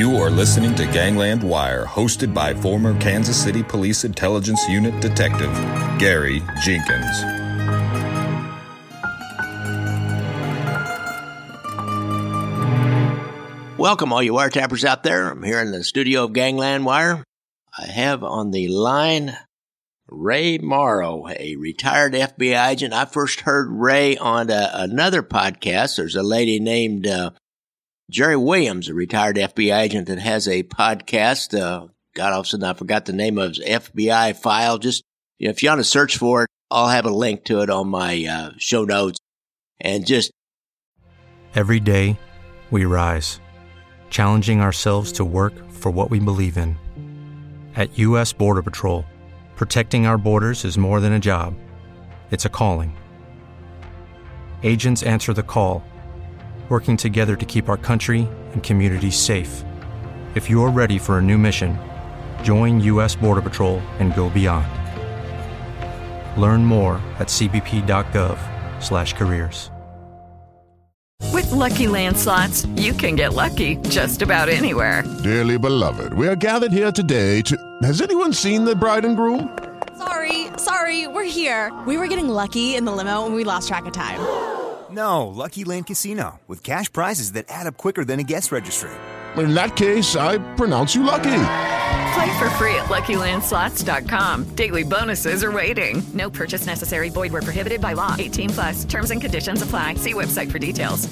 You 0.00 0.16
are 0.16 0.30
listening 0.30 0.74
to 0.76 0.86
Gangland 0.86 1.42
Wire, 1.42 1.84
hosted 1.84 2.32
by 2.32 2.54
former 2.54 2.98
Kansas 2.98 3.36
City 3.36 3.62
Police 3.62 4.02
Intelligence 4.02 4.66
Unit 4.66 4.98
Detective 4.98 5.52
Gary 5.98 6.42
Jenkins. 6.64 7.22
Welcome, 13.78 14.14
all 14.14 14.22
you 14.22 14.32
wiretappers 14.32 14.84
out 14.84 15.02
there. 15.02 15.32
I'm 15.32 15.42
here 15.42 15.60
in 15.60 15.70
the 15.70 15.84
studio 15.84 16.24
of 16.24 16.32
Gangland 16.32 16.86
Wire. 16.86 17.22
I 17.76 17.84
have 17.84 18.24
on 18.24 18.52
the 18.52 18.68
line 18.68 19.36
Ray 20.08 20.56
Morrow, 20.56 21.28
a 21.28 21.56
retired 21.56 22.14
FBI 22.14 22.70
agent. 22.70 22.94
I 22.94 23.04
first 23.04 23.40
heard 23.40 23.68
Ray 23.70 24.16
on 24.16 24.48
a, 24.48 24.70
another 24.72 25.22
podcast. 25.22 25.98
There's 25.98 26.16
a 26.16 26.22
lady 26.22 26.58
named 26.58 27.06
uh, 27.06 27.32
Jeri 28.10 28.42
Williams, 28.42 28.88
a 28.88 28.94
retired 28.94 29.36
FBI 29.36 29.80
agent 29.80 30.08
that 30.08 30.18
has 30.18 30.48
a 30.48 30.64
podcast. 30.64 31.58
Uh, 31.58 31.86
God, 32.14 32.32
all 32.32 32.40
of 32.40 32.46
a 32.46 32.48
sudden 32.48 32.64
I 32.64 32.74
forgot 32.74 33.04
the 33.04 33.12
name 33.12 33.38
of 33.38 33.50
his 33.50 33.60
FBI 33.60 34.36
file. 34.36 34.78
Just 34.78 35.04
you 35.38 35.46
know, 35.46 35.50
if 35.50 35.62
you 35.62 35.68
want 35.68 35.78
to 35.78 35.84
search 35.84 36.16
for 36.16 36.42
it, 36.42 36.50
I'll 36.70 36.88
have 36.88 37.06
a 37.06 37.10
link 37.10 37.44
to 37.44 37.62
it 37.62 37.70
on 37.70 37.88
my 37.88 38.24
uh, 38.24 38.50
show 38.58 38.84
notes. 38.84 39.18
And 39.80 40.04
just 40.04 40.32
every 41.54 41.78
day, 41.78 42.18
we 42.70 42.84
rise, 42.84 43.40
challenging 44.10 44.60
ourselves 44.60 45.12
to 45.12 45.24
work 45.24 45.54
for 45.70 45.90
what 45.90 46.10
we 46.10 46.18
believe 46.18 46.56
in. 46.58 46.76
At 47.76 47.96
U.S. 47.98 48.32
Border 48.32 48.62
Patrol, 48.62 49.06
protecting 49.54 50.06
our 50.06 50.18
borders 50.18 50.64
is 50.64 50.76
more 50.76 50.98
than 51.00 51.12
a 51.12 51.20
job; 51.20 51.54
it's 52.32 52.44
a 52.44 52.50
calling. 52.50 52.96
Agents 54.62 55.04
answer 55.04 55.32
the 55.32 55.42
call 55.42 55.82
working 56.70 56.96
together 56.96 57.36
to 57.36 57.44
keep 57.44 57.68
our 57.68 57.76
country 57.76 58.26
and 58.52 58.62
communities 58.62 59.18
safe. 59.18 59.64
If 60.36 60.48
you're 60.48 60.70
ready 60.70 60.98
for 60.98 61.18
a 61.18 61.22
new 61.22 61.36
mission, 61.36 61.76
join 62.44 62.80
U.S. 62.82 63.16
Border 63.16 63.42
Patrol 63.42 63.80
and 63.98 64.14
go 64.14 64.30
beyond. 64.30 64.68
Learn 66.40 66.64
more 66.64 67.02
at 67.18 67.26
cbp.gov/careers. 67.26 69.72
With 71.32 71.50
Lucky 71.52 71.86
Land 71.86 72.16
slots, 72.16 72.66
you 72.76 72.92
can 72.92 73.14
get 73.14 73.34
lucky 73.34 73.76
just 73.88 74.22
about 74.22 74.48
anywhere. 74.48 75.04
Dearly 75.22 75.58
beloved, 75.58 76.14
we 76.14 76.26
are 76.26 76.36
gathered 76.36 76.72
here 76.72 76.92
today 76.92 77.42
to. 77.42 77.56
Has 77.82 78.00
anyone 78.00 78.32
seen 78.32 78.64
the 78.64 78.74
bride 78.74 79.04
and 79.04 79.16
groom? 79.16 79.56
Sorry, 79.96 80.48
sorry, 80.56 81.06
we're 81.06 81.24
here. 81.24 81.72
We 81.86 81.98
were 81.98 82.08
getting 82.08 82.28
lucky 82.28 82.74
in 82.74 82.84
the 82.84 82.92
limo, 82.92 83.26
and 83.26 83.34
we 83.34 83.44
lost 83.44 83.68
track 83.68 83.86
of 83.86 83.92
time. 83.92 84.18
No, 84.90 85.28
Lucky 85.28 85.64
Land 85.64 85.86
Casino, 85.86 86.40
with 86.48 86.64
cash 86.64 86.92
prizes 86.92 87.32
that 87.32 87.46
add 87.48 87.66
up 87.66 87.76
quicker 87.76 88.04
than 88.04 88.18
a 88.18 88.24
guest 88.24 88.50
registry. 88.50 88.90
In 89.36 89.54
that 89.54 89.76
case, 89.76 90.16
I 90.16 90.38
pronounce 90.56 90.94
you 90.94 91.04
lucky. 91.04 91.42
Play 92.14 92.38
for 92.38 92.50
free 92.58 92.74
at 92.74 92.86
LuckyLandSlots.com. 92.86 94.54
Daily 94.56 94.82
bonuses 94.82 95.44
are 95.44 95.52
waiting. 95.52 96.02
No 96.12 96.28
purchase 96.28 96.66
necessary. 96.66 97.08
Void 97.08 97.32
where 97.32 97.42
prohibited 97.42 97.80
by 97.80 97.92
law. 97.92 98.16
18 98.18 98.50
plus. 98.50 98.84
Terms 98.84 99.10
and 99.12 99.20
conditions 99.20 99.62
apply. 99.62 99.94
See 99.94 100.14
website 100.14 100.50
for 100.50 100.58
details. 100.58 101.08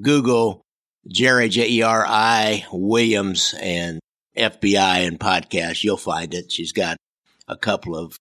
Google 0.00 0.62
Jeri 1.08 1.50
J 1.50 1.68
E 1.68 1.82
R 1.82 2.04
I 2.08 2.64
Williams 2.72 3.54
and 3.60 4.00
FBI 4.36 5.06
and 5.06 5.20
podcast. 5.20 5.84
You'll 5.84 5.98
find 5.98 6.32
it. 6.32 6.50
She's 6.50 6.72
got 6.72 6.96
a 7.46 7.56
couple 7.56 7.94
of 7.96 8.18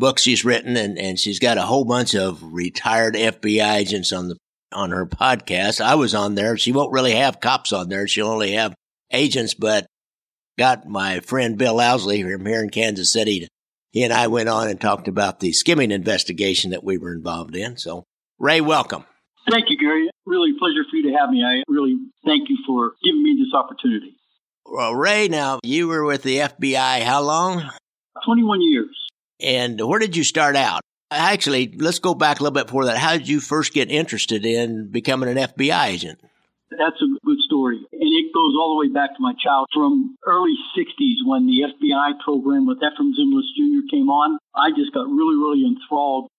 books 0.00 0.22
she's 0.22 0.44
written, 0.44 0.76
and, 0.76 0.98
and 0.98 1.18
she's 1.18 1.38
got 1.38 1.58
a 1.58 1.62
whole 1.62 1.84
bunch 1.84 2.16
of 2.16 2.42
retired 2.52 3.14
FBI 3.14 3.76
agents 3.76 4.12
on 4.12 4.28
the 4.28 4.36
on 4.72 4.90
her 4.90 5.06
podcast. 5.06 5.80
I 5.80 5.94
was 5.96 6.14
on 6.14 6.34
there. 6.34 6.56
She 6.56 6.72
won't 6.72 6.92
really 6.92 7.12
have 7.12 7.40
cops 7.40 7.72
on 7.72 7.88
there. 7.88 8.08
She'll 8.08 8.28
only 8.28 8.52
have 8.52 8.74
agents, 9.12 9.54
but 9.54 9.86
got 10.58 10.86
my 10.86 11.20
friend 11.20 11.58
Bill 11.58 11.76
Ouseley 11.76 12.22
from 12.22 12.46
here 12.46 12.62
in 12.62 12.70
Kansas 12.70 13.12
City. 13.12 13.48
He 13.92 14.04
and 14.04 14.12
I 14.12 14.28
went 14.28 14.48
on 14.48 14.68
and 14.68 14.80
talked 14.80 15.08
about 15.08 15.40
the 15.40 15.52
skimming 15.52 15.90
investigation 15.90 16.70
that 16.70 16.84
we 16.84 16.98
were 16.98 17.12
involved 17.12 17.56
in. 17.56 17.76
So, 17.76 18.04
Ray, 18.38 18.60
welcome. 18.60 19.04
Thank 19.50 19.70
you, 19.70 19.76
Gary. 19.76 20.08
Really 20.26 20.52
pleasure 20.58 20.84
for 20.88 20.96
you 20.96 21.10
to 21.10 21.18
have 21.18 21.30
me. 21.30 21.42
I 21.44 21.64
really 21.66 21.96
thank 22.24 22.48
you 22.48 22.58
for 22.66 22.92
giving 23.02 23.22
me 23.22 23.36
this 23.42 23.52
opportunity. 23.52 24.16
Well, 24.64 24.94
Ray, 24.94 25.26
now 25.26 25.58
you 25.64 25.88
were 25.88 26.04
with 26.04 26.22
the 26.22 26.36
FBI 26.36 27.02
how 27.02 27.22
long? 27.22 27.68
21 28.24 28.60
years. 28.62 28.99
And 29.42 29.80
where 29.80 29.98
did 29.98 30.16
you 30.16 30.24
start 30.24 30.56
out? 30.56 30.80
Actually, 31.10 31.74
let's 31.76 31.98
go 31.98 32.14
back 32.14 32.38
a 32.38 32.42
little 32.42 32.54
bit 32.54 32.66
before 32.66 32.86
that. 32.86 32.98
How 32.98 33.12
did 33.12 33.28
you 33.28 33.40
first 33.40 33.72
get 33.72 33.90
interested 33.90 34.46
in 34.46 34.90
becoming 34.90 35.28
an 35.28 35.36
FBI 35.36 35.88
agent? 35.88 36.20
That's 36.70 37.02
a 37.02 37.10
good 37.26 37.40
story. 37.40 37.82
And 37.92 38.10
it 38.14 38.32
goes 38.32 38.54
all 38.54 38.78
the 38.78 38.86
way 38.86 38.92
back 38.94 39.10
to 39.16 39.20
my 39.20 39.34
child 39.42 39.66
from 39.74 40.16
early 40.24 40.54
60s 40.78 41.26
when 41.26 41.46
the 41.46 41.66
FBI 41.66 42.20
program 42.22 42.66
with 42.66 42.78
Efrem 42.78 43.10
Zimbalist 43.18 43.50
Jr. 43.58 43.82
came 43.90 44.08
on. 44.08 44.38
I 44.54 44.70
just 44.70 44.94
got 44.94 45.10
really, 45.10 45.34
really 45.34 45.66
enthralled 45.66 46.30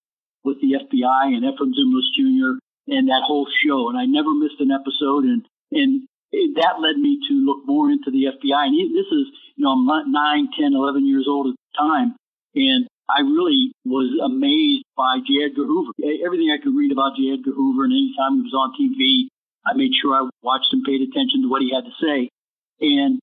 with 0.44 0.57
the 0.62 0.79
FBI 0.79 1.35
and 1.35 1.44
Efrem 1.44 1.75
Zimbalist 1.75 2.16
Jr. 2.16 2.63
and 2.88 3.09
that 3.09 3.28
whole 3.28 3.47
show. 3.68 3.89
And 3.89 3.97
I 4.00 4.06
never 4.06 4.33
missed 4.33 4.59
an 4.59 4.72
episode. 4.72 5.25
And, 5.28 5.44
and 5.72 6.07
it, 6.31 6.56
that 6.56 6.79
led 6.79 6.95
me 6.95 7.19
to 7.28 7.33
look 7.44 7.68
more 7.68 7.91
into 7.91 8.09
the 8.09 8.31
FBI. 8.31 8.72
And 8.72 8.95
this 8.95 9.12
is, 9.12 9.28
you 9.56 9.66
know, 9.68 9.72
I'm 9.72 10.12
9, 10.12 10.50
10, 10.57 10.73
11 10.73 11.06
years 11.06 11.28
old 11.28 11.47
at 11.47 11.56
the 11.59 11.78
time. 11.78 12.16
And 12.56 12.88
I 13.11 13.22
really 13.22 13.75
was 13.83 14.07
amazed 14.23 14.88
by 14.95 15.19
J. 15.27 15.51
Edgar 15.51 15.67
Hoover. 15.67 15.91
Everything 15.99 16.47
I 16.49 16.63
could 16.63 16.75
read 16.75 16.91
about 16.91 17.19
J. 17.19 17.35
Edgar 17.35 17.51
Hoover, 17.51 17.83
and 17.83 17.91
anytime 17.91 18.39
he 18.39 18.47
was 18.47 18.55
on 18.55 18.72
TV, 18.79 19.27
I 19.67 19.75
made 19.75 19.91
sure 19.99 20.16
I 20.16 20.23
watched 20.41 20.72
and 20.72 20.83
paid 20.83 21.03
attention 21.03 21.44
to 21.44 21.50
what 21.50 21.61
he 21.61 21.75
had 21.75 21.85
to 21.85 21.95
say. 22.00 22.31
And 22.79 23.19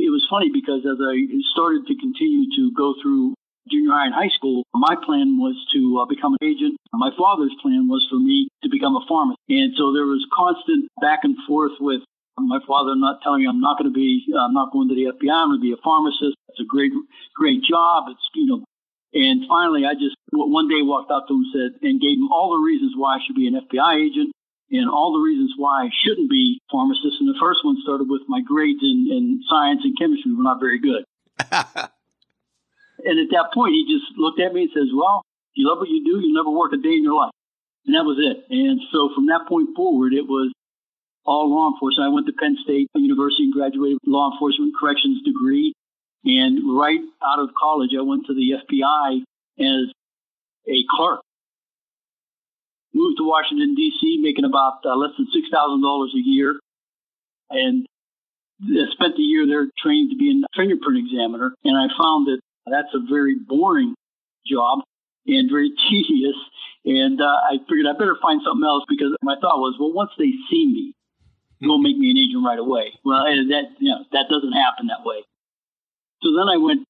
it 0.00 0.10
was 0.10 0.26
funny 0.26 0.50
because 0.50 0.82
as 0.88 0.98
I 0.98 1.14
started 1.52 1.86
to 1.86 1.94
continue 1.94 2.48
to 2.56 2.72
go 2.72 2.96
through 2.98 3.36
junior 3.70 3.92
high 3.92 4.08
and 4.08 4.16
high 4.16 4.32
school, 4.34 4.64
my 4.74 4.96
plan 4.96 5.38
was 5.38 5.54
to 5.76 6.02
uh, 6.02 6.06
become 6.08 6.34
an 6.40 6.42
agent. 6.42 6.80
My 6.92 7.12
father's 7.14 7.54
plan 7.62 7.86
was 7.86 8.02
for 8.10 8.18
me 8.18 8.48
to 8.64 8.68
become 8.68 8.96
a 8.96 9.04
pharmacist. 9.06 9.38
And 9.48 9.76
so 9.76 9.92
there 9.92 10.08
was 10.08 10.24
constant 10.32 10.88
back 11.00 11.20
and 11.22 11.36
forth 11.46 11.76
with 11.78 12.02
my 12.38 12.58
father 12.66 12.96
not 12.96 13.20
telling 13.22 13.42
me 13.42 13.48
I'm 13.48 13.60
not 13.60 13.78
going 13.78 13.92
to 13.92 13.94
be, 13.94 14.24
I'm 14.32 14.54
not 14.54 14.72
going 14.72 14.88
to 14.88 14.96
the 14.96 15.12
FBI, 15.12 15.30
I'm 15.30 15.52
going 15.52 15.60
to 15.60 15.62
be 15.62 15.76
a 15.76 15.84
pharmacist. 15.84 16.34
It's 16.48 16.60
a 16.60 16.66
great, 16.66 16.90
great 17.36 17.62
job. 17.62 18.08
It's, 18.08 18.24
you 18.34 18.46
know, 18.46 18.64
and 19.12 19.44
finally, 19.48 19.84
I 19.84 19.94
just 19.94 20.16
one 20.32 20.68
day 20.68 20.82
walked 20.82 21.10
up 21.10 21.26
to 21.28 21.34
him 21.34 21.42
and 21.42 21.52
said, 21.52 21.70
and 21.82 22.00
gave 22.00 22.18
him 22.18 22.30
all 22.30 22.54
the 22.54 22.62
reasons 22.62 22.94
why 22.96 23.16
I 23.16 23.20
should 23.26 23.34
be 23.34 23.48
an 23.48 23.58
FBI 23.58 24.06
agent 24.06 24.30
and 24.70 24.88
all 24.88 25.12
the 25.12 25.24
reasons 25.24 25.52
why 25.56 25.86
I 25.86 25.90
shouldn't 25.90 26.30
be 26.30 26.60
a 26.62 26.66
pharmacist. 26.70 27.18
And 27.18 27.28
the 27.28 27.38
first 27.40 27.64
one 27.64 27.76
started 27.82 28.08
with 28.08 28.22
my 28.28 28.40
grades 28.40 28.82
in, 28.82 29.10
in 29.10 29.42
science 29.50 29.82
and 29.82 29.98
chemistry 29.98 30.30
were 30.30 30.46
not 30.46 30.60
very 30.60 30.78
good. 30.78 31.02
and 31.50 33.18
at 33.18 33.30
that 33.34 33.50
point, 33.52 33.74
he 33.74 33.82
just 33.90 34.14
looked 34.16 34.38
at 34.38 34.54
me 34.54 34.70
and 34.70 34.70
says, 34.70 34.94
well, 34.94 35.26
if 35.50 35.58
you 35.58 35.66
love 35.66 35.78
what 35.78 35.90
you 35.90 36.04
do, 36.06 36.22
you'll 36.22 36.38
never 36.38 36.54
work 36.54 36.72
a 36.72 36.78
day 36.78 36.94
in 36.94 37.02
your 37.02 37.18
life. 37.18 37.34
And 37.86 37.96
that 37.96 38.06
was 38.06 38.22
it. 38.22 38.46
And 38.54 38.78
so 38.92 39.10
from 39.14 39.26
that 39.26 39.48
point 39.48 39.74
forward, 39.74 40.14
it 40.14 40.30
was 40.30 40.52
all 41.26 41.50
law 41.50 41.74
enforcement. 41.74 42.06
I 42.06 42.14
went 42.14 42.26
to 42.26 42.36
Penn 42.38 42.56
State 42.62 42.86
University 42.94 43.50
and 43.50 43.52
graduated 43.52 43.98
with 43.98 44.06
law 44.06 44.30
enforcement 44.30 44.74
corrections 44.78 45.22
degree. 45.26 45.74
And 46.24 46.78
right 46.78 47.00
out 47.24 47.40
of 47.40 47.50
college, 47.58 47.90
I 47.98 48.02
went 48.02 48.26
to 48.26 48.34
the 48.34 48.52
FBI 48.60 49.22
as 49.58 49.92
a 50.68 50.84
clerk. 50.90 51.20
Moved 52.92 53.18
to 53.18 53.24
Washington, 53.24 53.74
D.C., 53.74 54.18
making 54.20 54.44
about 54.44 54.84
uh, 54.84 54.96
less 54.96 55.12
than 55.16 55.26
$6,000 55.26 56.04
a 56.04 56.08
year. 56.14 56.60
And 57.50 57.86
spent 58.92 59.16
the 59.16 59.22
year 59.22 59.46
there 59.46 59.66
training 59.78 60.10
to 60.10 60.16
be 60.16 60.30
a 60.30 60.46
fingerprint 60.56 60.98
examiner. 60.98 61.54
And 61.64 61.76
I 61.76 61.88
found 61.96 62.26
that 62.26 62.40
that's 62.66 62.92
a 62.94 63.00
very 63.08 63.36
boring 63.36 63.94
job 64.46 64.80
and 65.26 65.50
very 65.50 65.72
tedious. 65.90 66.36
And 66.84 67.20
uh, 67.20 67.24
I 67.24 67.58
figured 67.68 67.86
I 67.86 67.92
better 67.98 68.16
find 68.20 68.40
something 68.44 68.66
else 68.66 68.84
because 68.88 69.16
my 69.22 69.36
thought 69.40 69.60
was, 69.60 69.76
well, 69.78 69.92
once 69.92 70.10
they 70.18 70.32
see 70.50 70.66
me, 70.66 70.94
they'll 71.60 71.78
make 71.82 71.96
me 71.96 72.10
an 72.10 72.18
agent 72.18 72.44
right 72.44 72.58
away. 72.58 72.92
Well, 73.04 73.24
that 73.24 73.64
you 73.78 73.90
know, 73.90 74.04
that 74.12 74.26
doesn't 74.28 74.52
happen 74.52 74.88
that 74.88 75.04
way. 75.04 75.24
So 76.22 76.36
then 76.36 76.48
I 76.48 76.58
went, 76.58 76.86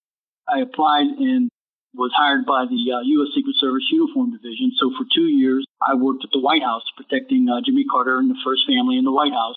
I 0.49 0.61
applied 0.61 1.07
and 1.07 1.51
was 1.95 2.13
hired 2.15 2.47
by 2.47 2.67
the 2.67 2.83
uh, 2.93 3.03
U.S. 3.03 3.35
Secret 3.35 3.57
Service 3.59 3.87
Uniform 3.91 4.31
Division. 4.31 4.73
So 4.79 4.91
for 4.95 5.07
two 5.11 5.27
years, 5.27 5.67
I 5.83 5.95
worked 5.95 6.25
at 6.25 6.31
the 6.33 6.41
White 6.41 6.63
House 6.63 6.83
protecting 6.97 7.49
uh, 7.51 7.63
Jimmy 7.65 7.85
Carter 7.85 8.19
and 8.19 8.31
the 8.31 8.39
first 8.45 8.63
family 8.67 8.99
in 8.99 9.05
the 9.05 9.15
White 9.15 9.35
House. 9.35 9.57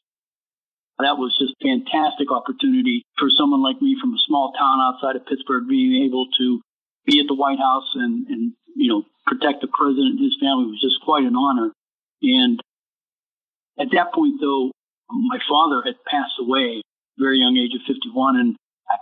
That 1.00 1.18
was 1.18 1.36
just 1.38 1.58
a 1.58 1.62
fantastic 1.62 2.32
opportunity 2.32 3.04
for 3.18 3.28
someone 3.30 3.62
like 3.62 3.82
me 3.82 3.98
from 4.00 4.14
a 4.14 4.26
small 4.26 4.54
town 4.54 4.80
outside 4.80 5.18
of 5.18 5.26
Pittsburgh 5.26 5.68
being 5.68 6.06
able 6.06 6.28
to 6.38 6.62
be 7.06 7.20
at 7.20 7.28
the 7.28 7.36
White 7.36 7.60
House 7.60 7.90
and, 7.96 8.28
and 8.28 8.54
you 8.76 8.90
know, 8.90 9.04
protect 9.26 9.62
the 9.62 9.68
president 9.74 10.18
and 10.18 10.24
his 10.24 10.38
family 10.40 10.70
was 10.70 10.82
just 10.82 11.02
quite 11.02 11.26
an 11.26 11.36
honor. 11.36 11.74
And 12.22 12.62
at 13.78 13.90
that 13.92 14.14
point, 14.14 14.40
though, 14.40 14.72
my 15.10 15.40
father 15.50 15.82
had 15.84 15.98
passed 16.08 16.38
away 16.40 16.82
very 17.18 17.40
young 17.40 17.58
age 17.58 17.76
of 17.76 17.82
51, 17.86 18.40
and 18.40 18.56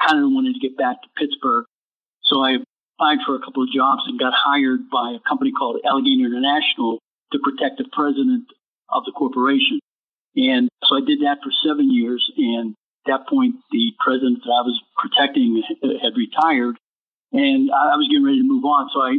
kind 0.05 0.23
of 0.23 0.31
wanted 0.31 0.53
to 0.53 0.59
get 0.59 0.77
back 0.77 1.01
to 1.01 1.09
Pittsburgh. 1.17 1.65
So 2.23 2.41
I 2.43 2.57
applied 3.01 3.23
for 3.25 3.35
a 3.35 3.39
couple 3.39 3.63
of 3.63 3.69
jobs 3.73 4.03
and 4.07 4.19
got 4.19 4.33
hired 4.33 4.89
by 4.89 5.15
a 5.17 5.27
company 5.27 5.51
called 5.51 5.81
Allegheny 5.85 6.23
International 6.23 6.99
to 7.31 7.39
protect 7.39 7.77
the 7.77 7.89
president 7.91 8.45
of 8.89 9.03
the 9.05 9.11
corporation. 9.11 9.79
And 10.35 10.69
so 10.83 10.95
I 10.95 11.01
did 11.05 11.21
that 11.21 11.39
for 11.43 11.51
seven 11.65 11.91
years. 11.91 12.23
And 12.37 12.75
at 13.05 13.19
that 13.19 13.27
point, 13.27 13.55
the 13.71 13.91
president 13.99 14.39
that 14.43 14.51
I 14.51 14.63
was 14.63 14.79
protecting 14.97 15.61
had 15.81 16.13
retired 16.15 16.77
and 17.31 17.71
I 17.71 17.95
was 17.95 18.07
getting 18.11 18.25
ready 18.25 18.39
to 18.39 18.47
move 18.47 18.65
on. 18.65 18.89
So 18.93 19.01
I 19.01 19.17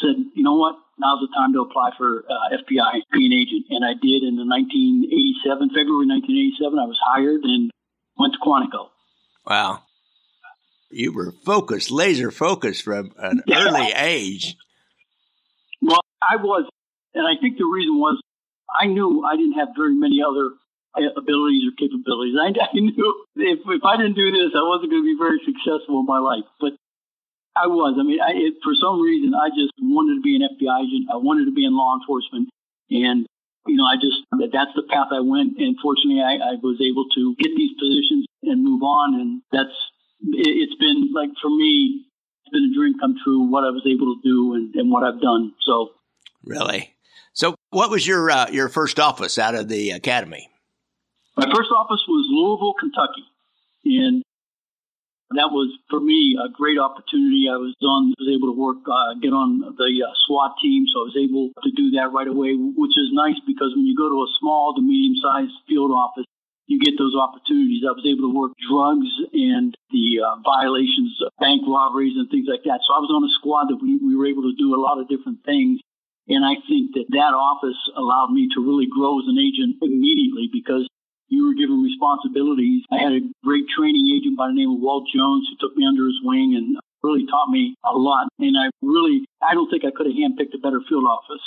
said, 0.00 0.16
you 0.34 0.42
know 0.42 0.56
what? 0.56 0.76
Now's 0.98 1.20
the 1.20 1.32
time 1.34 1.52
to 1.54 1.60
apply 1.60 1.90
for 1.96 2.24
uh, 2.28 2.56
FBI, 2.56 3.02
be 3.12 3.26
an 3.26 3.32
agent. 3.32 3.66
And 3.70 3.84
I 3.84 3.94
did 3.96 4.22
in 4.22 4.36
the 4.36 4.44
1987, 4.44 5.72
February 5.72 6.06
1987. 6.06 6.78
I 6.78 6.84
was 6.84 7.00
hired 7.00 7.42
and 7.42 7.70
went 8.18 8.34
to 8.34 8.40
Quantico. 8.40 8.92
Wow. 9.46 9.82
You 10.92 11.12
were 11.12 11.32
focused, 11.44 11.90
laser 11.90 12.30
focused 12.30 12.82
from 12.82 13.12
an 13.18 13.42
yeah. 13.46 13.64
early 13.64 13.92
age. 13.94 14.56
Well, 15.80 16.00
I 16.20 16.36
was. 16.36 16.68
And 17.14 17.26
I 17.26 17.40
think 17.40 17.58
the 17.58 17.64
reason 17.64 17.98
was 17.98 18.20
I 18.68 18.86
knew 18.86 19.24
I 19.24 19.36
didn't 19.36 19.58
have 19.58 19.68
very 19.76 19.94
many 19.94 20.22
other 20.22 20.56
uh, 20.96 21.12
abilities 21.16 21.68
or 21.68 21.72
capabilities. 21.76 22.36
I, 22.40 22.52
I 22.56 22.72
knew 22.72 23.26
if, 23.36 23.60
if 23.64 23.84
I 23.84 23.96
didn't 23.96 24.16
do 24.16 24.30
this, 24.30 24.52
I 24.56 24.64
wasn't 24.64 24.90
going 24.92 25.02
to 25.02 25.10
be 25.12 25.18
very 25.18 25.40
successful 25.44 26.00
in 26.00 26.06
my 26.06 26.18
life. 26.18 26.44
But 26.60 26.72
I 27.56 27.66
was. 27.68 27.96
I 28.00 28.02
mean, 28.02 28.20
I, 28.20 28.32
it, 28.32 28.54
for 28.64 28.72
some 28.74 29.00
reason, 29.00 29.34
I 29.34 29.48
just 29.52 29.72
wanted 29.80 30.20
to 30.20 30.22
be 30.22 30.36
an 30.36 30.48
FBI 30.48 30.76
agent. 30.88 31.12
I 31.12 31.16
wanted 31.20 31.46
to 31.46 31.52
be 31.52 31.64
in 31.64 31.76
law 31.76 31.96
enforcement, 32.00 32.48
and 32.88 33.26
you 33.66 33.76
know, 33.76 33.84
I 33.84 33.96
just 33.96 34.24
that's 34.52 34.72
the 34.74 34.88
path 34.88 35.12
I 35.12 35.20
went. 35.20 35.58
And 35.58 35.76
fortunately, 35.80 36.24
I, 36.24 36.40
I 36.40 36.54
was 36.60 36.80
able 36.80 37.06
to 37.12 37.36
get 37.36 37.52
these 37.54 37.76
positions 37.76 38.26
and 38.42 38.64
move 38.64 38.82
on. 38.82 39.20
And 39.20 39.42
that's 39.52 39.74
it, 40.22 40.46
it's 40.46 40.74
been 40.76 41.12
like 41.12 41.30
for 41.40 41.50
me, 41.50 42.04
it's 42.44 42.52
been 42.52 42.70
a 42.72 42.74
dream 42.74 42.98
come 42.98 43.16
true. 43.22 43.40
What 43.40 43.64
I 43.64 43.70
was 43.70 43.82
able 43.86 44.14
to 44.14 44.20
do 44.22 44.54
and, 44.54 44.74
and 44.74 44.90
what 44.90 45.04
I've 45.04 45.20
done. 45.20 45.52
So, 45.64 45.90
really. 46.44 46.94
So, 47.34 47.54
what 47.70 47.90
was 47.90 48.06
your 48.06 48.30
uh, 48.30 48.50
your 48.50 48.68
first 48.68 49.00
office 49.00 49.38
out 49.38 49.54
of 49.54 49.68
the 49.68 49.90
academy? 49.90 50.48
My 51.36 51.46
first 51.46 51.70
office 51.72 52.02
was 52.06 52.26
Louisville, 52.28 52.74
Kentucky, 52.78 53.24
and 53.86 54.22
that 55.36 55.48
was 55.48 55.72
for 55.88 56.00
me 56.00 56.36
a 56.36 56.52
great 56.52 56.78
opportunity. 56.78 57.48
I 57.48 57.56
was 57.56 57.74
on, 57.80 58.12
was 58.20 58.28
able 58.28 58.52
to 58.52 58.58
work, 58.58 58.84
uh, 58.84 59.16
get 59.20 59.32
on 59.32 59.60
the 59.60 59.90
uh, 60.04 60.12
SWAT 60.26 60.56
team, 60.60 60.84
so 60.92 61.00
I 61.00 61.04
was 61.08 61.16
able 61.16 61.50
to 61.64 61.70
do 61.72 61.96
that 61.96 62.12
right 62.12 62.28
away, 62.28 62.52
which 62.52 62.92
is 62.96 63.08
nice 63.12 63.40
because 63.46 63.72
when 63.72 63.86
you 63.86 63.96
go 63.96 64.08
to 64.08 64.20
a 64.24 64.30
small 64.40 64.74
to 64.76 64.82
medium 64.82 65.16
sized 65.16 65.56
field 65.64 65.90
office, 65.90 66.28
you 66.72 66.80
get 66.80 66.96
those 66.96 67.12
opportunities. 67.12 67.84
I 67.84 67.92
was 67.92 68.08
able 68.08 68.32
to 68.32 68.32
work 68.32 68.56
drugs 68.56 69.12
and 69.36 69.76
the 69.92 70.24
uh, 70.24 70.40
violations, 70.40 71.20
bank 71.36 71.68
robberies, 71.68 72.16
and 72.16 72.32
things 72.32 72.48
like 72.48 72.64
that. 72.64 72.80
So 72.80 72.96
I 72.96 73.04
was 73.04 73.12
on 73.12 73.20
a 73.28 73.32
squad 73.36 73.68
that 73.68 73.76
we, 73.84 74.00
we 74.00 74.16
were 74.16 74.24
able 74.24 74.48
to 74.48 74.56
do 74.56 74.72
a 74.72 74.80
lot 74.80 74.96
of 74.96 75.12
different 75.12 75.44
things. 75.44 75.84
And 76.32 76.40
I 76.40 76.56
think 76.64 76.96
that 76.96 77.12
that 77.12 77.36
office 77.36 77.76
allowed 77.92 78.32
me 78.32 78.48
to 78.56 78.64
really 78.64 78.88
grow 78.88 79.20
as 79.20 79.28
an 79.28 79.36
agent 79.36 79.84
immediately 79.84 80.48
because 80.48 80.88
you 81.28 81.44
were 81.44 81.56
given 81.56 81.84
responsibilities. 81.84 82.88
I 82.88 83.04
had 83.04 83.12
a 83.12 83.22
great 83.44 83.68
training 83.68 84.08
agent 84.08 84.40
by 84.40 84.48
the 84.48 84.56
name 84.56 84.72
of 84.72 84.80
Walt 84.80 85.12
Jones 85.12 85.44
who 85.50 85.60
took 85.60 85.76
me 85.76 85.84
under 85.84 86.08
his 86.08 86.20
wing 86.24 86.56
and 86.56 86.80
really 87.04 87.26
taught 87.28 87.52
me 87.52 87.76
a 87.84 87.92
lot. 87.92 88.32
And 88.38 88.56
I 88.56 88.72
really, 88.80 89.28
I 89.44 89.52
don't 89.52 89.68
think 89.68 89.84
I 89.84 89.92
could 89.92 90.08
have 90.08 90.16
handpicked 90.16 90.56
a 90.56 90.62
better 90.62 90.80
field 90.88 91.04
office 91.04 91.44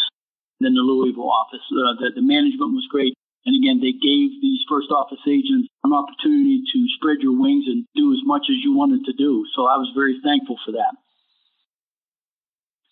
than 0.59 0.75
the 0.75 0.85
Louisville 0.85 1.31
office. 1.31 1.63
Uh, 1.71 1.97
the, 1.97 2.21
the 2.21 2.25
management 2.25 2.77
was 2.77 2.85
great. 2.91 3.15
And 3.45 3.53
again, 3.53 3.77
they 3.79 3.93
gave 3.93 4.41
these 4.41 4.65
first 4.67 4.89
office 4.89 5.21
agents 5.27 5.69
an 5.83 5.93
opportunity 5.93 6.65
to 6.65 6.77
spread 6.97 7.21
your 7.21 7.37
wings 7.37 7.65
and 7.67 7.85
do 7.95 8.11
as 8.11 8.19
much 8.25 8.49
as 8.49 8.57
you 8.63 8.73
wanted 8.73 9.05
to 9.05 9.13
do. 9.13 9.45
So 9.55 9.65
I 9.65 9.77
was 9.77 9.91
very 9.93 10.19
thankful 10.23 10.57
for 10.65 10.73
that. 10.73 10.97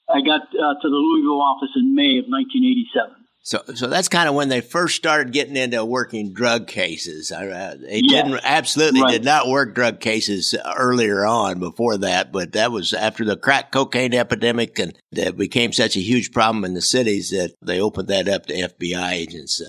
I 0.10 0.22
got 0.22 0.42
uh, 0.54 0.76
to 0.80 0.90
the 0.90 0.96
Louisville 0.96 1.42
office 1.42 1.72
in 1.76 1.96
May 1.96 2.20
of 2.20 2.26
1987. 2.30 3.24
So, 3.46 3.62
so 3.76 3.88
that's 3.88 4.08
kind 4.08 4.30
of 4.30 4.36
when 4.36 4.48
they 4.48 4.62
first 4.62 4.96
started 4.96 5.34
getting 5.34 5.58
into 5.58 5.84
working 5.84 6.34
drug 6.34 6.66
cases. 6.66 7.30
Uh, 7.30 7.76
they 7.78 8.00
yes. 8.02 8.24
didn't 8.24 8.40
absolutely 8.44 9.02
right. 9.02 9.12
did 9.12 9.26
not 9.26 9.50
work 9.50 9.76
drug 9.76 10.00
cases 10.00 10.56
earlier 10.78 11.26
on 11.26 11.60
before 11.60 11.98
that, 11.98 12.32
but 12.32 12.54
that 12.54 12.72
was 12.72 12.94
after 12.94 13.26
the 13.26 13.36
crack 13.36 13.72
cocaine 13.72 14.14
epidemic 14.14 14.80
and 14.80 14.98
that 15.12 15.36
became 15.36 15.74
such 15.74 15.98
a 15.98 16.00
huge 16.00 16.32
problem 16.32 16.64
in 16.64 16.74
the 16.74 16.82
cities 16.82 17.32
that 17.32 17.54
they 17.62 17.82
opened 17.82 18.08
that 18.08 18.30
up 18.30 18.46
to 18.46 18.54
FBI 18.54 19.12
agents. 19.12 19.62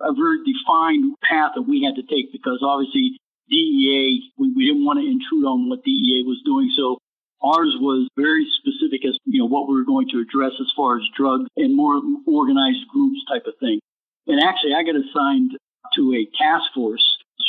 A 0.00 0.12
very 0.12 0.38
defined 0.44 1.16
path 1.22 1.52
that 1.54 1.62
we 1.62 1.82
had 1.82 1.96
to 1.96 2.04
take 2.04 2.32
because 2.32 2.60
obviously 2.62 3.18
DEA, 3.48 4.32
we, 4.36 4.52
we 4.54 4.66
didn't 4.66 4.84
want 4.84 5.00
to 5.00 5.06
intrude 5.06 5.46
on 5.46 5.68
what 5.68 5.84
DEA 5.84 6.24
was 6.26 6.42
doing. 6.44 6.70
So 6.76 6.98
Ours 7.42 7.76
was 7.78 8.08
very 8.16 8.46
specific 8.58 9.04
as 9.04 9.18
you 9.24 9.40
know 9.40 9.46
what 9.46 9.68
we 9.68 9.74
were 9.74 9.84
going 9.84 10.08
to 10.08 10.20
address 10.20 10.52
as 10.58 10.72
far 10.74 10.96
as 10.96 11.04
drugs 11.16 11.48
and 11.56 11.76
more 11.76 12.00
organized 12.26 12.88
groups 12.88 13.20
type 13.28 13.44
of 13.46 13.54
thing. 13.60 13.78
And 14.26 14.42
actually, 14.42 14.74
I 14.74 14.82
got 14.82 14.96
assigned 14.96 15.52
to 15.94 16.14
a 16.14 16.26
task 16.36 16.72
force 16.74 17.04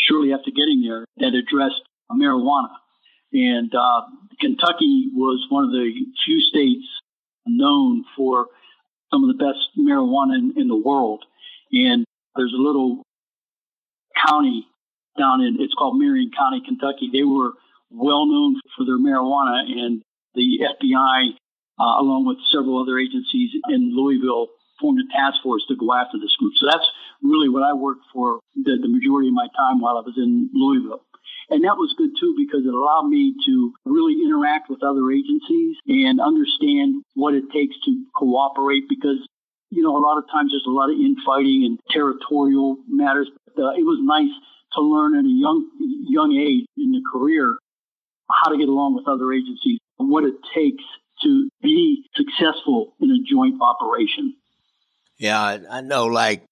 shortly 0.07 0.33
after 0.33 0.51
getting 0.51 0.81
there 0.83 1.05
that 1.17 1.33
addressed 1.33 1.81
marijuana. 2.11 2.75
And 3.31 3.73
uh, 3.73 4.01
Kentucky 4.39 5.09
was 5.13 5.45
one 5.49 5.63
of 5.63 5.71
the 5.71 5.91
few 6.25 6.41
states 6.41 6.85
known 7.45 8.03
for 8.15 8.47
some 9.11 9.23
of 9.23 9.35
the 9.35 9.43
best 9.43 9.71
marijuana 9.79 10.37
in, 10.37 10.53
in 10.57 10.67
the 10.67 10.75
world. 10.75 11.23
And 11.71 12.05
there's 12.37 12.53
a 12.53 12.61
little 12.61 13.03
county 14.25 14.67
down 15.17 15.41
in 15.41 15.57
it's 15.59 15.73
called 15.73 15.99
Marion 15.99 16.31
County, 16.37 16.61
Kentucky. 16.65 17.09
They 17.11 17.23
were 17.23 17.53
well 17.89 18.25
known 18.25 18.55
for 18.77 18.85
their 18.85 18.99
marijuana, 18.99 19.65
and 19.65 20.01
the 20.35 20.61
FBI, 20.61 21.33
uh, 21.79 22.01
along 22.01 22.25
with 22.25 22.37
several 22.51 22.81
other 22.81 22.99
agencies 22.99 23.51
in 23.69 23.95
Louisville, 23.95 24.47
formed 24.79 25.01
a 25.01 25.07
task 25.11 25.41
force 25.41 25.65
to 25.67 25.75
go 25.75 25.93
after 25.93 26.17
this 26.19 26.35
group. 26.37 26.53
So 26.57 26.67
that's 26.69 26.85
really 27.21 27.49
what 27.49 27.63
I 27.63 27.73
worked 27.73 28.05
for 28.13 28.39
the, 28.55 28.77
the 28.77 28.87
majority 28.87 29.29
of 29.29 29.33
my 29.33 29.47
time 29.57 29.81
while 29.81 29.97
I 29.97 30.05
was 30.05 30.13
in 30.17 30.49
Louisville. 30.53 31.01
And 31.49 31.63
that 31.63 31.79
was 31.79 31.95
good 31.97 32.11
too 32.19 32.35
because 32.37 32.67
it 32.67 32.73
allowed 32.73 33.07
me 33.07 33.33
to 33.47 33.73
really 33.85 34.19
interact 34.21 34.69
with 34.69 34.83
other 34.83 35.09
agencies 35.11 35.77
and 35.87 36.19
understand 36.19 37.03
what 37.15 37.33
it 37.33 37.49
takes 37.53 37.75
to 37.85 38.03
cooperate 38.15 38.83
because, 38.89 39.23
you 39.69 39.83
know, 39.83 39.97
a 39.97 39.99
lot 39.99 40.17
of 40.17 40.25
times 40.31 40.51
there's 40.51 40.65
a 40.67 40.71
lot 40.71 40.89
of 40.89 40.97
infighting 40.97 41.65
and 41.65 41.79
territorial 41.89 42.77
matters. 42.87 43.29
But, 43.55 43.63
uh, 43.63 43.69
it 43.71 43.83
was 43.83 43.99
nice 44.01 44.31
to 44.73 44.81
learn 44.81 45.15
at 45.15 45.25
a 45.25 45.27
young, 45.27 45.69
young 46.07 46.33
age 46.33 46.65
in 46.77 46.91
the 46.91 47.01
career 47.11 47.57
how 48.31 48.51
to 48.51 48.57
get 48.57 48.67
along 48.67 48.95
with 48.95 49.07
other 49.07 49.31
agencies 49.31 49.79
and 49.99 50.09
what 50.09 50.23
it 50.23 50.35
takes 50.53 50.83
to 51.23 51.49
be 51.61 52.05
successful 52.15 52.93
in 52.99 53.09
a 53.09 53.19
joint 53.29 53.55
operation. 53.61 54.35
Yeah, 55.17 55.57
I 55.69 55.81
know, 55.81 56.05
like, 56.05 56.43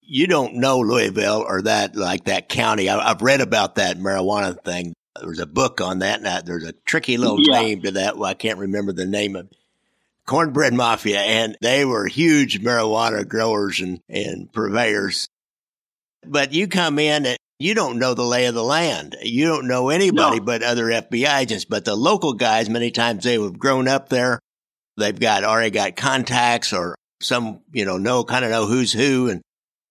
you 0.00 0.26
don't 0.26 0.54
know 0.54 0.78
Louisville 0.78 1.44
or 1.46 1.62
that, 1.62 1.94
like 1.94 2.24
that 2.24 2.48
county. 2.48 2.88
I, 2.88 3.08
have 3.08 3.20
read 3.20 3.42
about 3.42 3.74
that 3.74 3.98
marijuana 3.98 4.62
thing. 4.64 4.94
There's 5.20 5.40
a 5.40 5.46
book 5.46 5.80
on 5.80 5.98
that. 5.98 6.22
Now, 6.22 6.40
there's 6.40 6.64
a 6.64 6.72
tricky 6.86 7.18
little 7.18 7.38
yeah. 7.40 7.60
name 7.60 7.82
to 7.82 7.90
that. 7.92 8.16
Well, 8.16 8.30
I 8.30 8.34
can't 8.34 8.58
remember 8.58 8.92
the 8.92 9.04
name 9.04 9.36
of 9.36 9.50
Cornbread 10.28 10.74
Mafia. 10.74 11.18
And 11.18 11.56
they 11.60 11.84
were 11.84 12.06
huge 12.06 12.60
marijuana 12.60 13.26
growers 13.26 13.80
and, 13.80 14.00
and 14.08 14.52
purveyors. 14.52 15.26
But 16.24 16.52
you 16.52 16.68
come 16.68 16.98
in 16.98 17.26
and 17.26 17.38
you 17.58 17.74
don't 17.74 17.98
know 17.98 18.14
the 18.14 18.22
lay 18.22 18.46
of 18.46 18.54
the 18.54 18.62
land. 18.62 19.16
You 19.22 19.46
don't 19.46 19.66
know 19.66 19.88
anybody 19.88 20.38
no. 20.38 20.44
but 20.44 20.62
other 20.62 20.86
FBI 20.86 21.40
agents. 21.40 21.64
But 21.64 21.84
the 21.84 21.96
local 21.96 22.34
guys, 22.34 22.68
many 22.68 22.92
times 22.92 23.24
they 23.24 23.40
have 23.40 23.58
grown 23.58 23.88
up 23.88 24.08
there. 24.08 24.38
They've 24.96 25.18
got 25.18 25.42
already 25.42 25.70
got 25.70 25.96
contacts 25.96 26.72
or 26.72 26.94
some, 27.20 27.60
you 27.72 27.84
know, 27.84 27.98
know 27.98 28.22
kind 28.22 28.44
of 28.44 28.50
know 28.50 28.66
who's 28.66 28.92
who 28.92 29.28
and, 29.28 29.42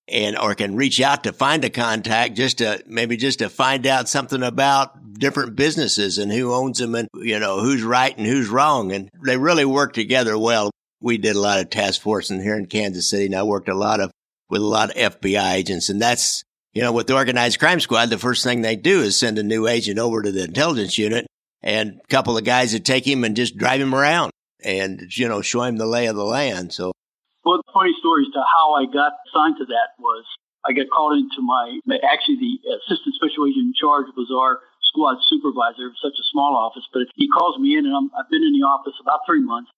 and, 0.08 0.38
or 0.38 0.56
can 0.56 0.76
reach 0.76 1.02
out 1.02 1.24
to 1.24 1.34
find 1.34 1.64
a 1.66 1.70
contact 1.70 2.36
just 2.36 2.60
to 2.60 2.82
maybe 2.88 3.18
just 3.18 3.40
to 3.40 3.50
find 3.50 3.86
out 3.86 4.08
something 4.08 4.42
about 4.42 5.14
different 5.14 5.56
businesses 5.56 6.18
and 6.18 6.32
who 6.32 6.54
owns 6.54 6.80
them 6.80 6.96
and, 6.96 7.10
you 7.16 7.40
know, 7.40 7.60
who's 7.60 7.84
right 7.84 8.16
and 8.18 8.26
who's 8.26 8.48
wrong. 8.48 8.92
And 8.92 9.10
they 9.26 9.38
really 9.38 9.66
work 9.66 9.94
together 9.94 10.38
well. 10.38 10.72
We 11.02 11.18
did 11.18 11.36
a 11.36 11.42
lot 11.42 11.60
of 11.60 11.70
task 11.70 12.02
force 12.02 12.32
in 12.32 12.42
here 12.42 12.58
in 12.58 12.68
Kansas 12.68 13.10
City 13.10 13.26
and 13.26 13.36
I 13.36 13.44
worked 13.44 13.70
a 13.70 13.76
lot 13.76 14.00
of, 14.00 14.12
with 14.50 14.62
a 14.62 14.66
lot 14.66 14.96
of 14.96 15.22
FBI 15.22 15.54
agents. 15.54 15.90
And 15.90 16.02
that's, 16.02 16.44
you 16.74 16.82
know, 16.82 16.94
with 16.94 17.08
the 17.08 17.16
organized 17.16 17.60
crime 17.60 17.80
squad, 17.80 18.10
the 18.10 18.18
first 18.18 18.44
thing 18.44 18.62
they 18.62 18.76
do 18.76 19.02
is 19.02 19.18
send 19.18 19.38
a 19.38 19.44
new 19.44 19.68
agent 19.68 20.00
over 20.00 20.22
to 20.22 20.32
the 20.32 20.46
intelligence 20.46 20.98
unit 20.98 21.28
and 21.62 22.00
a 22.02 22.08
couple 22.08 22.38
of 22.38 22.46
guys 22.46 22.72
that 22.72 22.86
take 22.86 23.06
him 23.06 23.24
and 23.24 23.36
just 23.36 23.58
drive 23.58 23.82
him 23.82 23.94
around 23.94 24.32
and, 24.64 25.06
you 25.18 25.28
know, 25.28 25.42
show 25.42 25.64
him 25.64 25.78
the 25.78 25.86
lay 25.86 26.06
of 26.06 26.16
the 26.16 26.24
land. 26.24 26.72
So. 26.72 26.94
Well, 27.48 27.64
the 27.64 27.72
funny 27.72 27.96
story 28.04 28.28
as 28.28 28.34
to 28.36 28.44
how 28.44 28.76
I 28.76 28.92
got 28.92 29.16
assigned 29.32 29.56
to 29.64 29.66
that 29.72 29.96
was 30.04 30.28
I 30.68 30.76
got 30.76 30.92
called 30.92 31.16
into 31.16 31.40
my, 31.40 31.80
actually 32.04 32.36
the 32.44 32.60
assistant 32.84 33.16
special 33.16 33.48
agent 33.48 33.72
in 33.72 33.76
charge 33.80 34.12
was 34.20 34.28
our 34.36 34.60
squad 34.92 35.24
supervisor. 35.32 35.96
Such 36.04 36.20
a 36.20 36.28
small 36.28 36.60
office, 36.60 36.84
but 36.92 37.08
he 37.16 37.32
calls 37.32 37.56
me 37.56 37.80
in 37.80 37.88
and 37.88 37.96
I'm, 37.96 38.12
I've 38.20 38.28
been 38.28 38.44
in 38.44 38.52
the 38.52 38.68
office 38.68 39.00
about 39.00 39.24
three 39.24 39.40
months 39.40 39.72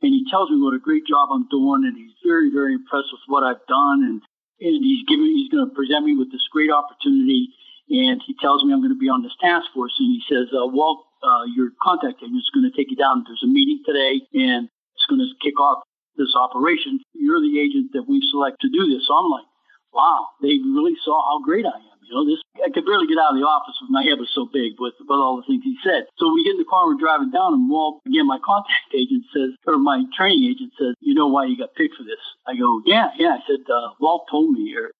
and 0.00 0.16
he 0.16 0.24
tells 0.32 0.48
me 0.48 0.56
what 0.64 0.72
a 0.72 0.80
great 0.80 1.04
job 1.04 1.28
I'm 1.28 1.44
doing 1.52 1.84
and 1.84 1.92
he's 1.92 2.16
very, 2.24 2.48
very 2.48 2.72
impressed 2.72 3.12
with 3.12 3.20
what 3.28 3.44
I've 3.44 3.60
done 3.68 4.00
and, 4.00 4.24
and 4.64 4.80
he's 4.80 5.04
giving, 5.04 5.28
he's 5.28 5.52
going 5.52 5.68
to 5.68 5.76
present 5.76 6.08
me 6.08 6.16
with 6.16 6.32
this 6.32 6.48
great 6.48 6.72
opportunity 6.72 7.52
and 7.92 8.24
he 8.24 8.32
tells 8.40 8.64
me 8.64 8.72
I'm 8.72 8.80
going 8.80 8.96
to 8.96 9.04
be 9.04 9.12
on 9.12 9.20
this 9.20 9.36
task 9.44 9.68
force 9.76 9.92
and 10.00 10.08
he 10.08 10.24
says, 10.24 10.48
uh, 10.56 10.64
Walt, 10.64 11.04
uh, 11.20 11.44
your 11.52 11.76
contact 11.84 12.24
agent 12.24 12.40
is 12.40 12.48
going 12.48 12.64
to 12.64 12.72
take 12.72 12.88
you 12.88 12.96
down. 12.96 13.28
There's 13.28 13.44
a 13.44 13.52
meeting 13.52 13.84
today 13.84 14.24
and 14.32 14.72
it's 14.96 15.04
going 15.04 15.20
to 15.20 15.28
kick 15.44 15.60
off 15.60 15.84
this 16.20 16.36
operation. 16.36 17.00
You're 17.16 17.40
the 17.40 17.56
agent 17.56 17.96
that 17.96 18.04
we've 18.04 18.24
selected 18.28 18.68
to 18.68 18.76
do 18.76 18.84
this. 18.92 19.08
So 19.08 19.16
I'm 19.16 19.32
like, 19.32 19.48
wow, 19.96 20.28
they 20.44 20.60
really 20.60 20.94
saw 21.00 21.16
how 21.16 21.40
great 21.40 21.64
I 21.64 21.72
am. 21.72 21.98
You 22.04 22.12
know, 22.18 22.26
this 22.26 22.42
I 22.58 22.68
could 22.74 22.84
barely 22.84 23.06
get 23.06 23.22
out 23.22 23.32
of 23.32 23.38
the 23.38 23.46
office 23.46 23.78
with 23.80 23.88
my 23.88 24.02
head 24.02 24.18
was 24.18 24.28
so 24.34 24.44
big 24.50 24.76
with, 24.82 24.98
with 24.98 25.22
all 25.22 25.38
the 25.38 25.46
things 25.46 25.62
he 25.62 25.78
said. 25.80 26.10
So 26.18 26.28
we 26.34 26.42
get 26.42 26.58
in 26.58 26.62
the 26.62 26.68
car, 26.68 26.90
we're 26.90 26.98
driving 26.98 27.30
down, 27.30 27.54
and 27.54 27.70
Walt, 27.70 28.02
again, 28.02 28.26
my 28.26 28.42
contact 28.42 28.90
agent 28.92 29.24
says, 29.30 29.54
or 29.64 29.78
my 29.78 30.02
training 30.12 30.42
agent 30.50 30.74
says, 30.74 30.98
you 30.98 31.14
know 31.14 31.30
why 31.30 31.46
you 31.46 31.56
got 31.56 31.78
picked 31.78 31.94
for 31.94 32.02
this? 32.02 32.20
I 32.50 32.58
go, 32.58 32.82
yeah, 32.84 33.14
yeah. 33.14 33.38
I 33.38 33.42
said, 33.46 33.62
uh, 33.70 33.94
Walt 34.02 34.26
told 34.26 34.50
me, 34.50 34.74
or 34.74 34.90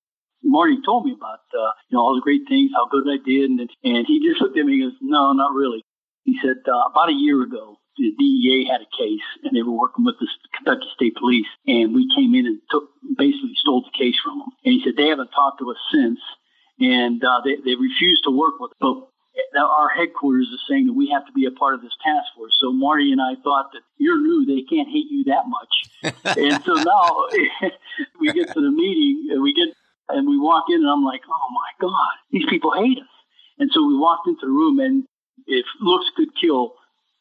Marty 0.47 0.79
told 0.87 1.05
me 1.05 1.13
about, 1.13 1.43
uh, 1.51 1.75
you 1.91 1.99
know, 1.99 2.01
all 2.01 2.15
the 2.15 2.23
great 2.23 2.47
things, 2.47 2.71
how 2.71 2.87
good 2.87 3.11
I 3.11 3.19
did. 3.19 3.51
And, 3.51 3.59
and 3.59 4.07
he 4.07 4.23
just 4.23 4.41
looked 4.41 4.57
at 4.57 4.65
me 4.65 4.79
and 4.79 4.95
goes, 4.95 4.99
no, 5.03 5.35
not 5.35 5.53
really. 5.53 5.83
He 6.23 6.39
said, 6.39 6.63
uh, 6.63 6.95
about 6.95 7.11
a 7.11 7.19
year 7.19 7.43
ago, 7.43 7.80
the 7.97 8.13
DEA 8.19 8.69
had 8.71 8.81
a 8.81 8.97
case 8.97 9.27
and 9.43 9.57
they 9.57 9.63
were 9.63 9.77
working 9.77 10.05
with 10.05 10.17
the 10.21 10.29
Kentucky 10.57 10.89
State 10.95 11.17
Police 11.17 11.51
and 11.67 11.95
we 11.95 12.09
came 12.15 12.35
in 12.35 12.47
and 12.47 12.61
took 12.71 12.85
basically 13.17 13.55
stole 13.57 13.83
the 13.83 13.99
case 13.99 14.17
from 14.23 14.39
them. 14.39 14.49
And 14.65 14.75
he 14.75 14.83
said 14.85 14.97
they 14.97 15.09
haven't 15.09 15.31
talked 15.35 15.59
to 15.61 15.71
us 15.71 15.79
since 15.93 16.19
and 16.79 17.23
uh, 17.23 17.41
they 17.45 17.57
they 17.65 17.77
refused 17.77 18.25
to 18.25 18.31
work 18.31 18.59
with 18.59 18.73
us. 18.73 18.79
But 18.81 19.11
our 19.61 19.89
headquarters 19.89 20.49
is 20.49 20.61
saying 20.69 20.87
that 20.87 20.95
we 20.95 21.11
have 21.11 21.27
to 21.27 21.33
be 21.33 21.47
a 21.47 21.51
part 21.51 21.75
of 21.75 21.83
this 21.83 21.95
task 22.03 22.27
force. 22.37 22.57
So 22.61 22.73
Marty 22.73 23.13
and 23.13 23.21
I 23.21 23.35
thought 23.43 23.71
that 23.73 23.83
you're 23.99 24.21
new, 24.21 24.47
they 24.47 24.63
can't 24.63 24.89
hate 24.89 25.11
you 25.11 25.25
that 25.25 25.45
much. 25.47 25.75
and 26.37 26.63
so 26.65 26.75
now 26.79 27.27
we 28.21 28.33
get 28.33 28.53
to 28.55 28.61
the 28.61 28.71
meeting 28.71 29.29
and 29.31 29.43
we 29.43 29.53
get 29.55 29.69
and 30.09 30.29
we 30.29 30.39
walk 30.39 30.65
in 30.69 30.81
and 30.81 30.91
I'm 30.91 31.05
like, 31.05 31.23
oh 31.29 31.49
my 31.53 31.71
God, 31.81 32.15
these 32.31 32.47
people 32.49 32.73
hate 32.73 32.99
us. 32.99 33.15
And 33.59 33.71
so 33.73 33.87
we 33.87 33.97
walked 33.97 34.27
into 34.27 34.47
the 34.47 34.53
room 34.53 34.81
and 34.81 35.05
if 35.47 35.67
looks 35.81 36.07
could 36.17 36.29
kill, 36.41 36.75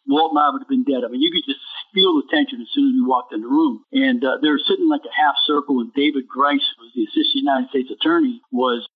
Walt 0.09 0.33
and 0.33 0.41
I 0.41 0.49
would 0.49 0.65
have 0.65 0.73
been 0.73 0.83
dead. 0.83 1.05
I 1.05 1.09
mean, 1.13 1.21
you 1.21 1.29
could 1.29 1.45
just 1.45 1.61
feel 1.93 2.17
the 2.17 2.25
tension 2.33 2.57
as 2.59 2.73
soon 2.73 2.89
as 2.89 2.97
we 2.97 3.05
walked 3.05 3.29
in 3.31 3.45
the 3.45 3.47
room. 3.47 3.85
And 3.93 4.25
uh, 4.25 4.41
they 4.41 4.49
were 4.49 4.61
sitting 4.65 4.89
like 4.89 5.05
a 5.05 5.13
half 5.13 5.37
circle, 5.45 5.79
and 5.79 5.93
David 5.93 6.25
Grice, 6.25 6.65
was 6.81 6.89
the 6.97 7.05
assistant 7.05 7.45
United 7.45 7.69
States 7.69 7.93
attorney, 7.93 8.41
was 8.49 8.89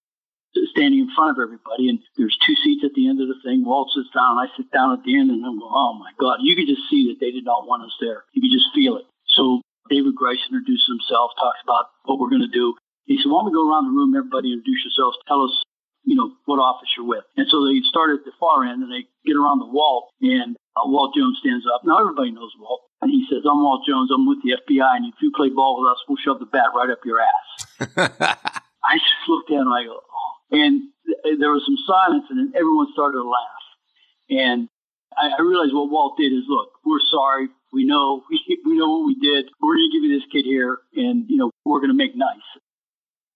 standing 0.74 1.06
in 1.06 1.14
front 1.14 1.34
of 1.34 1.42
everybody. 1.42 1.90
And 1.90 2.02
there's 2.18 2.38
two 2.42 2.58
seats 2.66 2.82
at 2.82 2.98
the 2.98 3.06
end 3.06 3.22
of 3.22 3.30
the 3.30 3.38
thing. 3.46 3.62
Walt 3.62 3.94
sits 3.94 4.10
down, 4.10 4.42
I 4.42 4.50
sit 4.58 4.74
down 4.74 4.98
at 4.98 5.06
the 5.06 5.14
end, 5.14 5.30
and 5.30 5.46
I'm 5.46 5.62
going, 5.62 5.70
oh 5.74 5.94
my 6.02 6.10
God. 6.18 6.42
You 6.42 6.58
could 6.58 6.68
just 6.68 6.90
see 6.90 7.14
that 7.14 7.22
they 7.22 7.30
did 7.30 7.46
not 7.46 7.70
want 7.70 7.86
us 7.86 7.96
there. 8.02 8.26
You 8.34 8.42
could 8.42 8.54
just 8.54 8.74
feel 8.74 8.98
it. 8.98 9.06
So 9.38 9.62
David 9.94 10.18
Grice 10.18 10.42
introduces 10.50 10.90
himself, 10.90 11.38
talks 11.38 11.62
about 11.62 11.94
what 12.10 12.18
we're 12.18 12.34
going 12.34 12.46
to 12.46 12.54
do. 12.54 12.74
He 13.06 13.22
said, 13.22 13.30
why 13.30 13.46
don't 13.46 13.54
we 13.54 13.58
go 13.58 13.66
around 13.70 13.86
the 13.86 13.98
room, 13.98 14.18
everybody 14.18 14.50
introduce 14.50 14.82
yourselves, 14.88 15.18
tell 15.28 15.44
us 15.46 15.54
you 16.06 16.16
know, 16.16 16.32
what 16.46 16.60
office 16.60 16.90
you're 16.98 17.08
with. 17.08 17.24
And 17.38 17.48
so 17.50 17.66
they 17.66 17.80
start 17.88 18.12
at 18.12 18.26
the 18.26 18.36
far 18.40 18.64
end 18.64 18.84
and 18.84 18.92
they 18.92 19.08
get 19.26 19.40
around 19.40 19.60
the 19.60 19.72
wall 19.72 20.12
and 20.22 20.56
uh, 20.76 20.86
Walt 20.86 21.14
Jones 21.16 21.38
stands 21.40 21.66
up. 21.74 21.82
Now 21.84 22.00
everybody 22.00 22.32
knows 22.32 22.52
Walt. 22.60 22.82
And 23.02 23.12
he 23.12 23.26
says, 23.30 23.44
I'm 23.46 23.62
Walt 23.62 23.84
Jones. 23.88 24.10
I'm 24.14 24.28
with 24.28 24.40
the 24.44 24.58
FBI. 24.58 24.96
And 24.96 25.06
if 25.06 25.16
you 25.22 25.32
play 25.36 25.50
ball 25.50 25.82
with 25.82 25.92
us, 25.92 26.00
we'll 26.08 26.18
shove 26.18 26.40
the 26.40 26.46
bat 26.46 26.74
right 26.76 26.90
up 26.90 27.00
your 27.06 27.20
ass. 27.20 27.50
I 28.84 28.96
just 28.98 29.28
looked 29.28 29.52
at 29.52 29.58
him 29.58 29.72
I 29.72 29.84
go, 29.84 30.00
oh. 30.00 30.32
And 30.52 30.90
th- 31.06 31.40
there 31.40 31.52
was 31.52 31.64
some 31.66 31.78
silence 31.86 32.26
and 32.30 32.40
then 32.40 32.54
everyone 32.56 32.88
started 32.94 33.18
to 33.18 33.28
laugh. 33.28 33.66
And 34.30 34.70
I, 35.18 35.36
I 35.38 35.42
realized 35.42 35.74
what 35.74 35.92
Walt 35.92 36.18
did 36.18 36.32
is, 36.32 36.46
look, 36.48 36.70
we're 36.86 37.04
sorry. 37.12 37.48
We 37.72 37.86
know, 37.86 38.24
we, 38.30 38.40
we 38.66 38.78
know 38.78 38.90
what 38.90 39.06
we 39.06 39.16
did. 39.16 39.50
We're 39.62 39.76
going 39.76 39.90
to 39.92 39.98
give 39.98 40.04
you 40.10 40.18
this 40.18 40.28
kid 40.32 40.46
here 40.46 40.80
and, 40.96 41.26
you 41.30 41.38
know, 41.38 41.52
we're 41.66 41.80
going 41.80 41.92
to 41.94 41.98
make 41.98 42.16
nice 42.16 42.48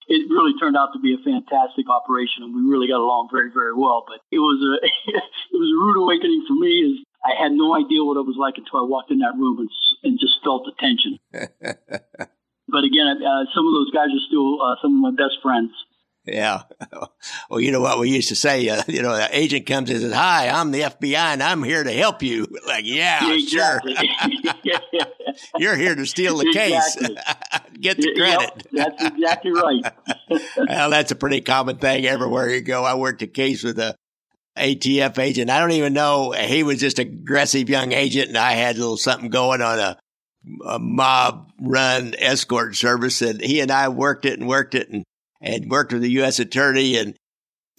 it 0.08 0.32
really 0.32 0.56
turned 0.58 0.78
out 0.78 0.96
to 0.96 1.00
be 1.00 1.14
a 1.14 1.20
fantastic 1.20 1.92
operation, 1.92 2.44
and 2.44 2.56
we 2.56 2.64
really 2.64 2.88
got 2.88 3.04
along 3.04 3.28
very, 3.32 3.52
very 3.52 3.76
well. 3.76 4.06
But 4.08 4.24
it 4.32 4.40
was 4.40 4.56
a 4.64 4.80
it 5.12 5.58
was 5.60 5.68
a 5.68 5.80
rude 5.84 6.00
awakening 6.02 6.46
for 6.48 6.56
me. 6.56 6.80
Is 6.80 7.04
I 7.28 7.36
had 7.44 7.52
no 7.52 7.76
idea 7.76 8.04
what 8.04 8.16
it 8.16 8.24
was 8.24 8.38
like 8.40 8.56
until 8.58 8.80
I 8.80 8.88
walked 8.88 9.12
in 9.12 9.20
that 9.20 9.36
room 9.36 9.60
and, 9.60 9.70
and 10.04 10.20
just 10.20 10.40
felt 10.44 10.64
the 10.64 10.72
tension. 10.80 11.20
but 11.32 12.84
again, 12.88 13.20
uh, 13.20 13.44
some 13.52 13.68
of 13.68 13.74
those 13.76 13.92
guys 13.92 14.08
are 14.08 14.26
still 14.28 14.62
uh, 14.64 14.76
some 14.82 14.96
of 14.96 15.12
my 15.12 15.12
best 15.12 15.44
friends. 15.44 15.72
Yeah. 16.26 16.64
Well, 17.50 17.62
you 17.62 17.72
know 17.72 17.80
what 17.80 17.98
we 18.00 18.10
used 18.10 18.28
to 18.30 18.36
say, 18.36 18.68
uh, 18.68 18.84
you 18.88 19.02
know, 19.02 19.16
the 19.16 19.30
agent 19.32 19.66
comes 19.66 19.90
and 19.90 20.02
says, 20.02 20.14
hi, 20.14 20.50
I'm 20.50 20.72
the 20.72 20.82
FBI 20.82 21.16
and 21.16 21.42
I'm 21.42 21.64
here 21.64 21.84
to 21.84 21.92
help 21.92 22.22
you. 22.22 22.46
Like, 22.68 22.84
yeah, 22.86 23.34
exactly. 23.34 23.96
sure. 23.96 24.82
You're 25.58 25.78
here 25.78 25.96
to 25.96 26.06
steal 26.06 26.38
the 26.38 26.48
exactly. 26.48 27.16
case. 27.16 27.26
Get 27.80 27.98
the 27.98 28.14
credit. 28.14 28.68
Yep, 28.72 28.98
that's 28.98 29.04
exactly 29.04 29.52
right. 29.52 29.94
well, 30.58 30.90
that's 30.90 31.12
a 31.12 31.16
pretty 31.16 31.40
common 31.40 31.78
thing 31.78 32.06
everywhere 32.06 32.50
you 32.50 32.62
go. 32.62 32.84
I 32.84 32.96
worked 32.96 33.22
a 33.22 33.28
case 33.28 33.64
with 33.64 33.80
a 33.80 33.96
ATF 34.58 35.18
agent. 35.20 35.50
I 35.50 35.60
don't 35.60 35.72
even 35.72 35.94
know. 35.94 36.32
He 36.32 36.64
was 36.64 36.80
just 36.80 37.00
aggressive 37.00 37.70
young 37.70 37.92
agent 37.92 38.30
and 38.30 38.38
I 38.38 38.54
had 38.54 38.76
a 38.76 38.80
little 38.80 38.98
something 38.98 39.30
going 39.30 39.62
on 39.62 39.80
a, 39.80 39.98
a 40.66 40.80
mob 40.80 41.52
run 41.62 42.16
escort 42.18 42.76
service 42.76 43.22
and 43.22 43.42
he 43.42 43.60
and 43.60 43.72
I 43.72 43.90
worked 43.90 44.26
it 44.26 44.40
and 44.40 44.48
worked 44.48 44.76
it 44.76 44.90
and 44.90 45.04
and 45.40 45.70
worked 45.70 45.94
with 45.94 46.02
the 46.02 46.12
U.S. 46.12 46.40
attorney 46.40 46.98
and 46.98 47.16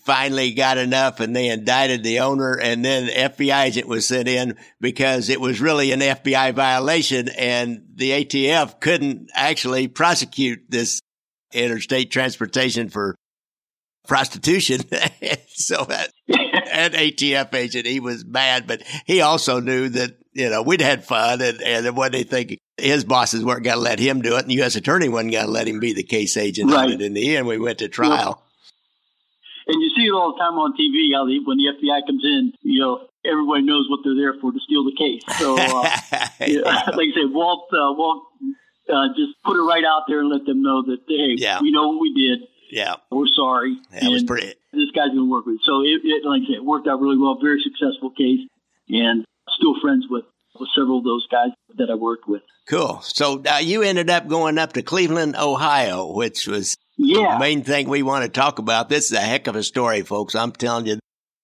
finally 0.09 0.53
got 0.53 0.79
enough 0.79 1.21
and 1.21 1.37
they 1.37 1.49
indicted 1.49 2.03
the 2.03 2.21
owner 2.21 2.55
and 2.55 2.83
then 2.83 3.09
FBI 3.09 3.65
agent 3.67 3.87
was 3.87 4.07
sent 4.07 4.27
in 4.27 4.57
because 4.81 5.29
it 5.29 5.41
was 5.41 5.61
really 5.61 5.93
an 5.93 6.01
FBI 6.01 6.55
violation 6.55 7.29
and 7.29 7.83
the 7.95 8.13
ATF 8.13 8.81
couldn't 8.81 9.31
actually 9.35 9.87
prosecute 9.87 10.61
this 10.71 11.01
interstate 11.53 12.11
transportation 12.11 12.89
for 12.89 13.15
prostitution. 14.09 14.81
so 15.49 15.85
that, 15.85 16.11
that 16.27 16.93
ATF 16.95 17.55
agent, 17.55 17.87
he 17.87 18.01
was 18.01 18.25
mad, 18.25 18.67
but 18.67 18.83
he 19.07 19.21
also 19.21 19.61
knew 19.61 19.89
that, 19.91 20.17
you 20.33 20.51
know, 20.51 20.63
we'd 20.63 20.81
had 20.81 21.05
fun 21.05 21.41
and, 21.41 21.63
and 21.63 21.97
what 21.97 22.13
they 22.13 22.25
think 22.25 22.59
his 22.77 23.05
bosses 23.05 23.45
weren't 23.45 23.65
going 23.65 23.77
to 23.77 23.83
let 23.83 23.99
him 23.99 24.23
do 24.23 24.37
it, 24.37 24.43
and 24.43 24.51
the 24.51 24.55
U.S. 24.57 24.77
attorney 24.77 25.09
wasn't 25.09 25.33
going 25.33 25.45
to 25.45 25.51
let 25.51 25.69
him 25.69 25.81
be 25.81 25.93
the 25.93 26.03
case 26.03 26.37
agent. 26.37 26.73
Right. 26.73 26.91
And 26.91 27.03
in 27.03 27.15
the 27.15 27.37
end, 27.37 27.47
we 27.47 27.59
went 27.59 27.79
to 27.79 27.89
trial. 27.89 28.43
And 29.67 29.83
you 29.83 29.91
see 29.95 30.07
it 30.07 30.13
all 30.13 30.33
the 30.33 30.39
time 30.41 30.55
on 30.55 30.73
TV 30.73 31.13
how 31.13 31.27
the, 31.27 31.45
when 31.45 31.59
the 31.59 31.69
FBI 31.69 32.07
comes 32.07 32.25
in, 32.25 32.53
you 32.63 32.81
know, 32.81 33.07
everybody 33.25 33.63
knows 33.63 33.85
what 33.91 34.01
they're 34.03 34.17
there 34.17 34.33
for 34.41 34.51
to 34.51 34.59
steal 34.65 34.85
the 34.85 34.97
case. 34.97 35.21
So, 35.37 35.59
uh, 35.61 35.85
yeah, 36.41 36.89
like 36.97 37.13
I 37.13 37.15
said, 37.15 37.29
Walt, 37.29 37.69
uh, 37.73 37.93
Walt, 37.93 38.25
uh, 38.89 39.13
just 39.13 39.37
put 39.45 39.57
it 39.57 39.67
right 39.69 39.85
out 39.85 40.05
there 40.09 40.21
and 40.21 40.31
let 40.31 40.47
them 40.47 40.63
know 40.63 40.83
that 40.89 41.05
hey, 41.07 41.37
yeah. 41.37 41.61
we 41.61 41.71
know 41.71 41.89
what 41.89 42.01
we 42.01 42.15
did. 42.15 42.49
Yeah, 42.71 42.97
we're 43.11 43.27
sorry. 43.35 43.79
Yeah, 43.93 44.07
it 44.07 44.11
was 44.11 44.25
pretty. 44.25 44.55
This 44.73 44.91
guy's 44.95 45.09
going 45.09 45.27
to 45.27 45.31
work 45.31 45.47
with. 45.47 45.59
So 45.65 45.83
it, 45.83 46.01
it, 46.05 46.25
like 46.25 46.43
I 46.43 46.47
said, 46.47 46.57
it 46.57 46.65
worked 46.65 46.89
out 46.89 47.01
really 47.01 47.19
well. 47.19 47.39
Very 47.41 47.61
successful 47.63 48.11
case, 48.11 48.41
and 48.89 49.25
still 49.57 49.81
friends 49.81 50.07
with 50.09 50.25
with 50.59 50.69
several 50.75 50.99
of 50.99 51.05
those 51.05 51.27
guys 51.31 51.51
that 51.77 51.91
I 51.91 51.95
worked 51.95 52.29
with. 52.29 52.43
Cool. 52.69 53.01
So 53.03 53.43
uh, 53.49 53.59
you 53.59 53.83
ended 53.83 54.11
up 54.11 54.29
going 54.29 54.59
up 54.59 54.75
to 54.75 54.83
Cleveland, 54.83 55.37
Ohio, 55.37 56.13
which 56.13 56.47
was 56.47 56.77
yeah. 56.97 57.35
the 57.35 57.39
main 57.39 57.63
thing 57.63 57.89
we 57.89 58.03
want 58.03 58.25
to 58.25 58.31
talk 58.31 58.59
about. 58.59 58.89
This 58.89 59.11
is 59.11 59.17
a 59.17 59.21
heck 59.21 59.47
of 59.47 59.57
a 59.57 59.63
story, 59.63 60.03
folks. 60.03 60.35
I'm 60.35 60.53
telling 60.53 60.87
you. 60.87 60.99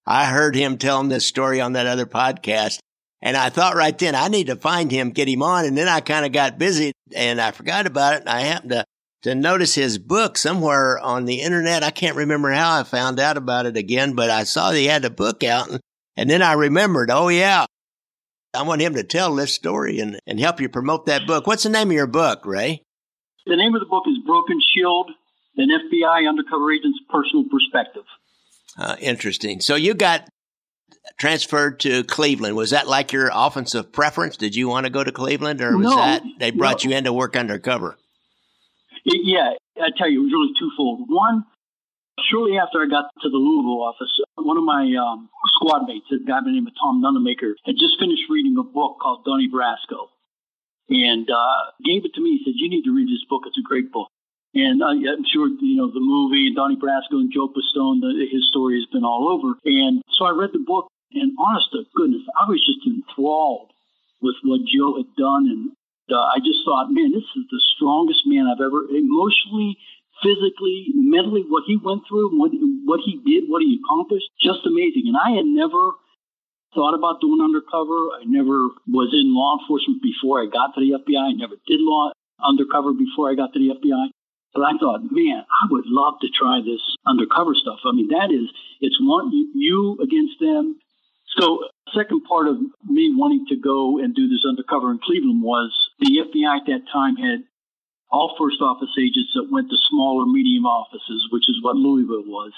I 0.06 0.26
heard 0.26 0.54
him 0.54 0.76
telling 0.76 1.08
this 1.08 1.24
story 1.24 1.60
on 1.60 1.72
that 1.72 1.86
other 1.86 2.06
podcast. 2.06 2.78
And 3.22 3.38
I 3.38 3.48
thought 3.48 3.74
right 3.74 3.96
then, 3.96 4.14
I 4.14 4.28
need 4.28 4.48
to 4.48 4.56
find 4.56 4.90
him, 4.90 5.10
get 5.10 5.28
him 5.28 5.42
on. 5.42 5.64
And 5.64 5.78
then 5.78 5.88
I 5.88 6.00
kind 6.00 6.26
of 6.26 6.32
got 6.32 6.58
busy 6.58 6.92
and 7.14 7.40
I 7.40 7.52
forgot 7.52 7.86
about 7.86 8.16
it. 8.16 8.20
And 8.20 8.28
I 8.28 8.40
happened 8.40 8.72
to, 8.72 8.84
to 9.24 9.34
notice 9.34 9.74
his 9.74 9.96
book 9.96 10.36
somewhere 10.36 10.98
on 10.98 11.24
the 11.24 11.40
internet. 11.40 11.82
I 11.82 11.90
can't 11.90 12.16
remember 12.16 12.52
how 12.52 12.78
I 12.78 12.82
found 12.82 13.18
out 13.18 13.38
about 13.38 13.64
it 13.64 13.74
again, 13.74 14.12
but 14.12 14.28
I 14.28 14.44
saw 14.44 14.70
he 14.70 14.84
had 14.84 15.06
a 15.06 15.10
book 15.10 15.42
out. 15.42 15.70
And, 15.70 15.80
and 16.14 16.28
then 16.28 16.42
I 16.42 16.52
remembered, 16.52 17.10
oh, 17.10 17.28
yeah, 17.28 17.64
I 18.52 18.62
want 18.62 18.82
him 18.82 18.92
to 18.94 19.02
tell 19.02 19.34
this 19.34 19.54
story 19.54 19.98
and, 19.98 20.20
and 20.26 20.38
help 20.38 20.60
you 20.60 20.68
promote 20.68 21.06
that 21.06 21.26
book. 21.26 21.46
What's 21.46 21.62
the 21.62 21.70
name 21.70 21.88
of 21.88 21.94
your 21.94 22.06
book, 22.06 22.44
Ray? 22.44 22.82
The 23.46 23.56
name 23.56 23.74
of 23.74 23.80
the 23.80 23.86
book 23.86 24.04
is 24.06 24.18
Broken 24.26 24.60
Shield, 24.74 25.10
an 25.56 25.68
FBI 25.70 26.28
undercover 26.28 26.70
agent's 26.70 27.00
personal 27.08 27.46
perspective. 27.50 28.04
Uh, 28.76 28.96
interesting. 29.00 29.62
So 29.62 29.74
you 29.74 29.94
got 29.94 30.28
transferred 31.18 31.80
to 31.80 32.04
Cleveland. 32.04 32.56
Was 32.56 32.70
that 32.70 32.86
like 32.86 33.12
your 33.12 33.30
offensive 33.32 33.90
preference? 33.90 34.36
Did 34.36 34.54
you 34.54 34.68
want 34.68 34.84
to 34.84 34.90
go 34.90 35.02
to 35.02 35.12
Cleveland 35.12 35.62
or 35.62 35.78
was 35.78 35.86
no, 35.86 35.96
that 35.96 36.22
they 36.38 36.50
brought 36.50 36.84
no. 36.84 36.90
you 36.90 36.96
in 36.98 37.04
to 37.04 37.12
work 37.12 37.36
undercover? 37.36 37.96
Yeah, 39.04 39.50
I 39.76 39.90
tell 39.96 40.08
you, 40.08 40.20
it 40.20 40.24
was 40.24 40.32
really 40.32 40.54
twofold. 40.58 41.08
One, 41.08 41.44
Shortly 42.30 42.58
after 42.58 42.80
I 42.80 42.86
got 42.86 43.10
to 43.22 43.28
the 43.28 43.36
Louisville 43.42 43.82
office, 43.82 44.08
one 44.36 44.56
of 44.56 44.62
my 44.62 44.86
um, 44.94 45.28
squad 45.58 45.86
mates, 45.88 46.06
a 46.14 46.22
guy 46.22 46.38
by 46.40 46.46
the 46.46 46.52
name 46.54 46.66
of 46.66 46.72
Tom 46.78 47.02
Nunnemaker, 47.02 47.58
had 47.66 47.74
just 47.74 47.98
finished 47.98 48.30
reading 48.30 48.54
a 48.56 48.62
book 48.62 48.98
called 49.02 49.24
Donnie 49.26 49.50
Brasco. 49.50 50.08
and 50.88 51.28
uh, 51.28 51.74
gave 51.84 52.04
it 52.04 52.14
to 52.14 52.22
me. 52.22 52.38
He 52.38 52.44
said, 52.44 52.54
"You 52.56 52.70
need 52.70 52.84
to 52.84 52.94
read 52.94 53.08
this 53.08 53.24
book. 53.28 53.42
It's 53.46 53.58
a 53.58 53.66
great 53.66 53.90
book." 53.90 54.08
And 54.54 54.80
uh, 54.80 54.94
I'm 54.94 55.24
sure 55.26 55.48
you 55.48 55.74
know 55.76 55.90
the 55.90 55.98
movie 56.00 56.54
Donnie 56.54 56.76
Brasco 56.76 57.18
and 57.18 57.32
Joe 57.34 57.48
Pistone. 57.50 57.98
The, 58.00 58.28
his 58.30 58.46
story 58.48 58.78
has 58.78 58.86
been 58.92 59.04
all 59.04 59.26
over. 59.28 59.58
And 59.64 60.00
so 60.14 60.24
I 60.24 60.30
read 60.30 60.50
the 60.52 60.62
book, 60.64 60.86
and 61.12 61.32
honest 61.38 61.72
to 61.72 61.82
goodness, 61.96 62.22
I 62.38 62.46
was 62.48 62.62
just 62.64 62.86
enthralled 62.86 63.72
with 64.22 64.36
what 64.44 64.60
Joe 64.70 64.96
had 65.02 65.10
done, 65.18 65.50
and 65.50 65.72
uh, 66.10 66.20
I 66.20 66.38
just 66.44 66.60
thought, 66.64 66.92
man, 66.92 67.12
this 67.12 67.24
is 67.24 67.44
the 67.48 67.62
strongest 67.76 68.26
man 68.26 68.44
I've 68.44 68.60
ever 68.60 68.84
emotionally, 68.92 69.78
physically, 70.20 70.92
mentally. 70.92 71.44
What 71.48 71.64
he 71.66 71.80
went 71.80 72.04
through, 72.08 72.36
what 72.36 72.52
what 72.84 73.00
he 73.00 73.20
did, 73.24 73.48
what 73.48 73.62
he 73.62 73.80
accomplished, 73.80 74.28
just 74.40 74.66
amazing. 74.68 75.08
And 75.08 75.16
I 75.16 75.36
had 75.36 75.48
never 75.48 75.96
thought 76.74 76.92
about 76.92 77.22
doing 77.22 77.40
undercover. 77.40 78.20
I 78.20 78.26
never 78.26 78.68
was 78.90 79.14
in 79.14 79.32
law 79.32 79.56
enforcement 79.56 80.02
before 80.02 80.42
I 80.42 80.46
got 80.50 80.74
to 80.74 80.80
the 80.82 80.98
FBI. 80.98 81.32
I 81.32 81.32
never 81.32 81.56
did 81.66 81.80
law 81.80 82.12
undercover 82.42 82.92
before 82.92 83.30
I 83.30 83.34
got 83.34 83.54
to 83.54 83.58
the 83.58 83.72
FBI. 83.72 84.12
But 84.52 84.62
I 84.62 84.78
thought, 84.78 85.02
man, 85.10 85.42
I 85.42 85.64
would 85.70 85.86
love 85.86 86.20
to 86.22 86.28
try 86.30 86.60
this 86.60 86.82
undercover 87.06 87.54
stuff. 87.54 87.82
I 87.84 87.90
mean, 87.90 88.08
that 88.14 88.30
is, 88.30 88.46
it's 88.80 88.98
one 89.00 89.32
you, 89.32 89.50
you 89.54 89.98
against 90.02 90.38
them. 90.38 90.78
So, 91.38 91.64
second 91.94 92.24
part 92.24 92.48
of 92.48 92.58
me 92.86 93.12
wanting 93.14 93.46
to 93.48 93.56
go 93.56 93.98
and 93.98 94.14
do 94.14 94.28
this 94.28 94.44
undercover 94.48 94.90
in 94.90 94.98
Cleveland 95.02 95.42
was 95.42 95.70
the 95.98 96.22
FBI 96.22 96.60
at 96.60 96.66
that 96.66 96.86
time 96.92 97.16
had 97.16 97.44
all 98.10 98.34
first 98.38 98.60
office 98.60 98.94
agents 98.98 99.32
that 99.34 99.50
went 99.50 99.70
to 99.70 99.76
smaller 99.90 100.26
medium 100.26 100.66
offices, 100.66 101.26
which 101.30 101.48
is 101.48 101.58
what 101.62 101.76
Louisville 101.76 102.26
was, 102.26 102.52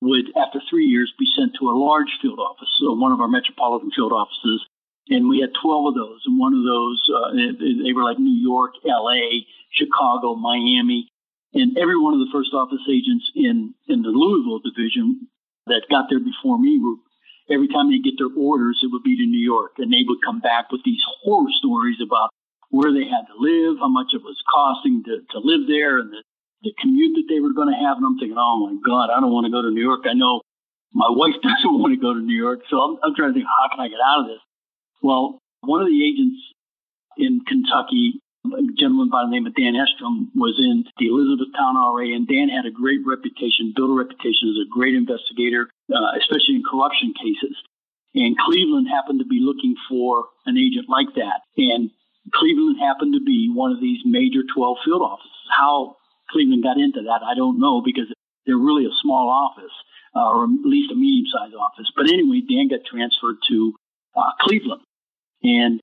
would 0.00 0.32
after 0.36 0.60
three 0.68 0.86
years 0.86 1.12
be 1.18 1.26
sent 1.36 1.52
to 1.60 1.68
a 1.68 1.76
large 1.76 2.08
field 2.22 2.38
office, 2.38 2.68
so 2.80 2.94
one 2.94 3.12
of 3.12 3.20
our 3.20 3.28
metropolitan 3.28 3.90
field 3.94 4.12
offices. 4.12 4.64
And 5.08 5.28
we 5.28 5.40
had 5.40 5.50
12 5.60 5.88
of 5.88 5.94
those, 5.94 6.22
and 6.24 6.38
one 6.38 6.54
of 6.54 6.62
those, 6.62 7.00
uh, 7.10 7.34
they 7.34 7.92
were 7.92 8.04
like 8.04 8.18
New 8.18 8.40
York, 8.40 8.74
LA, 8.84 9.42
Chicago, 9.72 10.36
Miami, 10.36 11.08
and 11.52 11.76
every 11.76 11.98
one 11.98 12.14
of 12.14 12.20
the 12.20 12.30
first 12.32 12.54
office 12.54 12.84
agents 12.88 13.30
in, 13.34 13.74
in 13.88 14.02
the 14.02 14.14
Louisville 14.14 14.60
division 14.60 15.26
that 15.66 15.90
got 15.90 16.06
there 16.08 16.20
before 16.20 16.58
me 16.58 16.78
were 16.78 16.96
every 17.50 17.68
time 17.68 17.90
they 17.90 17.98
get 17.98 18.14
their 18.16 18.32
orders, 18.32 18.78
it 18.82 18.90
would 18.92 19.02
be 19.02 19.16
to 19.16 19.26
New 19.26 19.42
York, 19.42 19.76
and 19.78 19.92
they 19.92 20.06
would 20.06 20.22
come 20.24 20.40
back 20.40 20.70
with 20.70 20.80
these 20.84 21.02
horror 21.22 21.50
stories 21.58 21.98
about 21.98 22.30
where 22.70 22.94
they 22.94 23.04
had 23.04 23.26
to 23.26 23.36
live, 23.36 23.82
how 23.82 23.90
much 23.90 24.14
it 24.14 24.22
was 24.22 24.38
costing 24.46 25.02
to, 25.04 25.18
to 25.34 25.38
live 25.42 25.66
there, 25.66 25.98
and 25.98 26.14
the, 26.14 26.22
the 26.62 26.72
commute 26.78 27.18
that 27.18 27.26
they 27.28 27.40
were 27.40 27.52
going 27.52 27.68
to 27.68 27.76
have. 27.82 27.98
And 27.98 28.06
I'm 28.06 28.18
thinking, 28.18 28.38
oh 28.38 28.70
my 28.70 28.78
God, 28.86 29.10
I 29.10 29.18
don't 29.18 29.34
want 29.34 29.46
to 29.46 29.52
go 29.52 29.62
to 29.62 29.74
New 29.74 29.82
York. 29.82 30.06
I 30.06 30.14
know 30.14 30.40
my 30.94 31.10
wife 31.10 31.34
doesn't 31.42 31.78
want 31.82 31.92
to 31.92 32.00
go 32.00 32.14
to 32.14 32.22
New 32.22 32.38
York, 32.38 32.62
so 32.70 32.78
I'm, 32.78 32.98
I'm 33.02 33.14
trying 33.18 33.34
to 33.34 33.34
think, 33.34 33.50
how 33.50 33.68
can 33.74 33.82
I 33.82 33.90
get 33.90 33.98
out 33.98 34.22
of 34.22 34.26
this? 34.30 34.42
Well, 35.02 35.42
one 35.60 35.82
of 35.82 35.88
the 35.88 36.00
agents 36.06 36.38
in 37.18 37.40
Kentucky 37.44 38.19
a 38.44 38.72
gentleman 38.72 39.10
by 39.12 39.24
the 39.24 39.30
name 39.30 39.46
of 39.46 39.54
Dan 39.54 39.76
Estrom 39.76 40.32
was 40.34 40.56
in 40.56 40.84
the 40.96 41.12
Elizabethtown 41.12 41.76
RA, 41.76 42.08
and 42.08 42.26
Dan 42.26 42.48
had 42.48 42.64
a 42.64 42.72
great 42.72 43.00
reputation, 43.04 43.72
built 43.76 43.92
a 43.92 43.98
reputation 44.00 44.48
as 44.48 44.58
a 44.64 44.68
great 44.72 44.94
investigator, 44.94 45.68
uh, 45.92 46.16
especially 46.16 46.56
in 46.56 46.64
corruption 46.64 47.12
cases. 47.12 47.56
And 48.14 48.36
Cleveland 48.38 48.88
happened 48.88 49.20
to 49.20 49.28
be 49.28 49.38
looking 49.40 49.76
for 49.88 50.26
an 50.46 50.56
agent 50.56 50.88
like 50.88 51.14
that. 51.14 51.44
And 51.56 51.90
Cleveland 52.34 52.80
happened 52.80 53.14
to 53.14 53.22
be 53.22 53.52
one 53.52 53.70
of 53.72 53.80
these 53.80 54.00
major 54.04 54.40
12 54.42 54.78
field 54.84 55.02
offices. 55.02 55.30
How 55.52 55.96
Cleveland 56.32 56.64
got 56.64 56.78
into 56.80 57.06
that, 57.12 57.20
I 57.22 57.34
don't 57.36 57.60
know, 57.60 57.82
because 57.84 58.08
they're 58.46 58.58
really 58.58 58.86
a 58.86 59.00
small 59.02 59.28
office, 59.28 59.72
uh, 60.16 60.26
or 60.26 60.44
at 60.44 60.64
least 60.64 60.90
a 60.90 60.96
medium 60.96 61.26
sized 61.28 61.54
office. 61.54 61.92
But 61.94 62.08
anyway, 62.08 62.40
Dan 62.40 62.68
got 62.68 62.88
transferred 62.88 63.36
to 63.48 63.74
uh, 64.16 64.32
Cleveland. 64.40 64.82
And 65.44 65.80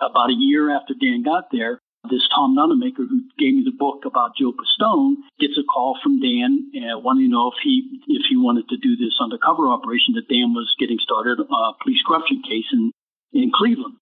about 0.00 0.30
a 0.30 0.36
year 0.36 0.74
after 0.74 0.94
Dan 0.98 1.22
got 1.22 1.52
there, 1.52 1.78
this 2.08 2.24
Tom 2.34 2.56
Nunamaker, 2.56 3.04
who 3.04 3.20
gave 3.36 3.54
me 3.54 3.62
the 3.64 3.76
book 3.76 4.04
about 4.06 4.32
Joe 4.36 4.56
Pistone, 4.56 5.20
gets 5.38 5.58
a 5.60 5.64
call 5.64 5.98
from 6.02 6.20
Dan 6.20 6.72
uh, 6.72 6.98
wanting 6.98 7.28
to 7.28 7.32
know 7.32 7.52
if 7.52 7.60
he 7.62 8.00
if 8.08 8.24
he 8.30 8.36
wanted 8.36 8.68
to 8.68 8.76
do 8.80 8.96
this 8.96 9.20
undercover 9.20 9.68
operation 9.68 10.16
that 10.16 10.28
Dan 10.28 10.56
was 10.56 10.72
getting 10.80 10.98
started, 10.98 11.38
a 11.38 11.44
uh, 11.44 11.72
police 11.82 12.00
corruption 12.06 12.40
case 12.40 12.68
in 12.72 12.92
in 13.32 13.52
Cleveland. 13.52 14.00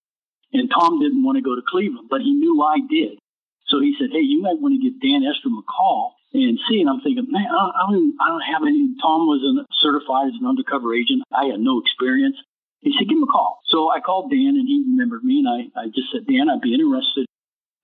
And 0.53 0.71
Tom 0.71 1.01
didn't 1.03 1.25
want 1.25 1.37
to 1.37 1.45
go 1.45 1.55
to 1.55 1.63
Cleveland, 1.67 2.09
but 2.09 2.23
he 2.23 2.33
knew 2.33 2.63
I 2.63 2.79
did. 2.89 3.19
So 3.67 3.81
he 3.81 3.99
said, 3.99 4.15
"Hey, 4.15 4.23
you 4.23 4.41
might 4.41 4.63
want 4.63 4.79
to 4.79 4.83
give 4.83 5.03
Dan 5.03 5.27
Estrom 5.27 5.59
a 5.59 5.67
call 5.67 6.15
and 6.33 6.59
see." 6.71 6.81
And 6.81 6.89
I'm 6.89 7.03
thinking, 7.03 7.27
man, 7.29 7.51
I 7.51 7.85
don't, 7.91 8.15
I 8.23 8.29
don't 8.31 8.49
have 8.49 8.63
any. 8.63 8.95
Tom 9.03 9.27
was 9.27 9.43
an, 9.43 9.67
certified 9.83 10.33
as 10.33 10.39
an 10.41 10.47
undercover 10.47 10.95
agent. 10.95 11.27
I 11.35 11.51
had 11.51 11.61
no 11.61 11.83
experience. 11.83 12.39
He 12.81 12.95
said, 12.95 13.11
give 13.11 13.19
him 13.19 13.27
a 13.27 13.33
call. 13.33 13.59
So 13.67 13.91
I 13.91 13.99
called 13.99 14.31
Dan 14.31 14.55
and 14.55 14.63
he 14.63 14.87
remembered 14.87 15.25
me 15.25 15.43
and 15.43 15.51
I, 15.51 15.67
I 15.75 15.87
just 15.91 16.15
said, 16.15 16.31
Dan, 16.31 16.49
I'd 16.49 16.63
be 16.63 16.75
interested 16.75 17.27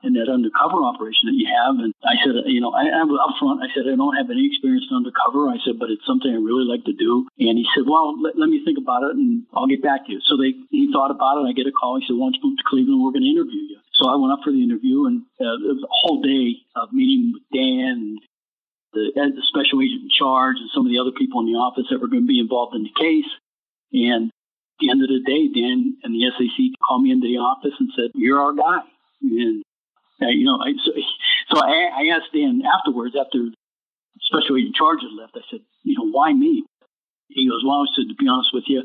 in 0.05 0.15
that 0.15 0.29
undercover 0.29 0.85
operation 0.85 1.27
that 1.27 1.37
you 1.37 1.49
have. 1.49 1.81
And 1.81 1.97
I 2.05 2.15
said, 2.21 2.37
you 2.47 2.61
know, 2.61 2.77
I, 2.77 2.87
I 2.93 3.03
up 3.03 3.35
front, 3.41 3.65
I 3.65 3.73
said, 3.73 3.89
I 3.89 3.97
don't 3.97 4.17
have 4.17 4.31
any 4.31 4.47
experience 4.47 4.87
undercover. 4.93 5.49
I 5.49 5.59
said, 5.65 5.81
but 5.81 5.91
it's 5.91 6.05
something 6.07 6.31
I 6.31 6.39
really 6.39 6.69
like 6.69 6.85
to 6.85 6.95
do. 6.95 7.27
And 7.41 7.57
he 7.57 7.67
said, 7.73 7.89
well, 7.89 8.15
let, 8.21 8.37
let 8.37 8.53
me 8.53 8.63
think 8.65 8.79
about 8.79 9.03
it 9.03 9.17
and 9.17 9.49
I'll 9.57 9.71
get 9.71 9.83
back 9.83 10.07
to 10.07 10.13
you. 10.13 10.21
So 10.29 10.37
they, 10.37 10.55
he 10.71 10.93
thought 10.93 11.11
about 11.11 11.41
it. 11.41 11.49
I 11.49 11.53
get 11.57 11.67
a 11.67 11.75
call. 11.75 11.99
He 11.99 12.07
said, 12.07 12.15
why 12.15 12.29
don't 12.29 12.39
you 12.39 12.45
move 12.45 12.61
to 12.61 12.69
Cleveland? 12.69 13.01
We're 13.01 13.17
going 13.17 13.27
to 13.27 13.35
interview 13.35 13.75
you. 13.75 13.79
So 13.97 14.07
I 14.07 14.17
went 14.21 14.37
up 14.37 14.45
for 14.45 14.53
the 14.53 14.63
interview 14.63 15.09
and 15.09 15.25
uh, 15.41 15.59
it 15.65 15.75
was 15.81 15.85
a 15.85 15.91
whole 15.91 16.21
day 16.21 16.61
of 16.77 16.93
meeting 16.93 17.33
with 17.35 17.47
Dan 17.51 18.21
the, 18.95 19.11
the 19.15 19.43
special 19.51 19.83
agent 19.83 20.07
in 20.07 20.11
charge 20.11 20.57
and 20.59 20.71
some 20.73 20.87
of 20.87 20.91
the 20.93 20.99
other 20.99 21.11
people 21.11 21.41
in 21.41 21.51
the 21.51 21.59
office 21.59 21.87
that 21.91 22.01
were 22.01 22.09
going 22.09 22.23
to 22.23 22.31
be 22.31 22.39
involved 22.39 22.75
in 22.75 22.87
the 22.87 22.95
case. 22.95 23.29
And 23.93 24.31
at 24.31 24.79
the 24.81 24.91
end 24.91 25.03
of 25.03 25.11
the 25.11 25.23
day, 25.23 25.51
Dan 25.51 25.99
and 26.03 26.15
the 26.15 26.31
SAC 26.31 26.79
called 26.83 27.03
me 27.03 27.11
into 27.11 27.27
the 27.27 27.39
office 27.39 27.75
and 27.79 27.91
said, 27.95 28.11
"You're 28.15 28.41
our 28.41 28.55
guy." 28.55 28.83
And 29.23 29.63
you 30.21 30.45
know, 30.45 30.59
I, 30.63 30.73
so, 30.85 30.93
so 31.51 31.61
I, 31.61 31.91
I 31.91 32.17
asked 32.17 32.33
Dan 32.33 32.63
afterwards, 32.63 33.15
after 33.19 33.51
special 34.23 34.57
agent 34.57 34.77
charge 34.77 35.01
left, 35.19 35.37
I 35.37 35.43
said, 35.51 35.61
you 35.83 35.97
know, 35.99 36.11
why 36.11 36.33
me? 36.33 36.65
He 37.29 37.49
goes, 37.49 37.63
well, 37.65 37.83
I 37.83 37.91
said, 37.97 38.09
to 38.09 38.15
be 38.15 38.29
honest 38.29 38.51
with 38.53 38.65
you, 38.67 38.85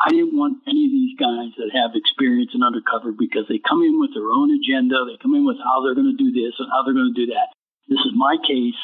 I 0.00 0.10
didn't 0.10 0.34
want 0.34 0.64
any 0.66 0.86
of 0.88 0.92
these 0.92 1.14
guys 1.14 1.54
that 1.58 1.70
have 1.78 1.94
experience 1.94 2.50
in 2.54 2.62
undercover 2.64 3.12
because 3.12 3.46
they 3.46 3.60
come 3.62 3.82
in 3.82 4.00
with 4.00 4.10
their 4.14 4.32
own 4.32 4.50
agenda. 4.50 5.04
They 5.06 5.20
come 5.20 5.34
in 5.34 5.46
with 5.46 5.60
how 5.62 5.84
they're 5.84 5.94
going 5.94 6.10
to 6.10 6.18
do 6.18 6.32
this 6.32 6.58
and 6.58 6.66
how 6.72 6.82
they're 6.82 6.96
going 6.96 7.12
to 7.14 7.20
do 7.26 7.30
that. 7.30 7.54
This 7.86 8.00
is 8.02 8.16
my 8.16 8.34
case. 8.40 8.78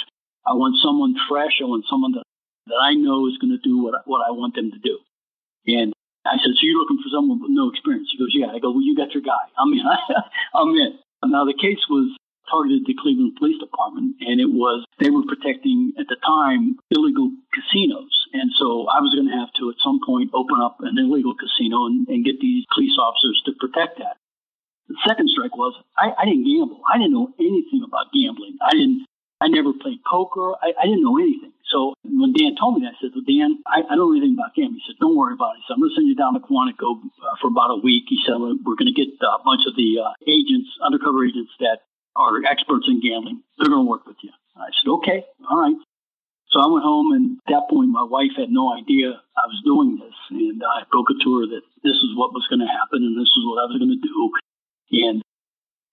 I 0.47 0.55
want 0.55 0.77
someone 0.79 1.17
fresh. 1.27 1.59
I 1.59 1.67
want 1.67 1.89
someone 1.91 2.13
that, 2.13 2.27
that 2.69 2.79
I 2.79 2.95
know 2.95 3.27
is 3.27 3.39
going 3.41 3.57
to 3.57 3.63
do 3.65 3.83
what, 3.83 4.07
what 4.07 4.23
I 4.23 4.31
want 4.31 4.55
them 4.55 4.71
to 4.71 4.79
do. 4.79 5.01
And 5.67 5.93
I 6.23 6.37
said, 6.39 6.55
so 6.55 6.63
you're 6.63 6.79
looking 6.79 7.03
for 7.03 7.11
someone 7.11 7.41
with 7.41 7.51
no 7.51 7.71
experience? 7.73 8.13
He 8.13 8.19
goes, 8.19 8.31
yeah. 8.31 8.53
I 8.55 8.61
go, 8.61 8.71
well, 8.71 8.85
you 8.85 8.95
got 8.95 9.11
your 9.11 9.25
guy. 9.25 9.43
I'm 9.59 9.73
in. 9.73 9.83
I'm 10.55 10.71
in. 10.77 10.99
Now, 11.25 11.45
the 11.45 11.57
case 11.57 11.83
was 11.91 12.17
targeted 12.51 12.87
the 12.87 12.97
Cleveland 12.97 13.37
Police 13.39 13.61
Department, 13.61 14.17
and 14.21 14.41
it 14.41 14.49
was 14.49 14.85
they 14.99 15.11
were 15.11 15.27
protecting 15.29 15.93
at 15.99 16.09
the 16.09 16.17
time 16.25 16.79
illegal 16.91 17.31
casinos, 17.53 18.11
and 18.33 18.51
so 18.59 18.89
I 18.89 19.01
was 19.01 19.13
going 19.15 19.29
to 19.29 19.37
have 19.37 19.53
to 19.61 19.71
at 19.71 19.83
some 19.85 20.01
point 20.05 20.31
open 20.33 20.61
up 20.61 20.79
an 20.81 20.97
illegal 20.97 21.35
casino 21.37 21.87
and, 21.87 22.09
and 22.09 22.25
get 22.25 22.41
these 22.41 22.65
police 22.73 22.97
officers 22.99 23.43
to 23.47 23.53
protect 23.61 23.99
that. 23.99 24.17
The 24.89 24.97
second 25.07 25.29
strike 25.29 25.57
was 25.57 25.77
I, 25.99 26.13
I 26.17 26.25
didn't 26.25 26.49
gamble. 26.49 26.81
I 26.89 26.97
didn't 26.97 27.13
know 27.13 27.29
anything 27.39 27.85
about 27.85 28.13
gambling. 28.13 28.57
I 28.65 28.73
didn't. 28.73 29.05
I 29.41 29.49
never 29.49 29.73
played 29.73 30.03
poker. 30.03 30.55
I, 30.63 30.75
I 30.75 30.85
didn't 30.85 31.03
know 31.03 31.19
anything. 31.19 31.53
So 31.71 31.95
when 32.03 32.33
Dan 32.33 32.57
told 32.57 32.81
me 32.81 32.87
that, 32.87 32.97
I 32.97 32.99
said, 32.99 33.13
well, 33.15 33.29
Dan, 33.29 33.61
I, 33.69 33.85
I 33.87 33.95
don't 33.95 34.11
know 34.11 34.17
anything 34.17 34.35
about 34.35 34.57
gambling. 34.57 34.81
He 34.81 34.89
said, 34.89 34.99
don't 34.99 35.15
worry 35.15 35.35
about 35.35 35.55
it. 35.55 35.63
He 35.63 35.65
said, 35.69 35.77
I'm 35.77 35.85
going 35.85 35.93
to 35.93 35.97
send 36.01 36.09
you 36.09 36.17
down 36.17 36.35
to 36.35 36.41
Quantico 36.41 36.99
uh, 37.23 37.37
for 37.41 37.53
about 37.53 37.77
a 37.77 37.81
week. 37.85 38.09
He 38.09 38.19
said, 38.25 38.41
we're 38.41 38.79
going 38.81 38.91
to 38.91 38.97
get 38.97 39.13
a 39.21 39.43
bunch 39.45 39.69
of 39.69 39.77
the 39.77 40.01
uh, 40.01 40.17
agents, 40.27 40.73
undercover 40.81 41.23
agents 41.23 41.53
that 41.61 41.85
are 42.17 42.43
experts 42.49 42.89
in 42.89 43.05
gambling. 43.05 43.45
They're 43.61 43.71
going 43.71 43.85
to 43.85 43.91
work 43.91 44.09
with 44.09 44.17
you. 44.25 44.33
I 44.57 44.73
said, 44.75 44.91
okay, 45.05 45.23
all 45.47 45.61
right. 45.61 45.77
So 46.51 46.65
I 46.65 46.67
went 46.73 46.83
home, 46.83 47.13
and 47.13 47.37
at 47.45 47.53
that 47.53 47.69
point, 47.69 47.93
my 47.93 48.03
wife 48.03 48.33
had 48.35 48.49
no 48.49 48.73
idea 48.73 49.21
I 49.37 49.47
was 49.47 49.61
doing 49.69 50.01
this. 50.01 50.17
And 50.33 50.63
I 50.65 50.89
broke 50.91 51.13
it 51.13 51.21
to 51.23 51.31
her 51.39 51.47
that 51.47 51.63
this 51.85 52.01
is 52.01 52.17
what 52.17 52.33
was 52.33 52.49
going 52.49 52.65
to 52.65 52.73
happen 52.73 53.05
and 53.05 53.15
this 53.21 53.29
is 53.29 53.45
what 53.45 53.61
I 53.61 53.69
was 53.69 53.77
going 53.77 53.93
to 53.93 54.01
do. 54.01 54.33
And 55.05 55.23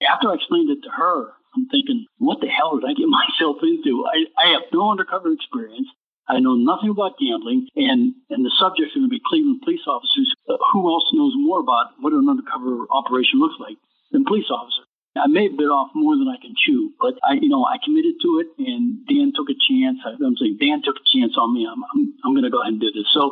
after 0.07 0.31
I 0.31 0.35
explained 0.35 0.71
it 0.71 0.81
to 0.83 0.91
her, 0.95 1.35
I'm 1.55 1.67
thinking, 1.71 2.05
what 2.17 2.41
the 2.41 2.51
hell 2.51 2.75
did 2.77 2.85
I 2.85 2.93
get 2.93 3.07
myself 3.21 3.57
into? 3.63 4.05
I, 4.05 4.27
I 4.37 4.45
have 4.53 4.67
no 4.73 4.91
undercover 4.91 5.31
experience. 5.31 5.87
I 6.27 6.41
know 6.41 6.57
nothing 6.57 6.89
about 6.89 7.21
gambling, 7.21 7.69
and, 7.75 8.17
and 8.33 8.41
the 8.41 8.51
subjects 8.57 8.97
are 8.97 8.99
going 8.99 9.09
to 9.09 9.13
be 9.13 9.21
Cleveland 9.21 9.61
police 9.61 9.85
officers. 9.85 10.33
Uh, 10.49 10.57
who 10.73 10.89
else 10.89 11.05
knows 11.13 11.33
more 11.37 11.61
about 11.61 11.93
what 12.01 12.13
an 12.13 12.25
undercover 12.25 12.89
operation 12.89 13.37
looks 13.37 13.55
like 13.61 13.77
than 14.11 14.25
police 14.25 14.49
officers? 14.49 14.89
I 15.15 15.27
may 15.31 15.47
have 15.47 15.55
bit 15.55 15.71
off 15.71 15.95
more 15.95 16.17
than 16.17 16.27
I 16.27 16.41
can 16.41 16.57
chew, 16.57 16.91
but 16.99 17.15
I, 17.23 17.39
you 17.39 17.47
know, 17.47 17.63
I 17.63 17.77
committed 17.79 18.19
to 18.25 18.43
it, 18.43 18.49
and 18.59 19.05
Dan 19.07 19.31
took 19.31 19.47
a 19.47 19.55
chance. 19.55 20.01
I, 20.03 20.17
I'm 20.19 20.35
saying 20.35 20.57
Dan 20.59 20.81
took 20.83 20.97
a 20.97 21.07
chance 21.07 21.37
on 21.37 21.53
me. 21.53 21.63
I'm, 21.63 21.79
I'm, 21.79 22.01
I'm 22.25 22.33
going 22.33 22.43
to 22.43 22.51
go 22.51 22.59
ahead 22.59 22.73
and 22.73 22.81
do 22.81 22.91
this. 22.91 23.07
So 23.13 23.31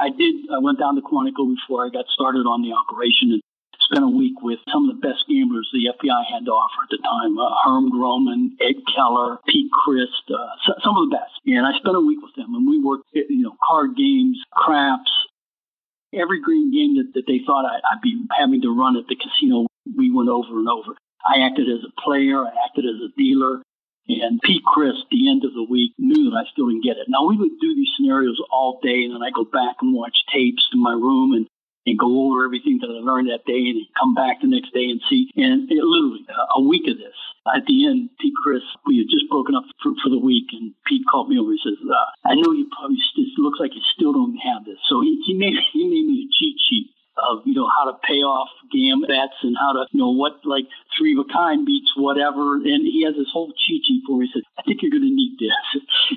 I 0.00 0.10
did. 0.10 0.48
I 0.50 0.58
went 0.58 0.80
down 0.80 0.96
to 0.96 1.04
Quantico 1.04 1.46
before 1.46 1.86
I 1.86 1.94
got 1.94 2.10
started 2.10 2.48
on 2.48 2.64
the 2.64 2.74
operation, 2.74 3.38
and 3.38 3.42
spent 3.86 4.02
a 4.02 4.10
week 4.10 4.40
with 4.42 4.58
some 4.72 4.88
of 4.88 4.96
the 4.96 5.00
best 5.04 5.28
FBI 6.02 6.24
had 6.26 6.44
to 6.46 6.52
offer 6.52 6.82
at 6.82 6.90
the 6.90 6.98
time. 6.98 7.38
Uh, 7.38 7.54
Herm 7.64 7.90
Groman, 7.90 8.56
Ed 8.60 8.82
Keller, 8.94 9.38
Pete 9.46 9.70
Christ, 9.70 10.26
uh, 10.30 10.74
some 10.82 10.96
of 10.96 11.08
the 11.08 11.16
best. 11.16 11.38
And 11.46 11.66
I 11.66 11.72
spent 11.78 11.96
a 11.96 12.00
week 12.00 12.18
with 12.22 12.34
them 12.34 12.54
and 12.54 12.66
we 12.66 12.82
worked, 12.82 13.06
you 13.12 13.42
know, 13.42 13.54
card 13.62 13.96
games, 13.96 14.42
craps, 14.52 15.10
every 16.14 16.40
green 16.40 16.72
game 16.72 16.96
that, 16.96 17.14
that 17.14 17.26
they 17.26 17.40
thought 17.44 17.64
I, 17.64 17.80
would 17.94 18.02
be 18.02 18.20
having 18.36 18.62
to 18.62 18.74
run 18.74 18.96
at 18.96 19.06
the 19.06 19.16
casino 19.16 19.66
we 19.96 20.12
went 20.12 20.28
over 20.28 20.58
and 20.58 20.68
over. 20.68 20.94
I 21.24 21.46
acted 21.46 21.68
as 21.68 21.84
a 21.86 22.00
player, 22.00 22.44
I 22.44 22.50
acted 22.66 22.84
as 22.84 22.98
a 23.00 23.14
dealer, 23.16 23.62
and 24.08 24.40
Pete 24.42 24.64
Christ, 24.64 25.06
the 25.10 25.30
end 25.30 25.44
of 25.44 25.54
the 25.54 25.62
week, 25.62 25.92
knew 25.98 26.30
that 26.30 26.36
I 26.36 26.50
still 26.50 26.68
didn't 26.68 26.84
get 26.84 26.98
it. 26.98 27.06
Now 27.08 27.26
we 27.26 27.36
would 27.36 27.60
do 27.60 27.74
these 27.74 27.90
scenarios 27.96 28.42
all 28.50 28.80
day, 28.82 29.04
and 29.06 29.14
then 29.14 29.22
I 29.22 29.30
go 29.30 29.44
back 29.44 29.76
and 29.80 29.94
watch 29.94 30.16
tapes 30.32 30.68
in 30.72 30.82
my 30.82 30.92
room 30.92 31.32
and 31.32 31.46
and 31.86 31.98
go 31.98 32.26
over 32.26 32.44
everything 32.44 32.78
that 32.80 32.90
I 32.90 33.02
learned 33.02 33.28
that 33.30 33.44
day, 33.46 33.70
and 33.70 33.82
come 33.98 34.14
back 34.14 34.40
the 34.40 34.48
next 34.48 34.72
day 34.72 34.86
and 34.90 35.00
see. 35.10 35.30
And 35.36 35.70
it, 35.70 35.82
literally 35.82 36.26
a 36.56 36.62
week 36.62 36.86
of 36.88 36.98
this. 36.98 37.16
At 37.42 37.66
the 37.66 37.90
end, 37.90 38.10
Pete 38.22 38.38
Chris, 38.38 38.62
we 38.86 39.02
had 39.02 39.10
just 39.10 39.26
broken 39.26 39.58
up 39.58 39.66
for, 39.82 39.90
for 39.98 40.10
the 40.10 40.22
week, 40.22 40.54
and 40.54 40.74
Pete 40.86 41.02
called 41.10 41.28
me 41.28 41.38
over. 41.38 41.50
He 41.50 41.58
says, 41.58 41.74
uh, 41.82 42.08
"I 42.22 42.38
know 42.38 42.54
you 42.54 42.70
probably 42.70 42.98
it 42.98 43.34
looks 43.38 43.58
like 43.58 43.74
you 43.74 43.82
still 43.94 44.12
don't 44.12 44.38
have 44.38 44.64
this." 44.64 44.78
So 44.86 45.02
he, 45.02 45.18
he 45.26 45.34
made 45.34 45.58
he 45.74 45.82
made 45.82 46.06
me 46.06 46.22
a 46.22 46.28
cheat 46.30 46.56
sheet 46.70 46.94
of 47.16 47.44
you 47.44 47.54
know 47.54 47.68
how 47.68 47.84
to 47.90 47.94
pay 48.06 48.24
off 48.24 48.48
gam 48.72 49.02
bets 49.04 49.36
and 49.42 49.56
how 49.58 49.72
to 49.72 49.84
you 49.92 50.00
know 50.00 50.12
what 50.12 50.40
like 50.44 50.64
three 50.96 51.12
of 51.12 51.24
a 51.24 51.28
kind 51.28 51.66
beats 51.66 51.92
whatever 51.96 52.56
and 52.56 52.88
he 52.88 53.04
has 53.04 53.14
this 53.14 53.28
whole 53.32 53.52
cheat 53.52 53.84
sheet 53.84 54.02
for 54.06 54.18
me. 54.18 54.26
He 54.26 54.32
said, 54.32 54.44
I 54.56 54.62
think 54.62 54.80
you're 54.80 54.92
gonna 54.92 55.12
need 55.12 55.36
this. 55.36 55.66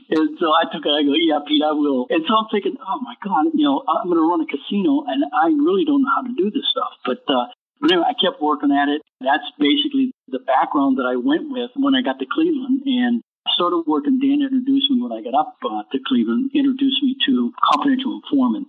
and 0.16 0.40
so 0.40 0.56
I 0.56 0.72
took 0.72 0.88
it, 0.88 0.96
I 0.96 1.04
go, 1.04 1.14
Yeah, 1.16 1.44
Pete, 1.44 1.64
I 1.64 1.76
will. 1.76 2.08
And 2.10 2.24
so 2.28 2.32
I'm 2.36 2.48
thinking, 2.48 2.80
Oh 2.80 3.00
my 3.04 3.16
God, 3.20 3.52
you 3.54 3.68
know, 3.68 3.84
I'm 3.84 4.08
gonna 4.08 4.24
run 4.24 4.42
a 4.42 4.48
casino 4.48 5.04
and 5.08 5.28
I 5.36 5.52
really 5.52 5.84
don't 5.84 6.02
know 6.02 6.14
how 6.16 6.24
to 6.24 6.34
do 6.34 6.48
this 6.50 6.68
stuff. 6.72 6.96
But 7.04 7.24
uh 7.28 7.52
but 7.82 7.92
anyway, 7.92 8.08
I 8.08 8.16
kept 8.16 8.42
working 8.42 8.72
at 8.72 8.88
it. 8.88 9.02
That's 9.20 9.46
basically 9.60 10.16
the 10.28 10.40
background 10.40 10.98
that 10.98 11.06
I 11.06 11.18
went 11.20 11.52
with 11.52 11.72
when 11.76 11.94
I 11.94 12.02
got 12.02 12.20
to 12.20 12.26
Cleveland 12.26 12.82
and 12.86 13.22
started 13.54 13.84
working. 13.86 14.20
Dan 14.20 14.42
introduced 14.42 14.90
me 14.90 15.02
when 15.02 15.12
I 15.12 15.22
got 15.22 15.36
up 15.36 15.58
uh, 15.64 15.84
to 15.92 16.00
Cleveland, 16.08 16.52
introduced 16.56 17.04
me 17.04 17.16
to 17.28 17.52
confidential 17.62 18.22
informant. 18.24 18.68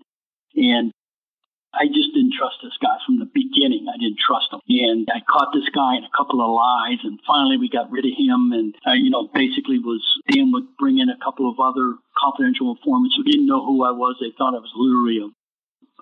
And 0.56 0.92
I 1.76 1.86
just 1.86 2.12
didn't 2.16 2.32
trust 2.32 2.56
this 2.62 2.76
guy 2.80 2.96
from 3.04 3.20
the 3.20 3.28
beginning. 3.28 3.86
I 3.86 4.00
didn't 4.00 4.18
trust 4.18 4.52
him. 4.52 4.60
And 4.66 5.08
I 5.12 5.20
caught 5.28 5.52
this 5.52 5.68
guy 5.70 5.96
in 5.96 6.04
a 6.04 6.16
couple 6.16 6.40
of 6.40 6.50
lies, 6.50 7.04
and 7.04 7.20
finally 7.26 7.56
we 7.56 7.68
got 7.68 7.90
rid 7.92 8.04
of 8.04 8.16
him. 8.16 8.52
And, 8.52 8.74
uh, 8.86 8.96
you 8.96 9.10
know, 9.10 9.28
basically 9.32 9.78
was 9.78 10.02
Dan 10.28 10.52
would 10.52 10.76
bring 10.78 10.98
in 10.98 11.08
a 11.08 11.18
couple 11.22 11.48
of 11.48 11.60
other 11.60 11.94
confidential 12.16 12.74
informants 12.74 13.14
who 13.16 13.24
didn't 13.24 13.46
know 13.46 13.64
who 13.64 13.84
I 13.84 13.92
was. 13.92 14.16
They 14.20 14.32
thought 14.36 14.56
I 14.56 14.64
was 14.64 14.72
literally 14.74 15.20
a 15.20 15.28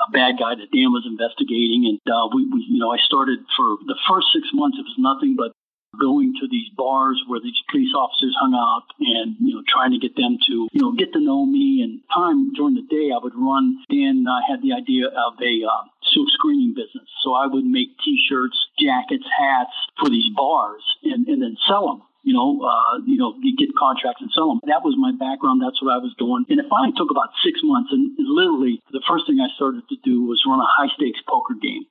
a 0.01 0.11
bad 0.11 0.35
guy 0.39 0.55
that 0.55 0.75
Dan 0.75 0.91
was 0.91 1.07
investigating. 1.07 1.87
And 1.87 2.03
uh, 2.11 2.27
we, 2.35 2.47
we, 2.51 2.67
you 2.67 2.79
know, 2.79 2.91
I 2.91 2.99
started 2.99 3.39
for 3.57 3.79
the 3.87 3.95
first 4.09 4.27
six 4.35 4.49
months. 4.53 4.79
It 4.79 4.83
was 4.83 4.99
nothing 4.99 5.37
but 5.39 5.53
going 5.99 6.35
to 6.41 6.49
these 6.49 6.69
bars 6.77 7.23
where 7.27 7.41
these 7.41 7.59
police 7.71 7.95
officers 7.95 8.35
hung 8.41 8.55
out 8.55 8.87
and, 9.01 9.37
you 9.41 9.55
know, 9.55 9.63
trying 9.67 9.93
to 9.93 9.99
get 9.99 10.17
them 10.17 10.39
to, 10.47 10.69
you 10.73 10.81
know, 10.83 10.93
get 10.93 11.13
to 11.13 11.21
know 11.21 11.47
me. 11.47 11.83
And 11.83 12.01
time 12.13 12.53
during 12.55 12.75
the 12.75 12.87
day, 12.89 13.11
I 13.15 13.19
would 13.23 13.35
run. 13.37 13.79
Dan 13.91 14.25
had 14.49 14.63
the 14.63 14.73
idea 14.73 15.09
of 15.09 15.35
a 15.41 15.55
uh, 15.65 15.85
silk 16.13 16.29
screening 16.31 16.75
business. 16.75 17.09
So 17.23 17.33
I 17.33 17.47
would 17.47 17.65
make 17.65 17.97
T-shirts, 18.05 18.59
jackets, 18.79 19.25
hats 19.39 19.75
for 19.99 20.09
these 20.09 20.31
bars 20.35 20.83
and, 21.03 21.27
and 21.29 21.43
then 21.43 21.57
sell 21.67 21.87
them 21.87 22.03
you 22.25 22.33
know, 22.33 22.65
uh, 22.65 23.05
you 23.05 23.21
know, 23.21 23.37
you 23.45 23.55
get 23.55 23.69
contracts 23.77 24.25
and 24.25 24.33
sell 24.33 24.49
them. 24.49 24.65
That 24.65 24.81
was 24.81 24.97
my 24.97 25.13
background. 25.13 25.61
That's 25.61 25.81
what 25.85 25.93
I 25.93 26.01
was 26.01 26.17
doing. 26.17 26.49
And 26.49 26.59
it 26.59 26.67
finally 26.73 26.97
took 26.97 27.13
about 27.13 27.37
six 27.45 27.61
months. 27.63 27.93
And 27.93 28.17
literally, 28.17 28.81
the 28.91 29.05
first 29.07 29.29
thing 29.29 29.45
I 29.45 29.53
started 29.55 29.85
to 29.93 29.97
do 30.03 30.25
was 30.25 30.41
run 30.49 30.59
a 30.59 30.65
high 30.65 30.89
stakes 30.97 31.21
poker 31.29 31.53
game. 31.53 31.85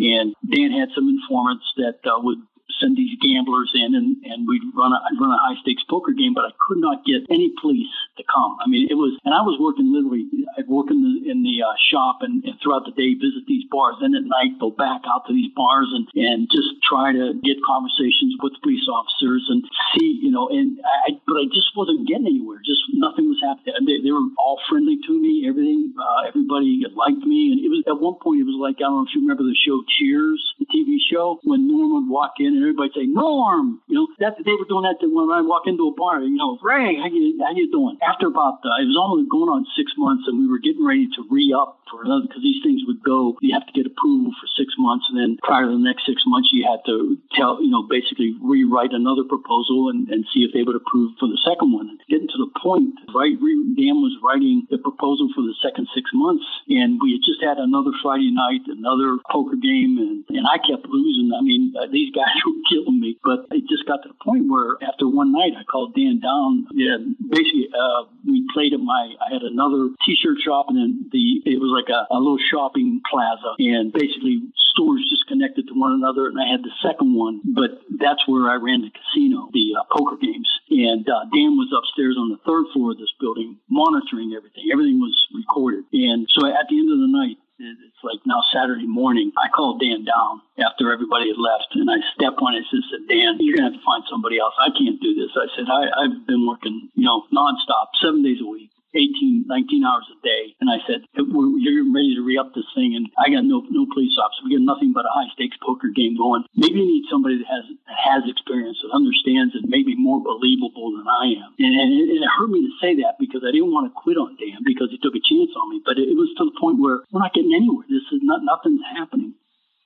And 0.00 0.32
Dan 0.40 0.72
had 0.72 0.96
some 0.96 1.08
informants 1.08 1.64
that 1.76 2.00
uh, 2.08 2.16
would 2.24 2.40
send 2.80 2.96
these 2.96 3.16
gamblers 3.20 3.72
in 3.74 3.94
and, 3.94 4.16
and 4.24 4.46
we'd 4.46 4.62
run 4.74 4.92
a, 4.92 4.98
I'd 5.00 5.18
run 5.20 5.32
a 5.32 5.40
high 5.40 5.58
stakes 5.62 5.84
poker 5.88 6.12
game, 6.12 6.34
but 6.34 6.44
I 6.44 6.52
could 6.60 6.78
not 6.78 7.04
get 7.04 7.24
any 7.30 7.52
police 7.60 7.90
to 8.16 8.24
come. 8.24 8.56
I 8.60 8.68
mean, 8.68 8.88
it 8.90 8.94
was, 8.94 9.16
and 9.24 9.32
I 9.34 9.42
was 9.42 9.56
working 9.60 9.92
literally, 9.92 10.28
I'd 10.58 10.68
work 10.68 10.90
in 10.90 11.00
the, 11.00 11.30
in 11.30 11.42
the 11.42 11.64
uh, 11.64 11.76
shop 11.78 12.20
and, 12.20 12.44
and 12.44 12.54
throughout 12.60 12.84
the 12.84 12.92
day 12.92 13.14
visit 13.14 13.46
these 13.46 13.64
bars. 13.70 13.96
Then 14.00 14.14
at 14.14 14.24
night 14.24 14.60
go 14.60 14.70
back 14.70 15.02
out 15.08 15.26
to 15.26 15.32
these 15.32 15.52
bars 15.56 15.88
and, 15.92 16.08
and 16.14 16.48
just 16.50 16.80
try 16.84 17.12
to 17.12 17.34
get 17.40 17.56
conversations 17.64 18.36
with 18.42 18.58
police 18.62 18.84
officers 18.88 19.46
and 19.48 19.64
see, 19.96 20.20
you 20.22 20.30
know, 20.30 20.48
and 20.48 20.80
I, 21.08 21.16
but 21.24 21.40
I 21.40 21.46
just 21.48 21.72
wasn't 21.76 22.08
getting 22.08 22.26
anywhere. 22.26 22.60
Just 22.64 22.82
nothing 22.92 23.28
was 23.28 23.40
happening. 23.40 23.74
They, 23.86 24.02
they 24.02 24.12
were 24.12 24.26
all 24.36 24.60
friendly 24.68 24.98
to 25.06 25.12
me. 25.14 25.46
Everything, 25.48 25.94
uh, 25.96 26.28
everybody 26.28 26.84
liked 26.92 27.24
me. 27.24 27.52
And 27.52 27.58
it 27.62 27.70
was 27.70 27.84
at 27.86 28.00
one 28.00 28.20
point, 28.20 28.42
it 28.42 28.48
was 28.48 28.58
like, 28.58 28.82
I 28.82 28.88
don't 28.88 29.04
know 29.04 29.06
if 29.08 29.14
you 29.14 29.22
remember 29.22 29.44
the 29.44 29.56
show 29.56 29.82
Cheers, 29.86 30.40
the 30.58 30.66
TV 30.66 30.98
show, 31.00 31.38
when 31.44 31.68
Norm 31.68 31.94
would 31.94 32.10
walk 32.10 32.38
in 32.38 32.56
and 32.56 32.65
everybody 32.66 32.90
say 32.94 33.06
Norm. 33.06 33.80
You 33.86 34.02
know, 34.02 34.06
they 34.18 34.56
were 34.58 34.68
doing 34.68 34.84
that 34.84 34.98
when 35.02 35.30
I 35.30 35.42
walk 35.42 35.70
into 35.70 35.86
a 35.86 35.94
bar. 35.94 36.20
You 36.20 36.36
know, 36.36 36.58
Ray, 36.62 36.98
how 36.98 37.06
you 37.06 37.38
how 37.38 37.54
you 37.54 37.70
doing? 37.70 37.98
After 38.02 38.26
about 38.26 38.60
uh, 38.66 38.82
it 38.82 38.90
was 38.90 38.98
almost 38.98 39.30
going 39.30 39.48
on 39.48 39.66
six 39.78 39.92
months, 39.96 40.26
and 40.26 40.38
we 40.38 40.50
were 40.50 40.58
getting 40.58 40.84
ready 40.84 41.06
to 41.14 41.20
re 41.30 41.54
up 41.54 41.78
for 41.90 42.02
another 42.02 42.26
because 42.26 42.42
these 42.42 42.62
things 42.66 42.82
would 42.86 43.02
go. 43.06 43.38
You 43.40 43.54
have 43.54 43.66
to 43.66 43.74
get 43.74 43.86
approval 43.86 44.34
for 44.34 44.46
six 44.58 44.74
months, 44.78 45.06
and 45.08 45.16
then 45.16 45.38
prior 45.42 45.70
to 45.70 45.74
the 45.74 45.82
next 45.82 46.06
six 46.06 46.22
months, 46.26 46.50
you 46.50 46.66
had 46.66 46.82
to 46.90 47.18
tell 47.38 47.62
you 47.62 47.70
know 47.70 47.86
basically 47.86 48.34
rewrite 48.42 48.92
another 48.92 49.22
proposal 49.22 49.88
and, 49.90 50.08
and 50.10 50.26
see 50.34 50.42
if 50.42 50.50
they 50.50 50.66
would 50.66 50.76
approve 50.76 51.14
for 51.18 51.30
the 51.30 51.38
second 51.46 51.70
one. 51.70 51.98
Getting 52.10 52.28
to 52.28 52.40
the 52.42 52.50
point, 52.58 52.98
right? 53.14 53.38
Dan 53.76 54.00
was 54.02 54.16
writing 54.22 54.66
the 54.70 54.78
proposal 54.78 55.28
for 55.34 55.42
the 55.42 55.54
second 55.62 55.86
six 55.94 56.10
months, 56.14 56.44
and 56.68 56.98
we 56.98 57.14
had 57.14 57.22
just 57.22 57.42
had 57.42 57.58
another 57.58 57.92
Friday 58.02 58.32
night, 58.32 58.64
another 58.66 59.18
poker 59.30 59.56
game, 59.56 59.98
and, 60.00 60.24
and 60.32 60.46
I 60.48 60.58
kept 60.58 60.88
losing. 60.88 61.30
I 61.36 61.42
mean, 61.42 61.74
uh, 61.76 61.86
these 61.92 62.10
guys 62.18 62.34
were 62.42 62.55
killing 62.68 63.00
me, 63.00 63.18
but 63.22 63.46
it 63.50 63.64
just 63.68 63.86
got 63.86 64.02
to 64.02 64.08
the 64.08 64.20
point 64.22 64.48
where 64.48 64.76
after 64.82 65.08
one 65.08 65.32
night, 65.32 65.52
I 65.56 65.64
called 65.64 65.94
Dan 65.94 66.20
down. 66.20 66.66
Yeah, 66.72 66.96
basically, 67.28 67.68
uh, 67.72 68.08
we 68.26 68.46
played 68.52 68.72
at 68.72 68.80
my. 68.80 69.14
I 69.20 69.32
had 69.32 69.42
another 69.42 69.90
T-shirt 70.04 70.38
shop, 70.44 70.66
and 70.68 70.76
then 70.76 71.10
the 71.12 71.42
it 71.44 71.60
was 71.60 71.72
like 71.72 71.92
a, 71.92 72.06
a 72.12 72.18
little 72.18 72.40
shopping 72.40 73.00
plaza, 73.08 73.56
and 73.58 73.92
basically 73.92 74.42
stores 74.76 75.04
just 75.08 75.26
connected 75.26 75.66
to 75.68 75.74
one 75.74 75.92
another. 75.92 76.28
And 76.28 76.36
I 76.38 76.46
had 76.50 76.62
the 76.62 76.74
second 76.84 77.14
one, 77.16 77.40
but 77.44 77.80
that's 77.98 78.22
where 78.28 78.50
I 78.50 78.56
ran 78.56 78.82
the 78.82 78.92
casino, 78.92 79.48
the 79.52 79.76
uh, 79.80 79.84
poker 79.90 80.16
games. 80.20 80.48
And 80.68 81.08
uh, 81.08 81.24
Dan 81.32 81.56
was 81.56 81.72
upstairs 81.72 82.16
on 82.18 82.28
the 82.28 82.40
third 82.44 82.68
floor 82.72 82.92
of 82.92 82.98
this 82.98 83.12
building, 83.20 83.56
monitoring 83.70 84.34
everything. 84.36 84.68
Everything 84.72 85.00
was 85.00 85.16
recorded. 85.32 85.84
And 85.92 86.28
so 86.28 86.46
at 86.46 86.68
the 86.68 86.76
end 86.76 86.92
of 86.92 86.98
the 86.98 87.10
night, 87.10 87.38
it's 87.58 88.02
like 88.04 88.20
now 88.26 88.42
Saturday 88.52 88.86
morning. 88.86 89.32
I 89.36 89.48
called 89.48 89.80
Dan 89.80 90.04
down 90.04 90.42
after 90.58 90.92
everybody 90.92 91.28
had 91.28 91.40
left, 91.40 91.72
and 91.72 91.90
I 91.90 91.96
stepped 92.14 92.40
on 92.40 92.54
it 92.54 92.64
and 92.70 92.84
said, 92.90 93.08
"Dan, 93.08 93.36
you're 93.40 93.56
gonna 93.56 93.72
have 93.72 93.78
to 93.78 93.84
find 93.84 94.04
somebody 94.10 94.38
else. 94.38 94.54
I 94.58 94.70
can't 94.70 95.00
do 95.00 95.14
this." 95.14 95.32
I 95.36 95.46
said, 95.56 95.66
I, 95.68 96.04
"I've 96.04 96.26
been 96.26 96.46
working, 96.46 96.90
you 96.94 97.04
know, 97.04 97.24
nonstop, 97.32 97.96
seven 98.00 98.22
days 98.22 98.40
a 98.40 98.46
week." 98.46 98.70
18, 98.96 99.44
19 99.46 99.84
hours 99.84 100.08
a 100.08 100.18
day. 100.24 100.56
And 100.58 100.72
I 100.72 100.80
said, 100.88 101.04
you're 101.14 101.86
ready 101.92 102.16
to 102.16 102.24
re-up 102.24 102.56
this 102.56 102.66
thing. 102.72 102.96
And 102.96 103.12
I 103.20 103.28
got 103.28 103.44
no, 103.44 103.60
no 103.68 103.84
police 103.92 104.16
officer. 104.16 104.48
We 104.48 104.56
got 104.56 104.64
nothing 104.64 104.96
but 104.96 105.04
a 105.04 105.12
high 105.12 105.28
stakes 105.36 105.60
poker 105.60 105.92
game 105.92 106.16
going. 106.16 106.48
Maybe 106.56 106.80
you 106.80 106.88
need 106.88 107.04
somebody 107.12 107.38
that 107.38 107.50
has, 107.52 107.64
that 107.68 108.00
has 108.00 108.22
experience, 108.24 108.80
that 108.80 108.96
understands 108.96 109.52
it, 109.52 109.68
maybe 109.68 109.92
more 109.94 110.24
believable 110.24 110.96
than 110.96 111.06
I 111.06 111.36
am. 111.36 111.52
And, 111.60 111.74
and, 111.76 111.88
it, 111.92 112.06
and 112.16 112.24
it 112.24 112.32
hurt 112.32 112.48
me 112.48 112.64
to 112.64 112.72
say 112.80 112.96
that 113.04 113.20
because 113.20 113.44
I 113.44 113.52
didn't 113.52 113.76
want 113.76 113.86
to 113.86 113.94
quit 113.94 114.16
on 114.16 114.40
Dan 114.40 114.64
because 114.64 114.88
he 114.88 114.98
took 114.98 115.14
a 115.14 115.22
chance 115.22 115.52
on 115.52 115.68
me. 115.68 115.84
But 115.84 116.00
it, 116.00 116.08
it 116.08 116.16
was 116.16 116.32
to 116.40 116.48
the 116.48 116.56
point 116.56 116.80
where 116.80 117.04
we're 117.12 117.20
not 117.20 117.36
getting 117.36 117.52
anywhere. 117.52 117.84
This 117.86 118.08
is 118.10 118.24
not, 118.24 118.40
nothing's 118.42 118.82
happening. 118.96 119.36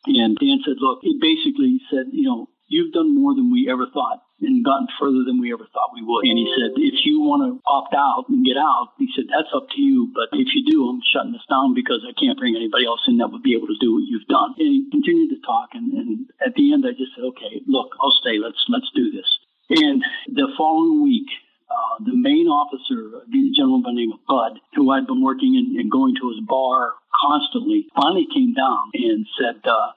And 0.07 0.39
Dan 0.39 0.63
said, 0.65 0.81
look, 0.81 1.03
he 1.03 1.19
basically 1.21 1.83
said, 1.91 2.09
you 2.15 2.25
know, 2.25 2.49
you've 2.71 2.95
done 2.95 3.13
more 3.13 3.35
than 3.35 3.53
we 3.53 3.69
ever 3.69 3.85
thought 3.93 4.23
and 4.41 4.65
gotten 4.65 4.89
further 4.99 5.23
than 5.25 5.41
we 5.41 5.53
ever 5.53 5.67
thought 5.73 5.95
we 5.95 6.03
would. 6.03 6.25
And 6.25 6.39
he 6.39 6.49
said, 6.57 6.73
if 6.77 7.05
you 7.05 7.21
want 7.21 7.45
to 7.45 7.61
opt 7.69 7.95
out 7.95 8.29
and 8.29 8.45
get 8.45 8.57
out, 8.57 8.97
he 8.99 9.09
said, 9.15 9.29
that's 9.29 9.53
up 9.55 9.69
to 9.71 9.81
you. 9.81 10.09
But 10.15 10.33
if 10.33 10.49
you 10.55 10.65
do, 10.65 10.89
I'm 10.89 11.01
shutting 11.13 11.33
this 11.33 11.45
down 11.49 11.75
because 11.75 12.05
I 12.09 12.17
can't 12.17 12.39
bring 12.39 12.57
anybody 12.57 12.87
else 12.87 13.05
in 13.07 13.19
that 13.19 13.31
would 13.31 13.45
be 13.45 13.55
able 13.55 13.69
to 13.69 13.81
do 13.81 13.95
what 13.95 14.09
you've 14.09 14.29
done. 14.29 14.57
And 14.59 14.69
he 14.69 14.81
continued 14.91 15.31
to 15.37 15.41
talk. 15.45 15.71
And, 15.77 15.93
and 15.93 16.09
at 16.45 16.55
the 16.55 16.73
end, 16.73 16.85
I 16.89 16.97
just 16.97 17.13
said, 17.15 17.25
okay, 17.37 17.61
look, 17.67 17.93
I'll 18.01 18.17
stay. 18.21 18.41
Let's, 18.41 18.61
let's 18.69 18.91
do 18.95 19.13
this. 19.13 19.29
And 19.71 20.03
the 20.27 20.49
following 20.59 21.03
week, 21.03 21.29
uh, 21.71 22.03
the 22.03 22.17
main 22.17 22.51
officer, 22.51 23.23
a 23.23 23.53
gentleman 23.55 23.83
by 23.87 23.91
the 23.95 24.03
name 24.03 24.13
of 24.13 24.19
Bud, 24.27 24.59
who 24.75 24.91
I'd 24.91 25.07
been 25.07 25.23
working 25.23 25.55
in 25.55 25.79
and 25.79 25.91
going 25.91 26.17
to 26.19 26.31
his 26.35 26.43
bar 26.43 26.99
constantly, 27.15 27.87
finally 27.95 28.27
came 28.35 28.55
down 28.55 28.91
and 28.95 29.27
said, 29.39 29.63
uh, 29.63 29.95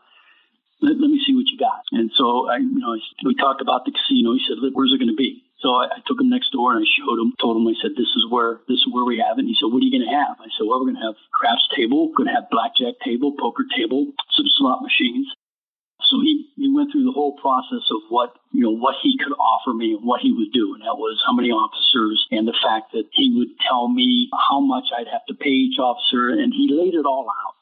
let, 0.84 1.00
let, 1.00 1.10
me 1.10 1.24
see 1.24 1.32
what 1.34 1.48
you 1.48 1.58
got. 1.58 1.88
And 1.96 2.12
so 2.14 2.52
I, 2.52 2.60
you 2.60 2.80
know, 2.84 3.00
we 3.24 3.36
talked 3.36 3.64
about 3.64 3.88
the 3.88 3.96
casino. 3.96 4.36
He 4.36 4.44
said, 4.44 4.60
where's 4.76 4.92
it 4.92 5.00
going 5.00 5.12
to 5.12 5.18
be? 5.18 5.44
So 5.64 5.80
I, 5.80 5.88
I, 5.88 6.00
took 6.04 6.20
him 6.20 6.28
next 6.28 6.52
door 6.52 6.76
and 6.76 6.84
I 6.84 6.88
showed 7.00 7.24
him, 7.24 7.32
told 7.40 7.56
him, 7.56 7.64
I 7.64 7.74
said, 7.80 7.96
this 7.96 8.12
is 8.20 8.28
where, 8.28 8.60
this 8.68 8.84
is 8.84 8.92
where 8.92 9.08
we 9.08 9.24
have 9.24 9.40
it. 9.40 9.48
And 9.48 9.50
he 9.50 9.56
said, 9.56 9.72
what 9.72 9.80
are 9.80 9.88
you 9.88 9.96
going 9.96 10.04
to 10.04 10.12
have? 10.12 10.36
I 10.44 10.52
said, 10.52 10.68
well, 10.68 10.84
we're 10.84 10.92
going 10.92 11.00
to 11.00 11.08
have 11.08 11.20
craps 11.32 11.64
table, 11.72 12.12
we're 12.12 12.20
going 12.20 12.28
to 12.28 12.36
have 12.36 12.52
blackjack 12.52 13.00
table, 13.00 13.32
poker 13.40 13.64
table, 13.72 14.12
some 14.36 14.50
slot 14.60 14.84
machines. 14.84 15.32
So 16.12 16.20
he, 16.20 16.52
he 16.60 16.68
went 16.68 16.92
through 16.92 17.08
the 17.08 17.16
whole 17.16 17.40
process 17.40 17.88
of 17.88 18.04
what, 18.12 18.36
you 18.52 18.68
know, 18.68 18.76
what 18.76 19.00
he 19.00 19.16
could 19.16 19.32
offer 19.40 19.72
me 19.72 19.96
and 19.96 20.04
what 20.04 20.20
he 20.20 20.36
would 20.36 20.52
do. 20.52 20.76
And 20.76 20.84
that 20.84 21.00
was 21.00 21.24
how 21.26 21.32
many 21.32 21.50
officers 21.50 22.28
and 22.28 22.44
the 22.44 22.60
fact 22.60 22.92
that 22.92 23.08
he 23.16 23.32
would 23.32 23.56
tell 23.64 23.88
me 23.88 24.28
how 24.36 24.60
much 24.60 24.92
I'd 24.92 25.08
have 25.08 25.26
to 25.32 25.34
pay 25.34 25.72
each 25.72 25.80
officer. 25.80 26.28
And 26.28 26.52
he 26.52 26.68
laid 26.70 26.94
it 26.94 27.08
all 27.08 27.24
out. 27.32 27.56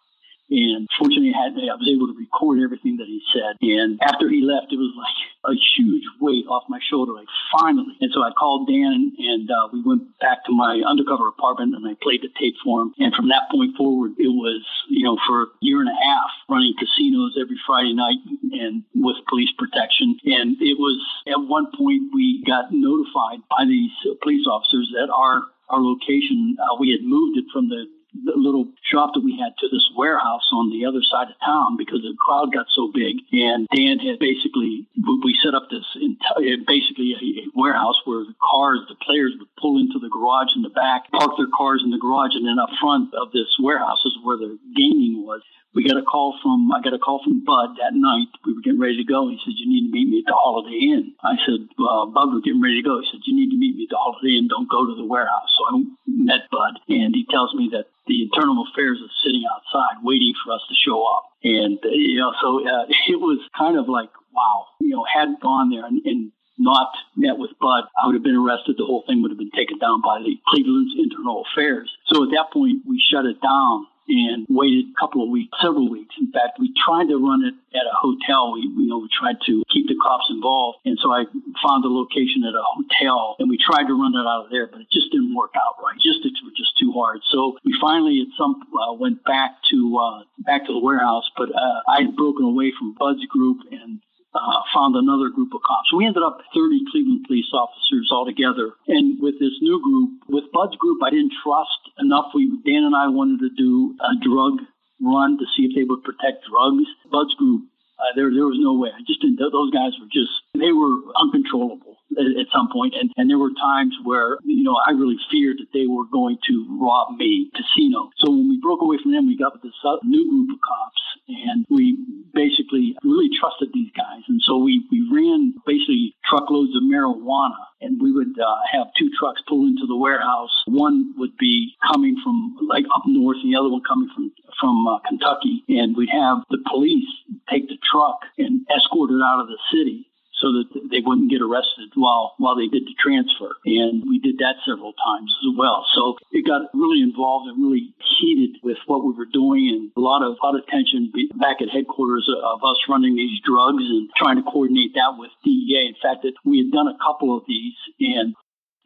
And 0.51 0.87
fortunately, 0.99 1.31
I, 1.31 1.47
had, 1.47 1.55
I 1.55 1.79
was 1.79 1.87
able 1.87 2.11
to 2.11 2.17
record 2.19 2.59
everything 2.59 2.99
that 2.99 3.07
he 3.07 3.23
said. 3.31 3.55
And 3.63 3.97
after 4.03 4.27
he 4.27 4.43
left, 4.43 4.75
it 4.75 4.77
was 4.77 4.91
like 4.99 5.19
a 5.47 5.55
huge 5.55 6.03
weight 6.19 6.45
off 6.51 6.67
my 6.67 6.79
shoulder, 6.83 7.15
like 7.15 7.31
finally. 7.55 7.95
And 8.03 8.11
so 8.11 8.21
I 8.21 8.35
called 8.35 8.67
Dan 8.67 9.15
and, 9.17 9.47
uh, 9.49 9.71
we 9.71 9.81
went 9.81 10.19
back 10.19 10.43
to 10.45 10.51
my 10.51 10.83
undercover 10.85 11.27
apartment 11.27 11.73
and 11.73 11.87
I 11.87 11.95
played 12.03 12.21
the 12.21 12.29
tape 12.35 12.59
for 12.63 12.83
him. 12.83 12.93
And 12.99 13.15
from 13.15 13.29
that 13.29 13.47
point 13.49 13.79
forward, 13.79 14.19
it 14.19 14.29
was, 14.29 14.61
you 14.91 15.07
know, 15.07 15.17
for 15.25 15.43
a 15.43 15.47
year 15.61 15.79
and 15.79 15.89
a 15.89 15.95
half 15.95 16.29
running 16.49 16.75
casinos 16.75 17.39
every 17.39 17.57
Friday 17.65 17.95
night 17.95 18.19
and 18.51 18.83
with 18.93 19.17
police 19.31 19.55
protection. 19.57 20.19
And 20.27 20.59
it 20.59 20.75
was 20.75 20.99
at 21.31 21.39
one 21.39 21.71
point 21.71 22.11
we 22.13 22.43
got 22.45 22.75
notified 22.75 23.39
by 23.49 23.63
these 23.65 23.91
police 24.21 24.45
officers 24.45 24.91
that 24.99 25.07
our 25.09 25.47
our 25.71 25.79
location, 25.79 26.57
uh, 26.59 26.75
we 26.79 26.91
had 26.91 26.99
moved 27.01 27.37
it 27.39 27.45
from 27.53 27.69
the 27.69 27.87
the 28.13 28.35
little 28.35 28.67
shop 28.83 29.15
that 29.15 29.23
we 29.23 29.39
had 29.39 29.55
to 29.59 29.67
this 29.71 29.87
warehouse 29.95 30.43
on 30.51 30.69
the 30.69 30.85
other 30.85 30.99
side 31.01 31.31
of 31.31 31.39
town 31.39 31.77
because 31.77 32.03
the 32.03 32.15
crowd 32.19 32.51
got 32.51 32.67
so 32.75 32.91
big. 32.91 33.23
And 33.31 33.67
Dan 33.71 33.99
had 33.99 34.19
basically, 34.19 34.87
we 34.99 35.33
set 35.39 35.55
up 35.55 35.71
this 35.71 35.87
entire, 35.95 36.59
eh, 36.59 36.63
basically 36.67 37.15
a, 37.15 37.19
a 37.19 37.45
warehouse 37.55 37.95
where 38.03 38.27
the 38.27 38.35
cars, 38.43 38.83
the 38.89 38.99
players 38.99 39.31
would 39.39 39.47
pull 39.55 39.79
into 39.79 39.99
the 39.99 40.11
garage 40.11 40.51
in 40.55 40.61
the 40.61 40.75
back, 40.75 41.07
park 41.11 41.31
their 41.37 41.51
cars 41.55 41.81
in 41.83 41.91
the 41.91 42.01
garage, 42.01 42.35
and 42.35 42.45
then 42.45 42.59
up 42.59 42.69
front 42.79 43.13
of 43.15 43.31
this 43.31 43.47
warehouse 43.59 44.03
is 44.03 44.17
where 44.23 44.37
the 44.37 44.59
gaming 44.75 45.23
was 45.23 45.41
we 45.73 45.87
got 45.87 45.97
a 45.97 46.03
call 46.03 46.35
from 46.43 46.71
I 46.71 46.81
got 46.81 46.93
a 46.93 46.99
call 46.99 47.23
from 47.23 47.43
Bud 47.45 47.79
that 47.79 47.95
night. 47.95 48.27
We 48.45 48.53
were 48.53 48.61
getting 48.61 48.79
ready 48.79 48.97
to 48.97 49.07
go. 49.07 49.29
He 49.29 49.39
said, 49.43 49.55
"You 49.55 49.71
need 49.71 49.87
to 49.87 49.91
meet 49.91 50.07
me 50.09 50.19
at 50.19 50.27
the 50.27 50.35
Holiday 50.35 50.91
Inn." 50.91 51.15
I 51.23 51.37
said, 51.45 51.67
"Bud, 51.77 52.33
we're 52.33 52.43
getting 52.43 52.61
ready 52.61 52.81
to 52.81 52.87
go." 52.87 52.99
He 52.99 53.07
said, 53.07 53.23
"You 53.23 53.35
need 53.35 53.51
to 53.51 53.57
meet 53.57 53.75
me 53.75 53.83
at 53.87 53.89
the 53.89 53.97
Holiday 53.97 54.35
Inn. 54.37 54.47
Don't 54.47 54.69
go 54.69 54.85
to 54.85 54.95
the 54.95 55.05
warehouse." 55.05 55.47
So 55.57 55.61
I 55.71 55.83
met 56.07 56.51
Bud, 56.51 56.79
and 56.89 57.15
he 57.15 57.25
tells 57.31 57.53
me 57.55 57.69
that 57.71 57.87
the 58.07 58.23
internal 58.23 58.65
affairs 58.69 58.97
is 58.97 59.11
sitting 59.23 59.43
outside 59.45 60.01
waiting 60.03 60.33
for 60.43 60.53
us 60.53 60.61
to 60.67 60.75
show 60.75 61.05
up. 61.05 61.23
And 61.43 61.79
you 61.83 62.19
know, 62.19 62.33
so 62.41 62.61
uh, 62.65 62.85
it 63.07 63.19
was 63.19 63.39
kind 63.57 63.77
of 63.77 63.87
like, 63.89 64.09
wow, 64.33 64.65
you 64.79 64.89
know, 64.89 65.05
hadn't 65.05 65.41
gone 65.41 65.69
there 65.69 65.85
and, 65.85 66.01
and 66.05 66.31
not 66.61 66.93
met 67.17 67.37
with 67.37 67.51
Bud, 67.59 67.83
I 67.97 68.05
would 68.05 68.15
have 68.15 68.23
been 68.23 68.37
arrested. 68.37 68.77
The 68.77 68.85
whole 68.85 69.03
thing 69.07 69.21
would 69.21 69.31
have 69.31 69.41
been 69.41 69.51
taken 69.51 69.79
down 69.79 70.01
by 70.01 70.21
the 70.21 70.37
Cleveland's 70.47 70.93
internal 70.97 71.43
affairs. 71.49 71.89
So 72.07 72.23
at 72.23 72.31
that 72.31 72.53
point, 72.53 72.83
we 72.87 73.01
shut 73.01 73.25
it 73.25 73.41
down 73.41 73.87
and 74.11 74.45
waited 74.49 74.85
a 74.91 74.99
couple 74.99 75.23
of 75.23 75.29
weeks, 75.29 75.55
several 75.61 75.89
weeks. 75.89 76.15
In 76.19 76.31
fact, 76.31 76.59
we 76.59 76.73
tried 76.73 77.07
to 77.07 77.17
run 77.17 77.45
it 77.45 77.55
at 77.71 77.85
a 77.85 77.95
hotel. 77.95 78.53
We, 78.53 78.61
you 78.61 78.89
know, 78.89 78.99
we 78.99 79.07
tried 79.07 79.39
to 79.45 79.63
keep 79.71 79.87
the 79.87 79.95
cops 80.01 80.27
involved. 80.29 80.79
And 80.85 80.97
so 81.01 81.13
I 81.13 81.23
found 81.63 81.85
a 81.85 81.87
location 81.87 82.43
at 82.43 82.53
a 82.57 82.65
hotel 82.65 83.37
and 83.39 83.49
we 83.49 83.57
tried 83.57 83.87
to 83.87 83.95
run 83.95 84.11
it 84.11 84.27
out 84.27 84.45
of 84.45 84.51
there, 84.51 84.67
but 84.67 84.81
it 84.81 84.91
just 84.91 85.11
didn't 85.11 85.35
work 85.35 85.55
out 85.55 85.79
right. 85.79 85.95
Logistics 85.95 86.43
were 86.43 86.51
just 86.57 86.75
too 86.77 86.91
hard. 86.91 87.21
So 87.31 87.57
we 87.63 87.77
finally 87.79 88.19
at 88.19 88.35
some, 88.37 88.59
uh, 88.73 88.93
went 88.93 89.23
back 89.23 89.61
to, 89.71 89.77
uh, 89.97 90.23
back 90.43 90.65
to 90.65 90.73
the 90.73 90.83
warehouse, 90.83 91.29
but, 91.37 91.49
uh, 91.49 91.79
I 91.87 92.03
had 92.03 92.15
broken 92.15 92.45
away 92.45 92.73
from 92.77 92.97
Bud's 92.97 93.25
group 93.25 93.63
and 93.71 94.01
uh, 94.33 94.61
found 94.73 94.95
another 94.95 95.29
group 95.29 95.53
of 95.53 95.61
cops. 95.65 95.91
We 95.93 96.05
ended 96.05 96.23
up 96.23 96.39
30 96.55 96.85
Cleveland 96.91 97.25
police 97.27 97.51
officers 97.53 98.09
altogether. 98.11 98.73
And 98.87 99.21
with 99.21 99.39
this 99.39 99.55
new 99.61 99.81
group, 99.83 100.23
with 100.27 100.51
Bud's 100.53 100.75
group, 100.77 101.03
I 101.03 101.09
didn't 101.09 101.33
trust 101.43 101.81
enough. 101.99 102.31
We 102.33 102.47
Dan 102.65 102.83
and 102.87 102.95
I 102.95 103.07
wanted 103.09 103.39
to 103.43 103.51
do 103.55 103.95
a 103.99 104.13
drug 104.23 104.63
run 105.01 105.37
to 105.37 105.45
see 105.55 105.65
if 105.65 105.75
they 105.75 105.83
would 105.83 106.03
protect 106.03 106.47
drugs. 106.47 106.87
Bud's 107.11 107.35
group, 107.35 107.67
uh, 107.99 108.15
there 108.15 108.31
there 108.31 108.47
was 108.47 108.59
no 108.59 108.73
way. 108.73 108.89
I 108.89 109.01
just 109.05 109.21
didn't. 109.21 109.39
Those 109.39 109.71
guys 109.71 109.93
were 109.99 110.09
just 110.11 110.31
they 110.55 110.71
were 110.71 111.01
uncontrollable 111.19 112.00
at, 112.17 112.47
some 112.51 112.67
point, 112.71 112.93
and 112.99 113.11
and 113.17 113.29
there 113.29 113.37
were 113.37 113.51
times 113.59 113.95
where 114.03 114.37
you 114.43 114.63
know 114.63 114.75
I 114.75 114.91
really 114.91 115.17
feared 115.29 115.57
that 115.59 115.71
they 115.73 115.87
were 115.87 116.05
going 116.11 116.37
to 116.47 116.55
rob 116.81 117.17
me 117.17 117.49
casino. 117.55 118.11
So 118.17 118.31
when 118.31 118.49
we 118.49 118.59
broke 118.61 118.81
away 118.81 118.97
from 119.01 119.11
them, 119.11 119.27
we 119.27 119.37
got 119.37 119.53
with 119.53 119.63
this 119.63 119.77
new 120.03 120.29
group 120.29 120.49
of 120.55 120.61
cops, 120.61 121.03
and 121.27 121.65
we 121.69 121.97
basically 122.33 122.95
really 123.03 123.29
trusted 123.39 123.69
these 123.73 123.91
guys, 123.95 124.23
and 124.27 124.41
so 124.43 124.57
we 124.57 124.83
we 124.91 125.07
ran 125.11 125.53
basically 125.65 126.15
truckloads 126.27 126.75
of 126.75 126.83
marijuana 126.83 127.71
and 127.81 127.99
we 128.01 128.11
would 128.11 128.39
uh, 128.39 128.55
have 128.71 128.87
two 128.97 129.09
trucks 129.19 129.41
pull 129.47 129.65
into 129.65 129.85
the 129.87 129.95
warehouse. 129.95 130.51
One 130.67 131.13
would 131.17 131.35
be 131.37 131.73
coming 131.91 132.15
from 132.23 132.55
like 132.69 132.85
up 132.95 133.03
north, 133.07 133.37
and 133.43 133.51
the 133.51 133.57
other 133.57 133.69
one 133.69 133.81
coming 133.87 134.09
from 134.13 134.31
from 134.59 134.87
uh, 134.87 134.99
Kentucky, 135.07 135.63
and 135.67 135.97
we'd 135.97 136.13
have 136.13 136.43
the 136.49 136.59
police 136.69 137.09
take 137.49 137.67
the 137.67 137.77
truck 137.91 138.21
and 138.37 138.65
escort 138.69 139.11
it 139.11 139.21
out 139.23 139.41
of 139.41 139.47
the 139.47 139.57
city 139.73 140.10
so 140.41 140.49
that 140.57 140.67
they 140.89 140.99
wouldn't 141.05 141.29
get 141.29 141.41
arrested 141.41 141.93
while 141.93 142.33
while 142.41 142.57
they 142.57 142.67
did 142.67 142.83
the 142.89 142.97
transfer. 142.97 143.53
And 143.65 144.03
we 144.09 144.17
did 144.17 144.41
that 144.41 144.57
several 144.65 144.93
times 144.97 145.29
as 145.45 145.53
well. 145.55 145.85
So 145.93 146.17
it 146.33 146.45
got 146.45 146.73
really 146.73 147.05
involved 147.05 147.47
and 147.47 147.61
really 147.61 147.93
heated 148.19 148.57
with 148.65 148.81
what 148.89 149.05
we 149.05 149.13
were 149.13 149.29
doing, 149.29 149.69
and 149.69 149.91
a 149.95 150.01
lot 150.01 150.25
of 150.25 150.41
a 150.41 150.45
lot 150.45 150.57
of 150.57 150.65
tension 150.65 151.13
back 151.37 151.61
at 151.61 151.69
headquarters 151.69 152.27
of 152.27 152.59
us 152.65 152.81
running 152.89 153.15
these 153.15 153.39
drugs 153.45 153.85
and 153.85 154.09
trying 154.17 154.41
to 154.41 154.43
coordinate 154.43 154.97
that 154.97 155.15
with 155.15 155.29
DEA. 155.45 155.93
In 155.93 155.97
fact, 156.01 156.23
that 156.23 156.33
we 156.43 156.57
had 156.65 156.73
done 156.73 156.89
a 156.89 156.97
couple 156.97 157.37
of 157.37 157.45
these, 157.47 157.77
and 158.01 158.33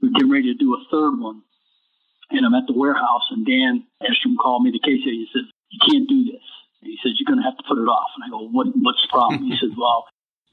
we 0.01 0.09
are 0.09 0.11
getting 0.11 0.31
ready 0.31 0.51
to 0.51 0.59
do 0.59 0.75
a 0.75 0.83
third 0.91 1.15
one. 1.17 1.41
And 2.31 2.45
I'm 2.45 2.55
at 2.55 2.67
the 2.67 2.75
warehouse, 2.75 3.29
and 3.31 3.45
Dan 3.45 3.85
Estrom 4.03 4.35
called 4.41 4.63
me 4.63 4.71
to 4.71 4.79
KC. 4.79 5.05
He 5.05 5.27
says, 5.31 5.45
"You 5.71 5.79
can't 5.79 6.09
do 6.09 6.25
this." 6.25 6.43
And 6.81 6.91
he 6.91 6.97
says, 7.01 7.13
"You're 7.15 7.29
going 7.31 7.39
to 7.39 7.47
have 7.47 7.57
to 7.57 7.63
put 7.63 7.77
it 7.77 7.87
off." 7.87 8.11
And 8.17 8.25
I 8.25 8.29
go, 8.29 8.49
"What? 8.49 8.67
What's 8.75 9.01
the 9.03 9.09
problem?" 9.09 9.45
he 9.45 9.55
says, 9.55 9.71
"Well." 9.77 10.05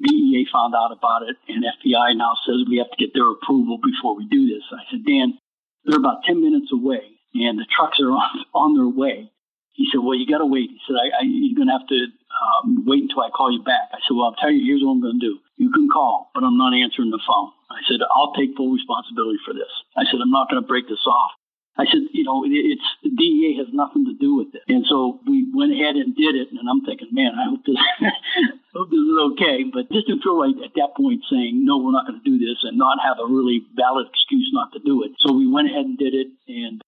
DEA 0.03 0.47
found 0.53 0.75
out 0.75 0.93
about 0.93 1.23
it, 1.23 1.37
and 1.49 1.65
FBI 1.65 2.17
now 2.17 2.35
says 2.45 2.67
we 2.69 2.79
have 2.79 2.91
to 2.91 2.99
get 2.99 3.15
their 3.15 3.31
approval 3.31 3.79
before 3.79 4.17
we 4.17 4.27
do 4.27 4.47
this. 4.47 4.63
I 4.73 4.83
said, 4.91 5.05
Dan, 5.07 5.39
they're 5.85 5.99
about 5.99 6.25
10 6.25 6.43
minutes 6.43 6.73
away, 6.73 7.03
and 7.35 7.59
the 7.59 7.67
trucks 7.71 8.01
are 8.01 8.11
on, 8.13 8.45
on 8.55 8.75
their 8.75 8.89
way. 8.89 9.31
He 9.73 9.89
said, 9.91 10.05
Well, 10.05 10.19
you 10.19 10.27
got 10.27 10.39
to 10.39 10.47
wait. 10.47 10.69
He 10.69 10.81
said, 10.87 10.97
I, 11.01 11.21
I, 11.21 11.25
You're 11.25 11.57
going 11.57 11.69
to 11.69 11.79
have 11.79 11.89
to 11.89 12.01
um, 12.05 12.85
wait 12.85 13.09
until 13.09 13.23
I 13.25 13.31
call 13.31 13.51
you 13.51 13.63
back. 13.63 13.89
I 13.93 13.99
said, 14.05 14.13
Well, 14.15 14.29
I'll 14.29 14.39
tell 14.39 14.53
you, 14.53 14.61
here's 14.61 14.85
what 14.85 14.93
I'm 14.93 15.01
going 15.01 15.19
to 15.19 15.27
do. 15.27 15.39
You 15.57 15.73
can 15.73 15.89
call, 15.89 16.31
but 16.35 16.45
I'm 16.45 16.59
not 16.59 16.75
answering 16.75 17.11
the 17.11 17.23
phone. 17.25 17.53
I 17.71 17.81
said, 17.89 18.05
I'll 18.05 18.35
take 18.35 18.57
full 18.57 18.71
responsibility 18.71 19.39
for 19.47 19.55
this. 19.55 19.71
I 19.97 20.05
said, 20.05 20.21
I'm 20.21 20.31
not 20.31 20.51
going 20.51 20.61
to 20.61 20.67
break 20.67 20.89
this 20.89 21.07
off. 21.07 21.33
I 21.77 21.89
said, 21.89 22.05
you 22.13 22.25
know, 22.25 22.45
it's 22.45 22.85
DEA 23.01 23.57
has 23.57 23.73
nothing 23.73 24.05
to 24.05 24.13
do 24.13 24.37
with 24.37 24.53
it. 24.53 24.61
And 24.69 24.85
so 24.85 25.21
we 25.25 25.49
went 25.55 25.73
ahead 25.73 25.97
and 25.97 26.13
did 26.15 26.37
it. 26.37 26.53
And 26.53 26.69
I'm 26.69 26.85
thinking, 26.85 27.09
man, 27.13 27.33
I 27.33 27.49
hope 27.49 27.65
this, 27.65 27.81
hope 28.77 28.91
this 28.93 29.01
is 29.01 29.19
okay. 29.33 29.65
But 29.65 29.89
just 29.89 30.07
to 30.09 30.21
feel 30.21 30.37
like 30.37 30.61
at 30.61 30.77
that 30.77 30.93
point 30.93 31.25
saying, 31.33 31.65
no, 31.65 31.81
we're 31.81 31.97
not 31.97 32.07
going 32.07 32.21
to 32.21 32.29
do 32.29 32.37
this 32.37 32.61
and 32.69 32.77
not 32.77 33.01
have 33.01 33.17
a 33.17 33.27
really 33.27 33.65
valid 33.73 34.05
excuse 34.13 34.53
not 34.53 34.73
to 34.77 34.81
do 34.85 35.03
it. 35.05 35.17
So 35.25 35.33
we 35.33 35.49
went 35.49 35.73
ahead 35.73 35.89
and 35.89 35.97
did 35.97 36.13
it. 36.13 36.29
And 36.45 36.83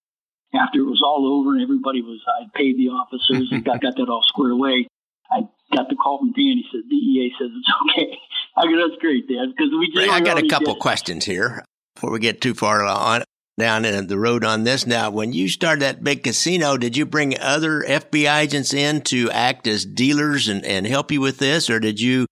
after 0.52 0.84
it 0.84 0.90
was 0.90 1.00
all 1.00 1.32
over 1.32 1.56
and 1.56 1.64
everybody 1.64 2.04
was, 2.04 2.20
I 2.28 2.44
paid 2.52 2.76
the 2.76 2.92
officers 2.92 3.48
and 3.50 3.64
got, 3.64 3.80
got 3.80 3.96
that 3.96 4.12
all 4.12 4.22
squared 4.28 4.52
away. 4.52 4.86
I 5.32 5.48
got 5.72 5.88
the 5.88 5.96
call 5.96 6.20
from 6.20 6.36
Dan. 6.36 6.60
He 6.60 6.64
said, 6.68 6.84
DEA 6.92 7.32
says 7.40 7.48
it's 7.56 7.72
okay. 7.88 8.20
I 8.56 8.68
go, 8.68 8.76
that's 8.76 9.00
great, 9.00 9.26
Dan, 9.32 9.48
because 9.48 9.72
we 9.72 9.88
just. 9.88 10.12
I 10.12 10.20
got 10.20 10.36
a 10.36 10.46
couple 10.46 10.76
questions 10.76 11.24
here 11.24 11.64
before 11.96 12.12
we 12.12 12.20
get 12.20 12.42
too 12.42 12.52
far 12.52 12.84
on 12.84 13.24
down 13.58 13.84
in 13.84 14.06
the 14.06 14.18
road 14.18 14.44
on 14.44 14.64
this. 14.64 14.86
Now, 14.86 15.10
when 15.10 15.32
you 15.32 15.48
started 15.48 15.82
that 15.82 16.02
big 16.02 16.22
casino, 16.24 16.76
did 16.76 16.96
you 16.96 17.06
bring 17.06 17.38
other 17.38 17.82
FBI 17.82 18.40
agents 18.40 18.74
in 18.74 19.02
to 19.02 19.30
act 19.30 19.66
as 19.66 19.84
dealers 19.84 20.48
and, 20.48 20.64
and 20.64 20.86
help 20.86 21.12
you 21.12 21.20
with 21.20 21.38
this, 21.38 21.70
or 21.70 21.78
did 21.80 22.00
you 22.00 22.26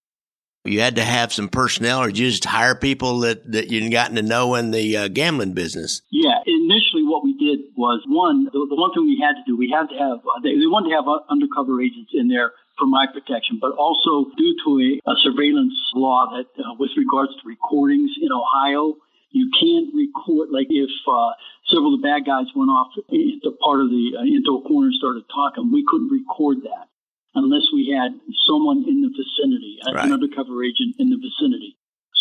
you 0.64 0.80
had 0.80 0.94
to 0.94 1.04
have 1.04 1.32
some 1.32 1.48
personnel, 1.48 2.00
or 2.02 2.08
you 2.08 2.30
just 2.30 2.44
hire 2.44 2.76
people 2.76 3.20
that 3.20 3.50
that 3.50 3.68
you'd 3.70 3.90
gotten 3.90 4.16
to 4.16 4.22
know 4.22 4.54
in 4.54 4.70
the 4.70 4.96
uh, 4.96 5.08
gambling 5.08 5.54
business? 5.54 6.02
Yeah, 6.10 6.38
initially 6.46 7.02
what 7.02 7.24
we 7.24 7.36
did 7.36 7.60
was 7.76 8.00
one 8.06 8.44
the, 8.44 8.66
the, 8.70 8.76
one 8.76 8.92
thing 8.94 9.04
we 9.04 9.18
had 9.20 9.34
to 9.34 9.42
do 9.46 9.56
we 9.56 9.70
had 9.70 9.88
to 9.88 9.98
have 9.98 10.18
uh, 10.18 10.40
they, 10.42 10.54
they 10.54 10.70
wanted 10.70 10.90
to 10.90 10.96
have 10.96 11.08
uh, 11.08 11.18
undercover 11.30 11.82
agents 11.82 12.12
in 12.14 12.28
there 12.28 12.52
for 12.78 12.86
my 12.86 13.06
protection, 13.06 13.58
but 13.60 13.72
also 13.72 14.30
due 14.36 14.54
to 14.64 15.00
a, 15.06 15.10
a 15.10 15.14
surveillance 15.22 15.74
law 15.94 16.26
that, 16.30 16.46
uh, 16.62 16.74
with 16.78 16.90
regards 16.96 17.32
to 17.36 17.42
recordings 17.46 18.10
in 18.20 18.30
Ohio, 18.32 18.94
you 19.32 19.50
can't 19.56 19.92
record 19.94 20.50
like 20.52 20.68
if 20.70 20.92
uh, 21.08 21.32
several 21.68 21.94
of 21.94 22.00
the 22.00 22.06
bad 22.06 22.24
guys 22.24 22.46
went 22.54 22.70
off 22.70 22.92
into 23.08 23.50
part 23.64 23.80
of 23.80 23.88
the 23.88 24.20
uh, 24.20 24.22
into 24.22 24.60
a 24.60 24.62
corner 24.68 24.88
and 24.88 24.96
started 24.96 25.24
talking. 25.32 25.72
We 25.72 25.84
couldn't 25.88 26.12
record 26.12 26.62
that 26.68 26.92
unless 27.34 27.72
we 27.72 27.88
had 27.88 28.12
someone 28.46 28.84
in 28.86 29.00
the 29.00 29.08
vicinity, 29.08 29.80
right. 29.88 30.04
an 30.04 30.12
undercover 30.12 30.62
agent 30.62 30.96
in 31.00 31.08
the 31.08 31.16
vicinity. 31.16 31.76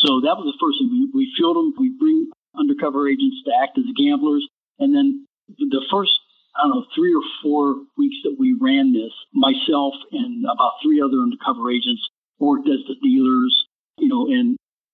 So 0.08 0.24
that 0.24 0.40
was 0.40 0.48
the 0.48 0.58
first 0.58 0.80
thing. 0.80 0.90
We, 0.90 1.28
we 1.28 1.34
field 1.38 1.60
them. 1.60 1.76
We 1.78 1.92
bring 2.00 2.32
undercover 2.56 3.08
agents 3.08 3.44
to 3.46 3.52
act 3.62 3.78
as 3.78 3.86
gamblers, 3.96 4.48
and 4.80 4.96
then 4.96 5.28
the 5.60 5.84
first 5.92 6.16
I 6.56 6.68
don't 6.68 6.76
know, 6.76 6.86
three 6.96 7.16
or 7.16 7.24
four 7.42 7.76
weeks 7.98 8.18
that 8.24 8.36
we 8.38 8.56
ran 8.60 8.92
this, 8.92 9.12
myself 9.34 9.94
and 10.12 10.44
about 10.44 10.84
three 10.84 11.02
other 11.02 11.24
undercover 11.24 11.72
agents 11.72 12.04
worked 12.40 12.68
as 12.68 12.84
the 12.88 12.96
dealers, 13.02 13.68
you 13.98 14.10
know, 14.10 14.28
and 14.28 14.58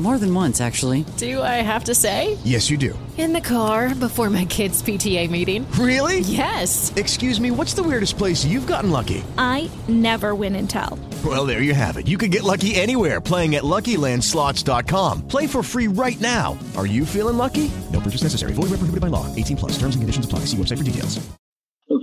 More 0.00 0.16
than 0.16 0.34
once, 0.34 0.62
actually. 0.62 1.04
Do 1.18 1.42
I 1.42 1.60
have 1.60 1.84
to 1.84 1.94
say? 1.94 2.38
Yes, 2.42 2.70
you 2.70 2.78
do. 2.78 2.98
In 3.18 3.34
the 3.34 3.40
car 3.42 3.94
before 3.94 4.30
my 4.30 4.46
kids' 4.46 4.82
PTA 4.82 5.28
meeting. 5.28 5.70
Really? 5.72 6.20
Yes. 6.20 6.90
Excuse 6.96 7.38
me, 7.38 7.50
what's 7.50 7.74
the 7.74 7.82
weirdest 7.82 8.16
place 8.16 8.42
you've 8.42 8.66
gotten 8.66 8.90
lucky? 8.90 9.22
I 9.36 9.70
never 9.88 10.34
win 10.34 10.54
and 10.56 10.70
tell. 10.70 10.98
Well, 11.22 11.44
there 11.44 11.60
you 11.60 11.74
have 11.74 11.98
it. 11.98 12.08
You 12.08 12.16
can 12.16 12.30
get 12.30 12.44
lucky 12.44 12.74
anywhere 12.76 13.20
playing 13.20 13.56
at 13.56 13.62
LuckyLandSlots.com. 13.62 15.28
Play 15.28 15.46
for 15.46 15.62
free 15.62 15.86
right 15.88 16.18
now. 16.18 16.58
Are 16.78 16.86
you 16.86 17.04
feeling 17.04 17.36
lucky? 17.36 17.70
No 17.92 18.00
purchase 18.00 18.22
necessary. 18.22 18.54
Void 18.54 18.70
where 18.70 18.80
prohibited 18.80 19.02
by 19.02 19.08
law. 19.08 19.26
18 19.36 19.58
plus. 19.58 19.72
Terms 19.72 19.96
and 19.96 20.00
conditions 20.00 20.24
apply. 20.24 20.46
See 20.46 20.56
website 20.56 20.78
for 20.78 20.84
details. 20.84 21.20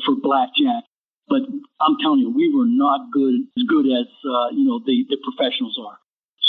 For 0.05 0.15
blackjack, 0.21 0.83
but 1.27 1.41
I'm 1.81 1.97
telling 2.01 2.19
you, 2.19 2.29
we 2.29 2.53
were 2.55 2.67
not 2.67 3.12
good 3.12 3.33
as 3.57 3.63
good 3.67 3.86
as 3.88 4.07
uh, 4.23 4.49
you 4.55 4.63
know 4.63 4.79
the, 4.86 5.03
the 5.10 5.17
professionals 5.23 5.77
are. 5.83 5.97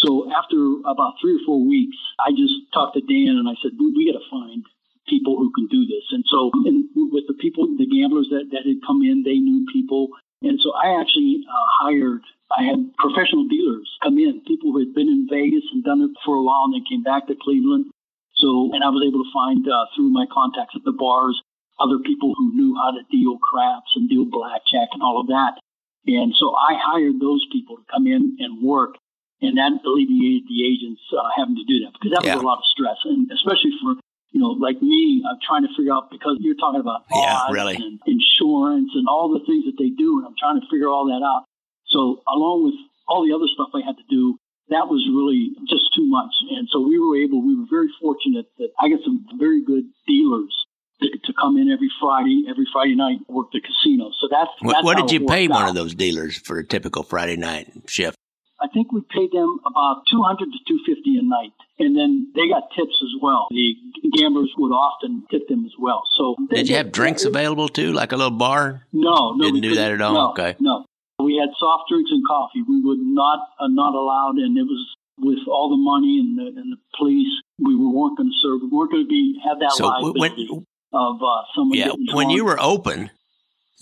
So 0.02 0.30
after 0.30 0.56
about 0.86 1.18
three 1.20 1.34
or 1.34 1.42
four 1.44 1.58
weeks, 1.64 1.96
I 2.22 2.30
just 2.30 2.54
talked 2.72 2.94
to 2.94 3.02
Dan 3.02 3.34
and 3.34 3.48
I 3.48 3.58
said, 3.62 3.74
we, 3.78 3.90
we 3.90 4.12
got 4.12 4.18
to 4.18 4.30
find 4.30 4.62
people 5.08 5.38
who 5.38 5.50
can 5.50 5.66
do 5.66 5.86
this. 5.86 6.06
And 6.12 6.24
so 6.28 6.50
and 6.64 6.86
with 6.94 7.24
the 7.26 7.34
people, 7.34 7.66
the 7.66 7.88
gamblers 7.88 8.28
that, 8.30 8.52
that 8.52 8.68
had 8.68 8.84
come 8.86 9.02
in, 9.02 9.24
they 9.24 9.42
knew 9.42 9.66
people. 9.72 10.14
And 10.42 10.60
so 10.62 10.70
I 10.70 11.00
actually 11.00 11.42
uh, 11.42 11.68
hired, 11.82 12.22
I 12.54 12.62
had 12.62 12.94
professional 12.94 13.48
dealers 13.48 13.90
come 14.02 14.18
in, 14.18 14.46
people 14.46 14.70
who 14.70 14.78
had 14.78 14.94
been 14.94 15.10
in 15.10 15.26
Vegas 15.26 15.66
and 15.72 15.82
done 15.82 16.02
it 16.02 16.14
for 16.24 16.36
a 16.36 16.42
while 16.42 16.70
and 16.70 16.74
then 16.78 16.86
came 16.86 17.02
back 17.02 17.26
to 17.26 17.34
Cleveland. 17.34 17.90
So, 18.38 18.70
and 18.70 18.84
I 18.86 18.94
was 18.94 19.02
able 19.02 19.26
to 19.26 19.34
find 19.34 19.66
uh, 19.66 19.90
through 19.96 20.14
my 20.14 20.26
contacts 20.30 20.78
at 20.78 20.86
the 20.86 20.94
bars, 20.94 21.42
other 21.82 21.98
people 22.06 22.38
who 22.38 22.54
knew 22.54 22.78
how 22.78 22.94
to 22.94 23.02
deal 23.10 23.34
craps 23.42 23.90
and 23.96 24.06
deal 24.06 24.30
blackjack 24.30 24.94
and 24.94 25.02
all 25.02 25.18
of 25.18 25.26
that. 25.26 25.58
And 26.06 26.32
so 26.38 26.54
I 26.54 26.78
hired 26.78 27.18
those 27.18 27.44
people 27.50 27.76
to 27.76 27.84
come 27.90 28.06
in 28.06 28.38
and 28.38 28.62
work 28.62 28.94
and 29.40 29.56
that 29.56 29.70
alleviated 29.86 30.44
the 30.50 30.66
agents 30.66 31.02
uh, 31.14 31.22
having 31.36 31.54
to 31.56 31.64
do 31.64 31.84
that 31.84 31.92
because 31.94 32.12
that 32.14 32.22
was 32.26 32.42
a 32.42 32.46
lot 32.46 32.58
of 32.58 32.66
stress, 32.74 32.98
and 33.04 33.30
especially 33.30 33.72
for 33.82 33.94
you 34.34 34.40
know 34.40 34.52
like 34.58 34.82
me, 34.82 35.22
I'm 35.22 35.38
trying 35.46 35.62
to 35.62 35.72
figure 35.76 35.92
out 35.94 36.10
because 36.10 36.36
you're 36.40 36.58
talking 36.58 36.80
about 36.80 37.06
Yeah, 37.10 37.48
really. 37.50 37.76
and 37.76 37.98
insurance 38.06 38.90
and 38.94 39.06
all 39.08 39.30
the 39.32 39.42
things 39.46 39.64
that 39.66 39.78
they 39.78 39.90
do, 39.90 40.18
and 40.18 40.26
I'm 40.26 40.38
trying 40.38 40.60
to 40.60 40.66
figure 40.70 40.88
all 40.88 41.06
that 41.12 41.22
out. 41.24 41.44
So 41.86 42.22
along 42.28 42.64
with 42.66 42.78
all 43.06 43.24
the 43.24 43.32
other 43.32 43.46
stuff 43.48 43.70
I 43.74 43.80
had 43.86 43.96
to 43.96 44.06
do, 44.10 44.36
that 44.68 44.90
was 44.90 45.00
really 45.08 45.54
just 45.70 45.94
too 45.94 46.04
much, 46.04 46.34
and 46.50 46.68
so 46.70 46.80
we 46.82 46.98
were 46.98 47.16
able. 47.16 47.40
We 47.40 47.54
were 47.56 47.66
very 47.70 47.88
fortunate 48.00 48.46
that 48.58 48.70
I 48.78 48.88
got 48.90 49.00
some 49.04 49.24
very 49.38 49.64
good 49.64 49.84
dealers. 50.06 50.54
To, 51.00 51.06
to 51.26 51.32
come 51.40 51.56
in 51.56 51.70
every 51.70 51.92
Friday, 52.00 52.42
every 52.50 52.66
Friday 52.72 52.96
night, 52.96 53.18
work 53.28 53.52
the 53.52 53.60
casino. 53.60 54.10
So 54.18 54.26
that's, 54.28 54.50
What, 54.58 54.72
that's 54.72 54.84
what 54.84 54.96
how 54.98 55.06
did 55.06 55.12
you 55.12 55.28
pay 55.28 55.46
worked 55.46 55.54
one 55.60 55.68
of 55.68 55.76
those 55.76 55.94
dealers 55.94 56.36
for 56.36 56.58
a 56.58 56.64
typical 56.66 57.04
Friday 57.04 57.36
night 57.36 57.70
shift? 57.86 58.16
I 58.60 58.66
think 58.68 58.92
we 58.92 59.00
paid 59.02 59.30
them 59.32 59.60
about 59.64 60.02
200 60.10 60.38
to 60.50 60.58
250 60.66 61.18
a 61.18 61.22
night. 61.22 61.52
And 61.78 61.96
then 61.96 62.32
they 62.34 62.48
got 62.48 62.64
tips 62.74 62.98
as 63.02 63.14
well. 63.22 63.46
The 63.50 63.74
gamblers 64.18 64.52
would 64.58 64.72
often 64.74 65.22
tip 65.30 65.46
them 65.48 65.64
as 65.64 65.72
well. 65.78 66.02
So 66.16 66.34
Did 66.50 66.68
you 66.68 66.76
have 66.76 66.90
drinks 66.90 67.24
available 67.24 67.68
too, 67.68 67.92
like 67.92 68.10
a 68.12 68.16
little 68.16 68.36
bar? 68.36 68.82
No, 68.92 69.34
no. 69.34 69.44
Didn't 69.44 69.60
do 69.62 69.76
that 69.76 69.92
at 69.92 70.00
all? 70.00 70.12
No, 70.12 70.30
Okay. 70.32 70.56
No. 70.60 70.84
We 71.20 71.36
had 71.36 71.50
soft 71.58 71.88
drinks 71.90 72.10
and 72.12 72.22
coffee. 72.26 72.62
We 72.68 72.80
would 72.80 73.00
not, 73.00 73.40
uh, 73.58 73.66
not 73.68 73.94
allowed, 73.94 74.36
and 74.38 74.56
it 74.56 74.62
was 74.62 74.94
with 75.18 75.38
all 75.48 75.68
the 75.68 75.76
money 75.76 76.18
and 76.20 76.38
the, 76.38 76.60
and 76.60 76.72
the 76.72 76.76
police, 76.96 77.26
we 77.58 77.74
were, 77.74 77.90
weren't 77.90 78.16
going 78.16 78.28
to 78.30 78.38
serve. 78.40 78.60
We 78.62 78.68
weren't 78.68 78.92
going 78.92 79.04
to 79.04 79.08
be, 79.08 79.40
have 79.44 79.58
that 79.58 79.72
So 79.72 80.12
when- 80.12 80.64
of 80.92 81.16
uh, 81.22 81.42
someone 81.54 81.76
Yeah, 81.76 81.90
when 82.14 82.30
you 82.30 82.44
were 82.44 82.58
open, 82.60 83.10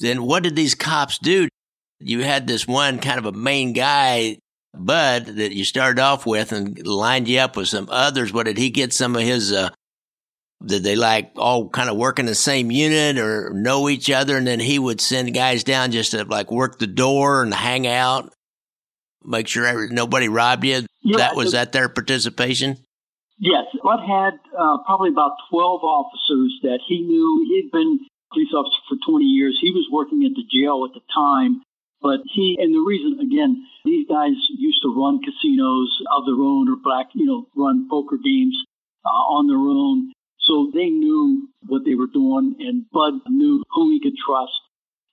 then 0.01 0.23
what 0.25 0.43
did 0.43 0.57
these 0.57 0.75
cops 0.75 1.19
do? 1.19 1.49
You 2.01 2.25
had 2.25 2.47
this 2.47 2.67
one 2.67 2.99
kind 2.99 3.19
of 3.19 3.27
a 3.27 3.33
main 3.33 3.73
guy, 3.75 4.39
Bud, 4.85 5.27
that 5.27 5.53
you 5.53 5.65
started 5.65 6.01
off 6.01 6.27
with 6.27 6.53
and 6.53 6.87
lined 6.87 7.29
you 7.29 7.39
up 7.39 7.57
with 7.57 7.69
some 7.69 7.89
others. 7.91 8.33
What 8.33 8.47
did 8.47 8.59
he 8.59 8.71
get 8.71 8.93
some 8.93 9.17
of 9.17 9.23
his, 9.23 9.53
uh, 9.53 9.71
did 10.65 10.83
they 10.83 10.97
like 10.97 11.33
all 11.37 11.69
kind 11.69 11.91
of 11.91 11.97
work 11.97 12.19
in 12.19 12.27
the 12.27 12.35
same 12.35 12.71
unit 12.71 13.19
or 13.19 13.51
know 13.51 13.89
each 13.89 14.11
other? 14.11 14.37
And 14.37 14.47
then 14.47 14.61
he 14.61 14.79
would 14.79 15.01
send 15.01 15.35
guys 15.35 15.65
down 15.65 15.91
just 15.91 16.13
to 16.13 16.25
like 16.25 16.51
work 16.51 16.79
the 16.79 16.87
door 16.87 17.43
and 17.43 17.53
hang 17.53 17.87
out, 17.87 18.33
make 19.25 19.49
sure 19.49 19.89
nobody 19.89 20.29
robbed 20.29 20.65
you. 20.65 20.87
Yeah, 21.03 21.19
that 21.19 21.37
was 21.37 21.53
that 21.53 21.73
their 21.73 21.89
participation? 21.89 22.79
Yes, 23.39 23.67
Bud 23.83 24.01
had 24.01 24.35
uh, 24.59 24.79
probably 24.87 25.11
about 25.11 25.33
12 25.51 25.85
officers 25.85 26.59
that 26.63 26.81
he 26.87 27.03
knew. 27.03 27.45
He'd 27.49 27.71
been 27.71 28.01
police 28.33 28.49
officer 28.55 28.81
for 28.89 28.97
20 29.11 29.25
years. 29.25 29.59
He 29.61 29.71
was 29.71 29.87
working 29.93 30.25
at 30.25 30.33
the 30.35 30.45
jail 30.51 30.87
at 30.89 30.95
the 30.95 31.05
time. 31.15 31.63
But 32.03 32.21
he, 32.33 32.57
and 32.61 32.75
the 32.75 32.85
reason, 32.87 33.21
again, 33.21 33.65
these 33.85 34.07
guys 34.07 34.37
used 34.57 34.83
to 34.83 34.95
run 34.95 35.21
casinos 35.23 35.91
of 36.17 36.27
their 36.27 36.37
own 36.37 36.69
or 36.69 36.77
black, 36.77 37.09
you 37.15 37.27
know, 37.27 37.49
run 37.57 37.89
poker 37.91 38.19
games 38.23 38.57
uh, 39.05 39.09
on 39.09 39.49
their 39.49 39.59
own. 39.59 40.13
So 40.41 40.71
they 40.73 40.91
knew 40.91 41.49
what 41.67 41.85
they 41.85 41.95
were 41.95 42.07
doing, 42.07 42.55
and 42.61 42.85
Bud 42.93 43.15
knew 43.29 43.63
who 43.71 43.91
he 43.91 44.01
could 44.01 44.17
trust. 44.17 44.61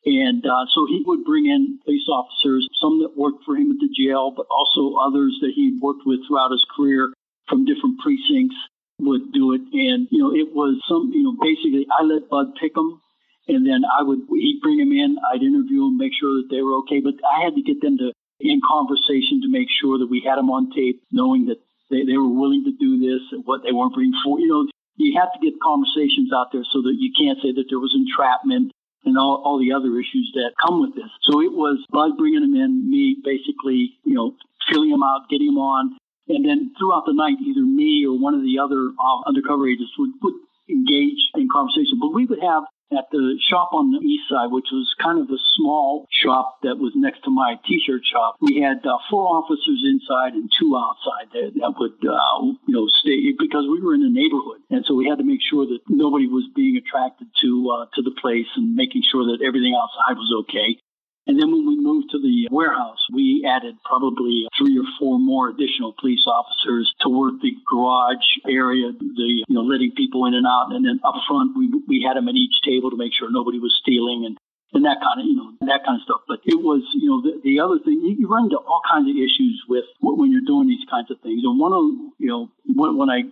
And 0.06 0.46
uh, 0.46 0.65
so 0.76 0.86
he 0.86 1.02
would 1.06 1.24
bring 1.24 1.46
in 1.46 1.80
police 1.86 2.08
officers, 2.12 2.67
some 2.80 3.02
that 3.02 3.17
worked 3.17 3.46
for 3.46 3.56
him 3.56 3.72
at 3.72 3.80
the 3.80 3.89
jail, 3.89 4.34
but 4.36 4.46
also 4.52 4.98
others 5.00 5.39
that 5.41 5.54
he'd 5.56 5.82
worked 5.82 6.06
with 6.06 6.19
throughout 6.28 6.52
his 6.52 6.65
career 6.76 7.13
from 7.48 7.65
different 7.65 8.00
precincts 8.00 8.56
would 9.00 9.32
do 9.32 9.54
it. 9.54 9.62
And, 9.72 10.08
you 10.12 10.19
know, 10.19 10.36
it 10.36 10.54
was 10.54 10.80
some, 10.88 11.12
you 11.13 11.24
know, 11.24 11.36
basically 11.41 11.88
I 11.89 12.04
let 12.04 12.30
Bud 12.30 12.54
pick 12.60 12.76
them. 12.76 13.02
And 13.47 13.67
then 13.67 13.84
I 13.84 14.03
would, 14.03 14.19
he'd 14.29 14.62
bring 14.62 14.77
them 14.77 14.91
in, 14.91 15.17
I'd 15.32 15.43
interview 15.43 15.84
them, 15.84 15.97
make 15.97 16.13
sure 16.15 16.39
that 16.39 16.47
they 16.49 16.62
were 16.62 16.79
okay. 16.86 17.01
But 17.03 17.19
I 17.27 17.43
had 17.43 17.56
to 17.56 17.62
get 17.62 17.82
them 17.82 17.97
to, 17.97 18.13
in 18.39 18.62
conversation 18.63 19.43
to 19.43 19.49
make 19.51 19.67
sure 19.67 19.99
that 19.99 20.08
we 20.08 20.23
had 20.23 20.38
them 20.38 20.49
on 20.49 20.71
tape, 20.71 21.03
knowing 21.12 21.47
that 21.47 21.60
they, 21.91 22.03
they 22.08 22.17
were 22.17 22.32
willing 22.32 22.63
to 22.63 22.71
do 22.71 22.99
this 22.99 23.21
and 23.32 23.43
what 23.45 23.63
they 23.63 23.71
weren't 23.71 23.93
bringing 23.93 24.15
for. 24.23 24.39
You 24.39 24.47
know, 24.47 24.63
you 24.95 25.19
have 25.19 25.34
to 25.34 25.43
get 25.43 25.60
conversations 25.60 26.32
out 26.32 26.51
there 26.51 26.63
so 26.71 26.82
that 26.84 26.95
you 26.97 27.12
can't 27.12 27.39
say 27.43 27.51
that 27.51 27.67
there 27.67 27.79
was 27.79 27.91
entrapment 27.91 28.71
and 29.03 29.17
all, 29.17 29.41
all 29.43 29.60
the 29.60 29.73
other 29.73 29.91
issues 29.99 30.32
that 30.36 30.56
come 30.63 30.79
with 30.79 30.95
this. 30.95 31.12
So 31.27 31.41
it 31.41 31.51
was 31.51 31.84
Bud 31.91 32.15
bringing 32.17 32.41
them 32.41 32.56
in, 32.56 32.89
me 32.89 33.17
basically, 33.23 33.99
you 34.06 34.15
know, 34.15 34.36
filling 34.71 34.91
them 34.91 35.03
out, 35.03 35.27
getting 35.29 35.47
them 35.47 35.60
on. 35.60 35.97
And 36.27 36.47
then 36.47 36.71
throughout 36.79 37.03
the 37.06 37.13
night, 37.13 37.36
either 37.43 37.62
me 37.62 38.06
or 38.08 38.15
one 38.15 38.34
of 38.34 38.41
the 38.41 38.60
other 38.63 38.95
uh, 38.95 39.19
undercover 39.27 39.67
agents 39.67 39.91
would, 39.99 40.15
would 40.23 40.39
engage 40.69 41.19
in 41.36 41.51
conversation. 41.51 41.99
But 41.99 42.15
we 42.15 42.25
would 42.25 42.39
have 42.39 42.63
at 42.91 43.10
the 43.12 43.39
shop 43.50 43.74
on 43.74 43.91
the 43.91 44.02
east 44.06 44.30
side, 44.30 44.52
which 44.52 44.67
was 44.72 44.93
kind 45.02 45.19
of 45.19 45.30
a 45.30 45.39
small 45.56 46.06
shop 46.12 46.60
that 46.63 46.78
was 46.78 46.93
next 46.96 47.24
to 47.24 47.32
my 47.32 47.56
t-shirt 47.65 48.02
shop, 48.06 48.36
we 48.41 48.62
had 48.62 48.86
uh, 48.86 48.98
four 49.10 49.26
officers 49.28 49.82
inside 49.86 50.34
and 50.34 50.50
two 50.60 50.76
outside 50.76 51.32
that, 51.34 51.54
that 51.56 51.74
would, 51.80 51.98
uh, 52.06 52.38
you 52.67 52.76
know, 52.76 52.88
stay 53.02 53.34
because 53.38 53.65
we 53.69 53.82
were 53.82 53.96
in 53.96 54.04
a 54.04 54.10
neighborhood, 54.10 54.62
and 54.69 54.86
so 54.86 54.93
we 54.93 55.08
had 55.08 55.17
to 55.17 55.26
make 55.26 55.41
sure 55.41 55.65
that 55.65 55.80
nobody 55.89 56.28
was 56.28 56.46
being 56.56 56.78
attracted 56.78 57.28
to 57.41 57.50
uh, 57.72 57.86
to 57.96 58.02
the 58.02 58.13
place 58.22 58.50
and 58.56 58.76
making 58.76 59.02
sure 59.10 59.26
that 59.32 59.43
everything 59.46 59.74
outside 59.74 60.17
was 60.17 60.46
okay. 60.46 60.78
And 61.25 61.39
then 61.39 61.51
when 61.51 61.65
we 61.65 61.79
moved 61.79 62.12
to 62.12 62.19
the 62.19 62.49
warehouse, 62.51 62.99
we 63.13 63.47
added 63.47 63.75
probably 63.86 64.43
three 64.57 64.77
or 64.77 64.83
four 64.99 65.19
more 65.19 65.49
additional 65.49 65.95
police 65.97 66.27
officers 66.27 66.93
to 66.99 67.07
work 67.07 67.39
the 67.41 67.55
garage 67.63 68.27
area, 68.47 68.91
the 68.91 69.43
you 69.47 69.55
know 69.55 69.63
letting 69.63 69.95
people 69.95 70.25
in 70.25 70.33
and 70.33 70.45
out, 70.45 70.75
and 70.75 70.83
then 70.83 70.99
up 71.03 71.15
front 71.27 71.55
we 71.55 71.71
we 71.88 72.03
had 72.03 72.17
them 72.17 72.27
at 72.27 72.36
each 72.36 72.59
table 72.63 72.91
to 72.91 72.97
make 72.97 73.13
sure 73.13 73.31
nobody 73.31 73.59
was 73.59 73.71
stealing 73.79 74.27
and 74.27 74.38
and 74.73 74.83
that 74.83 74.99
kind 74.99 75.21
of 75.21 75.25
you 75.25 75.38
know 75.38 75.55
that 75.63 75.86
kind 75.86 75.95
of 75.95 76.03
stuff. 76.03 76.27
But 76.27 76.43
it 76.43 76.59
was 76.59 76.83
you 76.91 77.07
know 77.07 77.21
the, 77.23 77.39
the 77.39 77.59
other 77.63 77.79
thing 77.79 78.03
you, 78.03 78.19
you 78.19 78.27
run 78.27 78.51
into 78.51 78.59
all 78.59 78.81
kinds 78.83 79.07
of 79.07 79.15
issues 79.15 79.63
with 79.69 79.86
when 80.01 80.31
you're 80.31 80.45
doing 80.45 80.67
these 80.67 80.83
kinds 80.91 81.09
of 81.09 81.21
things. 81.23 81.39
And 81.47 81.55
one 81.55 81.71
of 81.71 81.83
you 82.19 82.27
know 82.27 82.51
when, 82.67 82.97
when 82.97 83.09
I 83.09 83.31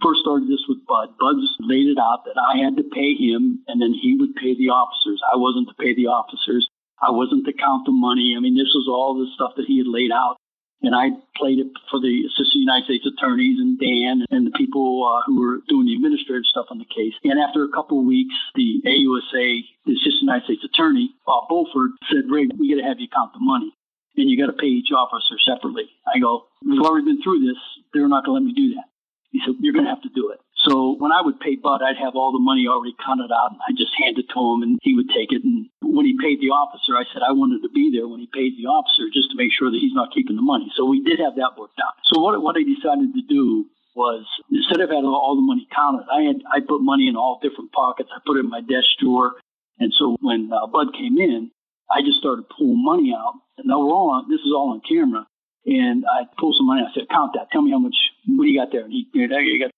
first 0.00 0.22
started 0.22 0.48
this 0.48 0.62
with 0.68 0.86
Bud, 0.86 1.18
Bud 1.18 1.36
laid 1.60 1.90
it 1.90 1.98
out 1.98 2.24
that 2.24 2.38
I 2.38 2.62
had 2.62 2.76
to 2.76 2.84
pay 2.86 3.14
him 3.18 3.60
and 3.66 3.82
then 3.82 3.92
he 3.92 4.16
would 4.16 4.34
pay 4.36 4.54
the 4.56 4.70
officers. 4.70 5.20
I 5.26 5.36
wasn't 5.36 5.68
to 5.68 5.74
pay 5.74 5.94
the 5.94 6.08
officers. 6.08 6.68
I 7.02 7.10
wasn't 7.10 7.44
to 7.46 7.52
count 7.52 7.84
the 7.84 7.92
money. 7.92 8.34
I 8.36 8.40
mean, 8.40 8.54
this 8.54 8.70
was 8.72 8.86
all 8.86 9.18
the 9.18 9.26
stuff 9.34 9.58
that 9.58 9.66
he 9.66 9.78
had 9.78 9.90
laid 9.90 10.12
out. 10.14 10.38
And 10.82 10.94
I 10.98 11.14
played 11.38 11.62
it 11.62 11.70
for 11.90 12.02
the 12.02 12.26
assistant 12.26 12.66
United 12.66 12.90
States 12.90 13.06
attorneys 13.06 13.58
and 13.58 13.78
Dan 13.78 14.26
and 14.30 14.46
the 14.46 14.54
people 14.58 15.06
uh, 15.06 15.22
who 15.26 15.38
were 15.38 15.62
doing 15.70 15.86
the 15.86 15.94
administrative 15.94 16.46
stuff 16.50 16.66
on 16.70 16.78
the 16.78 16.90
case. 16.90 17.14
And 17.22 17.38
after 17.38 17.62
a 17.62 17.70
couple 17.70 18.02
of 18.02 18.06
weeks, 18.06 18.34
the 18.58 18.82
AUSA, 18.82 19.62
the 19.86 19.94
assistant 19.94 20.26
United 20.26 20.44
States 20.50 20.66
attorney, 20.66 21.14
Bob 21.26 21.46
Bulford, 21.46 21.94
said, 22.10 22.26
Ray, 22.26 22.50
we 22.58 22.74
got 22.74 22.82
to 22.82 22.88
have 22.88 22.98
you 22.98 23.06
count 23.06 23.30
the 23.32 23.42
money. 23.42 23.70
And 24.18 24.28
you 24.28 24.36
got 24.36 24.50
to 24.50 24.58
pay 24.58 24.66
each 24.66 24.90
officer 24.90 25.38
separately. 25.46 25.88
I 26.04 26.18
go, 26.18 26.50
we've 26.66 26.82
already 26.82 27.06
been 27.06 27.22
through 27.22 27.46
this. 27.46 27.56
They're 27.94 28.10
not 28.10 28.26
going 28.26 28.42
to 28.42 28.44
let 28.44 28.46
me 28.50 28.52
do 28.52 28.74
that. 28.74 28.90
He 29.30 29.40
said, 29.40 29.54
you're 29.62 29.72
going 29.72 29.86
to 29.86 29.90
have 29.94 30.02
to 30.02 30.12
do 30.12 30.34
it. 30.34 30.40
So 30.62 30.94
when 30.98 31.10
I 31.10 31.22
would 31.22 31.40
pay 31.40 31.56
Bud, 31.56 31.82
I'd 31.82 31.98
have 31.98 32.14
all 32.14 32.30
the 32.30 32.42
money 32.42 32.70
already 32.70 32.94
counted 33.02 33.34
out, 33.34 33.50
and 33.50 33.60
I 33.66 33.74
just 33.74 33.90
hand 33.98 34.18
it 34.18 34.30
to 34.30 34.38
him, 34.38 34.62
and 34.62 34.78
he 34.82 34.94
would 34.94 35.10
take 35.10 35.34
it. 35.34 35.42
And 35.42 35.66
when 35.82 36.06
he 36.06 36.14
paid 36.14 36.38
the 36.38 36.54
officer, 36.54 36.94
I 36.94 37.02
said 37.10 37.26
I 37.26 37.34
wanted 37.34 37.66
to 37.66 37.72
be 37.74 37.90
there 37.90 38.06
when 38.06 38.22
he 38.22 38.30
paid 38.30 38.54
the 38.54 38.70
officer 38.70 39.10
just 39.10 39.34
to 39.34 39.36
make 39.36 39.50
sure 39.50 39.70
that 39.70 39.82
he's 39.82 39.94
not 39.94 40.14
keeping 40.14 40.36
the 40.38 40.46
money. 40.46 40.70
So 40.78 40.86
we 40.86 41.02
did 41.02 41.18
have 41.18 41.34
that 41.36 41.58
worked 41.58 41.82
out. 41.82 41.98
So 42.06 42.22
what 42.22 42.38
what 42.40 42.54
I 42.54 42.62
decided 42.62 43.10
to 43.10 43.24
do 43.26 43.66
was 43.98 44.24
instead 44.50 44.80
of 44.80 44.88
having 44.88 45.10
all 45.10 45.34
the 45.34 45.44
money 45.44 45.66
counted, 45.74 46.06
I 46.06 46.30
had 46.30 46.38
I 46.46 46.62
put 46.62 46.80
money 46.80 47.10
in 47.10 47.16
all 47.18 47.42
different 47.42 47.74
pockets. 47.74 48.14
I 48.14 48.22
put 48.24 48.38
it 48.38 48.46
in 48.46 48.50
my 48.50 48.62
desk 48.62 48.86
drawer, 49.02 49.34
and 49.82 49.92
so 49.98 50.16
when 50.22 50.50
uh, 50.54 50.70
Bud 50.70 50.94
came 50.94 51.18
in, 51.18 51.50
I 51.90 52.00
just 52.00 52.18
started 52.18 52.46
pulling 52.48 52.82
money 52.82 53.12
out. 53.12 53.34
And 53.58 53.66
now 53.66 53.80
we're 53.80 53.92
all 53.92 54.10
on, 54.10 54.30
this 54.30 54.40
is 54.40 54.52
all 54.54 54.72
on 54.72 54.80
camera. 54.86 55.26
And 55.66 56.04
I 56.06 56.24
pulled 56.38 56.56
some 56.56 56.66
money. 56.66 56.82
I 56.82 56.92
said, 56.94 57.08
count 57.10 57.32
that. 57.34 57.50
Tell 57.52 57.62
me 57.62 57.70
how 57.70 57.78
much, 57.78 57.94
what 58.26 58.44
do 58.44 58.50
you 58.50 58.58
got 58.58 58.72
there? 58.72 58.84
And 58.84 58.92
he, 58.92 59.06
you 59.12 59.28
got 59.28 59.70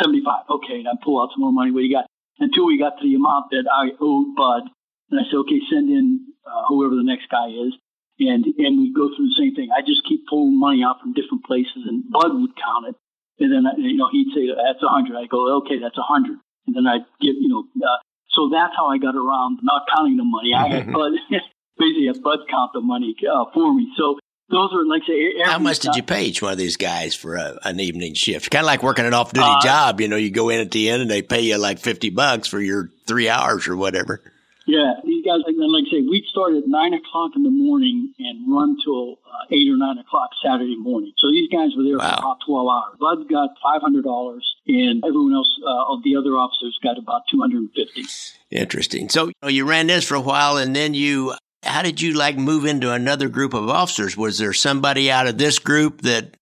75. 0.00 0.48
Okay. 0.48 0.80
And 0.80 0.88
I 0.88 0.92
pull 1.02 1.20
out 1.20 1.30
some 1.34 1.42
more 1.42 1.52
money. 1.52 1.70
What 1.70 1.80
do 1.80 1.86
you 1.86 1.94
got? 1.94 2.06
Until 2.38 2.66
we 2.66 2.78
got 2.78 2.98
to 2.98 3.04
the 3.04 3.14
amount 3.14 3.50
that 3.50 3.68
I 3.70 3.92
owed 4.00 4.34
Bud. 4.36 4.70
And 5.10 5.20
I 5.20 5.24
said, 5.28 5.36
okay, 5.44 5.60
send 5.68 5.90
in 5.90 6.32
uh, 6.46 6.64
whoever 6.68 6.96
the 6.96 7.04
next 7.04 7.28
guy 7.28 7.48
is. 7.52 7.76
And, 8.18 8.44
and 8.44 8.78
we 8.78 8.92
go 8.94 9.10
through 9.12 9.28
the 9.28 9.38
same 9.38 9.54
thing. 9.54 9.68
I 9.74 9.82
just 9.82 10.06
keep 10.08 10.24
pulling 10.28 10.58
money 10.58 10.84
out 10.84 11.00
from 11.00 11.12
different 11.12 11.44
places 11.44 11.84
and 11.86 12.04
Bud 12.10 12.32
would 12.32 12.54
count 12.56 12.94
it. 12.94 12.96
And 13.42 13.50
then, 13.50 13.64
you 13.78 13.96
know, 13.96 14.08
he'd 14.12 14.30
say, 14.34 14.46
that's 14.46 14.82
a 14.82 14.88
hundred. 14.88 15.16
I 15.16 15.26
go, 15.26 15.64
okay, 15.64 15.80
that's 15.80 15.98
a 15.98 16.06
hundred. 16.06 16.38
And 16.66 16.76
then 16.76 16.86
I'd 16.86 17.04
give, 17.20 17.34
you 17.40 17.48
know, 17.48 17.64
uh, 17.82 17.98
so 18.30 18.48
that's 18.52 18.74
how 18.76 18.86
I 18.86 18.98
got 18.98 19.16
around 19.16 19.60
not 19.62 19.84
counting 19.90 20.16
the 20.16 20.24
money. 20.24 20.54
I 20.54 20.68
had 20.68 20.92
Bud, 20.92 21.12
basically 21.78 22.06
had 22.06 22.22
Bud 22.22 22.46
count 22.48 22.72
the 22.72 22.80
money 22.80 23.16
uh, 23.26 23.46
for 23.52 23.74
me. 23.74 23.92
So 23.96 24.18
those 24.48 24.70
are 24.72 24.84
like 24.84 25.02
say. 25.06 25.32
How 25.44 25.58
much 25.58 25.78
did 25.78 25.94
you 25.94 26.02
pay 26.02 26.24
each 26.24 26.42
one 26.42 26.52
of 26.52 26.58
these 26.58 26.76
guys 26.76 27.14
for 27.14 27.36
a, 27.36 27.58
an 27.64 27.80
evening 27.80 28.14
shift? 28.14 28.50
Kind 28.50 28.64
of 28.64 28.66
like 28.66 28.82
working 28.82 29.06
an 29.06 29.14
off 29.14 29.32
duty 29.32 29.46
uh, 29.46 29.60
job. 29.60 30.00
You 30.00 30.08
know, 30.08 30.16
you 30.16 30.30
go 30.30 30.48
in 30.48 30.60
at 30.60 30.70
the 30.70 30.90
end 30.90 31.02
and 31.02 31.10
they 31.10 31.22
pay 31.22 31.40
you 31.40 31.56
like 31.58 31.78
fifty 31.78 32.10
bucks 32.10 32.48
for 32.48 32.60
your 32.60 32.90
three 33.06 33.28
hours 33.28 33.68
or 33.68 33.76
whatever. 33.76 34.22
Yeah, 34.64 34.94
these 35.04 35.24
guys, 35.24 35.40
like, 35.44 35.56
like 35.58 35.84
I 35.88 35.90
say, 35.90 36.02
we'd 36.08 36.24
start 36.30 36.54
at 36.54 36.68
nine 36.68 36.94
o'clock 36.94 37.32
in 37.34 37.42
the 37.42 37.50
morning 37.50 38.14
and 38.18 38.52
run 38.52 38.76
till 38.84 39.18
uh, 39.26 39.46
eight 39.50 39.68
or 39.68 39.76
nine 39.76 39.98
o'clock 39.98 40.30
Saturday 40.44 40.76
morning. 40.76 41.12
So 41.18 41.30
these 41.30 41.48
guys 41.48 41.70
were 41.76 41.82
there 41.82 41.98
wow. 41.98 42.14
for 42.14 42.18
about 42.18 42.38
twelve 42.46 42.68
hours. 42.68 42.96
Bud 43.00 43.28
got 43.28 43.50
five 43.62 43.80
hundred 43.80 44.04
dollars, 44.04 44.46
and 44.68 45.02
everyone 45.04 45.34
else, 45.34 45.52
uh, 45.66 45.96
the 46.04 46.14
other 46.16 46.36
officers, 46.36 46.78
got 46.82 46.96
about 46.96 47.22
two 47.30 47.40
hundred 47.40 47.58
and 47.58 47.70
fifty. 47.74 48.04
Interesting. 48.50 49.08
So 49.08 49.26
you, 49.26 49.32
know, 49.42 49.48
you 49.48 49.64
ran 49.64 49.88
this 49.88 50.06
for 50.06 50.14
a 50.14 50.20
while, 50.20 50.58
and 50.58 50.76
then 50.76 50.94
you 50.94 51.34
how 51.62 51.82
did 51.82 52.00
you 52.00 52.14
like 52.14 52.36
move 52.36 52.64
into 52.64 52.92
another 52.92 53.28
group 53.28 53.54
of 53.54 53.68
officers? 53.68 54.16
Was 54.16 54.38
there 54.38 54.52
somebody 54.52 55.10
out 55.10 55.26
of 55.26 55.38
this 55.38 55.58
group 55.58 56.02
that 56.02 56.36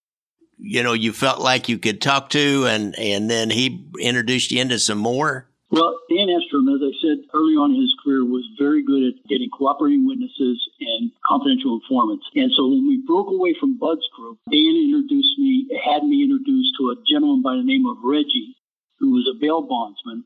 you 0.57 0.83
know 0.83 0.93
you 0.93 1.13
felt 1.13 1.41
like 1.41 1.69
you 1.69 1.79
could 1.79 2.01
talk 2.01 2.31
to, 2.31 2.67
and 2.67 2.99
and 2.99 3.31
then 3.31 3.51
he 3.51 3.87
introduced 3.99 4.51
you 4.51 4.61
into 4.61 4.79
some 4.79 4.99
more? 4.99 5.47
Well, 5.71 6.01
Dan 6.11 6.27
Estrom, 6.27 6.67
as 6.75 6.83
I 6.83 6.91
said 6.99 7.31
early 7.33 7.55
on 7.55 7.71
in 7.71 7.81
his 7.81 7.95
career, 8.03 8.25
was 8.25 8.43
very 8.59 8.83
good 8.83 9.07
at 9.07 9.23
getting 9.29 9.51
cooperating 9.51 10.05
witnesses 10.05 10.59
and 10.81 11.13
confidential 11.23 11.79
informants. 11.79 12.27
And 12.35 12.51
so 12.57 12.67
when 12.67 12.89
we 12.89 13.05
broke 13.07 13.31
away 13.31 13.55
from 13.55 13.79
Bud's 13.79 14.09
group, 14.17 14.39
Dan 14.51 14.75
introduced 14.91 15.39
me, 15.39 15.71
had 15.79 16.03
me 16.03 16.27
introduced 16.27 16.75
to 16.81 16.91
a 16.91 16.99
gentleman 17.07 17.43
by 17.43 17.55
the 17.55 17.63
name 17.63 17.87
of 17.87 18.03
Reggie, 18.03 18.59
who 18.99 19.13
was 19.13 19.31
a 19.31 19.39
bail 19.39 19.63
bondsman 19.63 20.25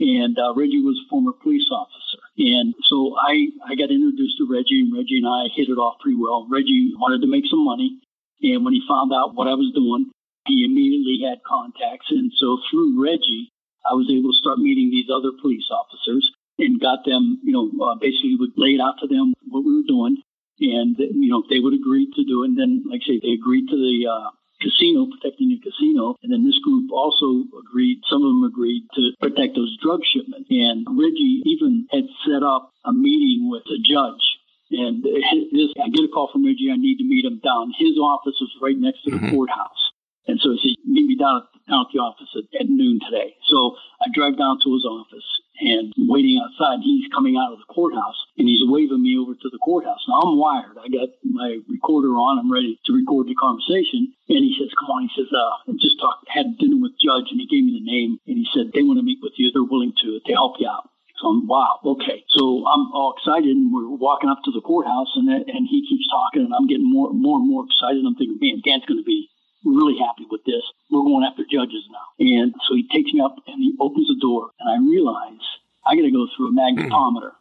and 0.00 0.38
uh, 0.38 0.54
Reggie 0.54 0.82
was 0.82 0.98
a 0.98 1.08
former 1.08 1.32
police 1.32 1.68
officer. 1.70 2.18
And 2.38 2.74
so 2.90 3.14
I, 3.18 3.48
I 3.66 3.74
got 3.74 3.94
introduced 3.94 4.38
to 4.38 4.48
Reggie, 4.50 4.82
and 4.82 4.92
Reggie 4.92 5.22
and 5.22 5.28
I 5.28 5.48
hit 5.54 5.68
it 5.68 5.78
off 5.78 6.00
pretty 6.00 6.18
well. 6.18 6.46
Reggie 6.50 6.92
wanted 6.98 7.22
to 7.22 7.30
make 7.30 7.46
some 7.46 7.64
money, 7.64 8.00
and 8.42 8.64
when 8.64 8.74
he 8.74 8.82
found 8.88 9.12
out 9.12 9.34
what 9.34 9.46
I 9.46 9.54
was 9.54 9.72
doing, 9.74 10.10
he 10.46 10.64
immediately 10.64 11.24
had 11.24 11.46
contacts. 11.46 12.10
And 12.10 12.32
so 12.36 12.58
through 12.68 13.00
Reggie, 13.00 13.48
I 13.84 13.94
was 13.94 14.08
able 14.10 14.32
to 14.32 14.40
start 14.40 14.58
meeting 14.58 14.90
these 14.90 15.08
other 15.08 15.32
police 15.40 15.68
officers 15.70 16.30
and 16.58 16.80
got 16.80 17.04
them, 17.04 17.40
you 17.42 17.52
know, 17.52 17.70
uh, 17.84 17.96
basically 17.96 18.36
would 18.38 18.56
lay 18.56 18.76
it 18.76 18.80
out 18.80 19.00
to 19.00 19.06
them 19.06 19.34
what 19.48 19.64
we 19.64 19.74
were 19.74 19.88
doing. 19.88 20.22
And, 20.60 20.96
you 20.98 21.28
know, 21.28 21.42
they 21.50 21.58
would 21.58 21.74
agree 21.74 22.06
to 22.14 22.24
do 22.24 22.44
it. 22.44 22.54
And 22.54 22.58
then, 22.58 22.84
like 22.88 23.02
I 23.04 23.16
say, 23.16 23.20
they 23.20 23.34
agreed 23.34 23.66
to 23.68 23.76
the, 23.76 24.06
uh, 24.06 24.30
casino, 24.64 25.04
protecting 25.12 25.52
the 25.52 25.60
casino. 25.60 26.16
And 26.24 26.32
then 26.32 26.48
this 26.48 26.58
group 26.64 26.88
also 26.88 27.44
agreed, 27.52 28.00
some 28.08 28.24
of 28.24 28.32
them 28.32 28.48
agreed 28.48 28.88
to 28.96 29.12
protect 29.20 29.54
those 29.54 29.76
drug 29.84 30.00
shipments. 30.08 30.48
And 30.48 30.88
Reggie 30.88 31.44
even 31.44 31.84
had 31.92 32.08
set 32.24 32.40
up 32.40 32.72
a 32.84 32.92
meeting 32.92 33.52
with 33.52 33.68
a 33.68 33.76
judge. 33.84 34.24
And 34.72 35.04
this, 35.04 35.68
I 35.76 35.92
get 35.92 36.08
a 36.08 36.12
call 36.12 36.32
from 36.32 36.44
Reggie, 36.44 36.72
I 36.72 36.80
need 36.80 36.96
to 36.98 37.06
meet 37.06 37.28
him 37.28 37.38
down. 37.44 37.76
His 37.76 38.00
office 38.00 38.40
was 38.40 38.50
right 38.64 38.76
next 38.76 39.04
to 39.04 39.12
the 39.12 39.20
mm-hmm. 39.20 39.36
courthouse. 39.36 39.92
And 40.26 40.40
so 40.40 40.56
he 40.56 40.72
said, 40.72 40.88
meet 40.88 41.06
me 41.06 41.16
down 41.20 41.44
at, 41.44 41.70
down 41.70 41.84
at 41.84 41.92
the 41.92 42.00
office 42.00 42.32
at, 42.32 42.48
at 42.58 42.66
noon 42.66 42.98
today. 43.04 43.36
So 43.44 43.76
I 44.00 44.08
drive 44.08 44.38
down 44.40 44.58
to 44.64 44.72
his 44.72 44.88
office 44.88 45.28
and 45.60 45.92
waiting 46.10 46.40
outside. 46.42 46.82
He's 46.82 47.06
coming 47.14 47.36
out 47.36 47.52
of 47.52 47.58
the 47.58 47.70
courthouse 47.70 48.18
and 48.38 48.48
he's 48.48 48.62
waving 48.66 49.02
me 49.02 49.16
over 49.18 49.34
to 49.34 49.48
the 49.50 49.58
courthouse. 49.58 50.02
Now 50.08 50.26
I'm 50.26 50.38
wired. 50.38 50.76
I 50.78 50.88
got 50.88 51.14
my 51.22 51.58
recorder 51.68 52.14
on. 52.18 52.38
I'm 52.38 52.50
ready 52.50 52.78
to 52.86 52.92
record 52.92 53.26
the 53.26 53.38
conversation. 53.38 54.12
And 54.28 54.42
he 54.42 54.56
says, 54.58 54.74
come 54.74 54.90
on. 54.90 55.06
He 55.06 55.12
says, 55.14 55.30
uh, 55.30 55.70
I 55.70 55.78
just 55.78 56.00
talked, 56.00 56.26
had 56.28 56.58
dinner 56.58 56.80
with 56.80 56.98
judge 56.98 57.30
and 57.30 57.38
he 57.38 57.46
gave 57.46 57.62
me 57.62 57.78
the 57.78 57.86
name 57.86 58.18
and 58.26 58.36
he 58.38 58.46
said, 58.50 58.74
they 58.74 58.82
want 58.82 58.98
to 58.98 59.06
meet 59.06 59.22
with 59.22 59.38
you. 59.38 59.50
They're 59.54 59.66
willing 59.66 59.94
to, 60.02 60.18
to 60.18 60.32
help 60.32 60.58
you 60.58 60.66
out. 60.66 60.90
So 61.22 61.30
I'm, 61.30 61.46
wow, 61.46 61.78
okay. 61.94 62.26
So 62.34 62.66
I'm 62.66 62.90
all 62.90 63.14
excited 63.14 63.54
and 63.54 63.70
we're 63.72 63.88
walking 63.88 64.28
up 64.28 64.42
to 64.44 64.50
the 64.50 64.60
courthouse 64.60 65.14
and, 65.14 65.30
and 65.30 65.62
he 65.70 65.86
keeps 65.86 66.10
talking 66.10 66.42
and 66.42 66.52
I'm 66.52 66.66
getting 66.66 66.90
more, 66.90 67.14
more 67.14 67.38
and 67.38 67.46
more 67.46 67.64
excited. 67.70 68.02
I'm 68.02 68.18
thinking, 68.18 68.42
man, 68.42 68.58
Dan's 68.66 68.84
going 68.84 68.98
to 68.98 69.06
be 69.06 69.30
really 69.64 69.98
happy 69.98 70.26
with 70.30 70.44
this. 70.44 70.62
We're 70.90 71.02
going 71.02 71.24
after 71.24 71.44
judges 71.44 71.84
now. 71.90 72.06
And 72.18 72.54
so 72.68 72.74
he 72.74 72.86
takes 72.88 73.12
me 73.12 73.20
up 73.20 73.36
and 73.46 73.62
he 73.62 73.74
opens 73.80 74.08
the 74.08 74.18
door 74.20 74.50
and 74.60 74.68
I 74.68 74.78
realize 74.78 75.40
I 75.86 75.96
got 75.96 76.02
to 76.02 76.10
go 76.10 76.26
through 76.36 76.48
a 76.48 76.52
magnetometer 76.52 77.32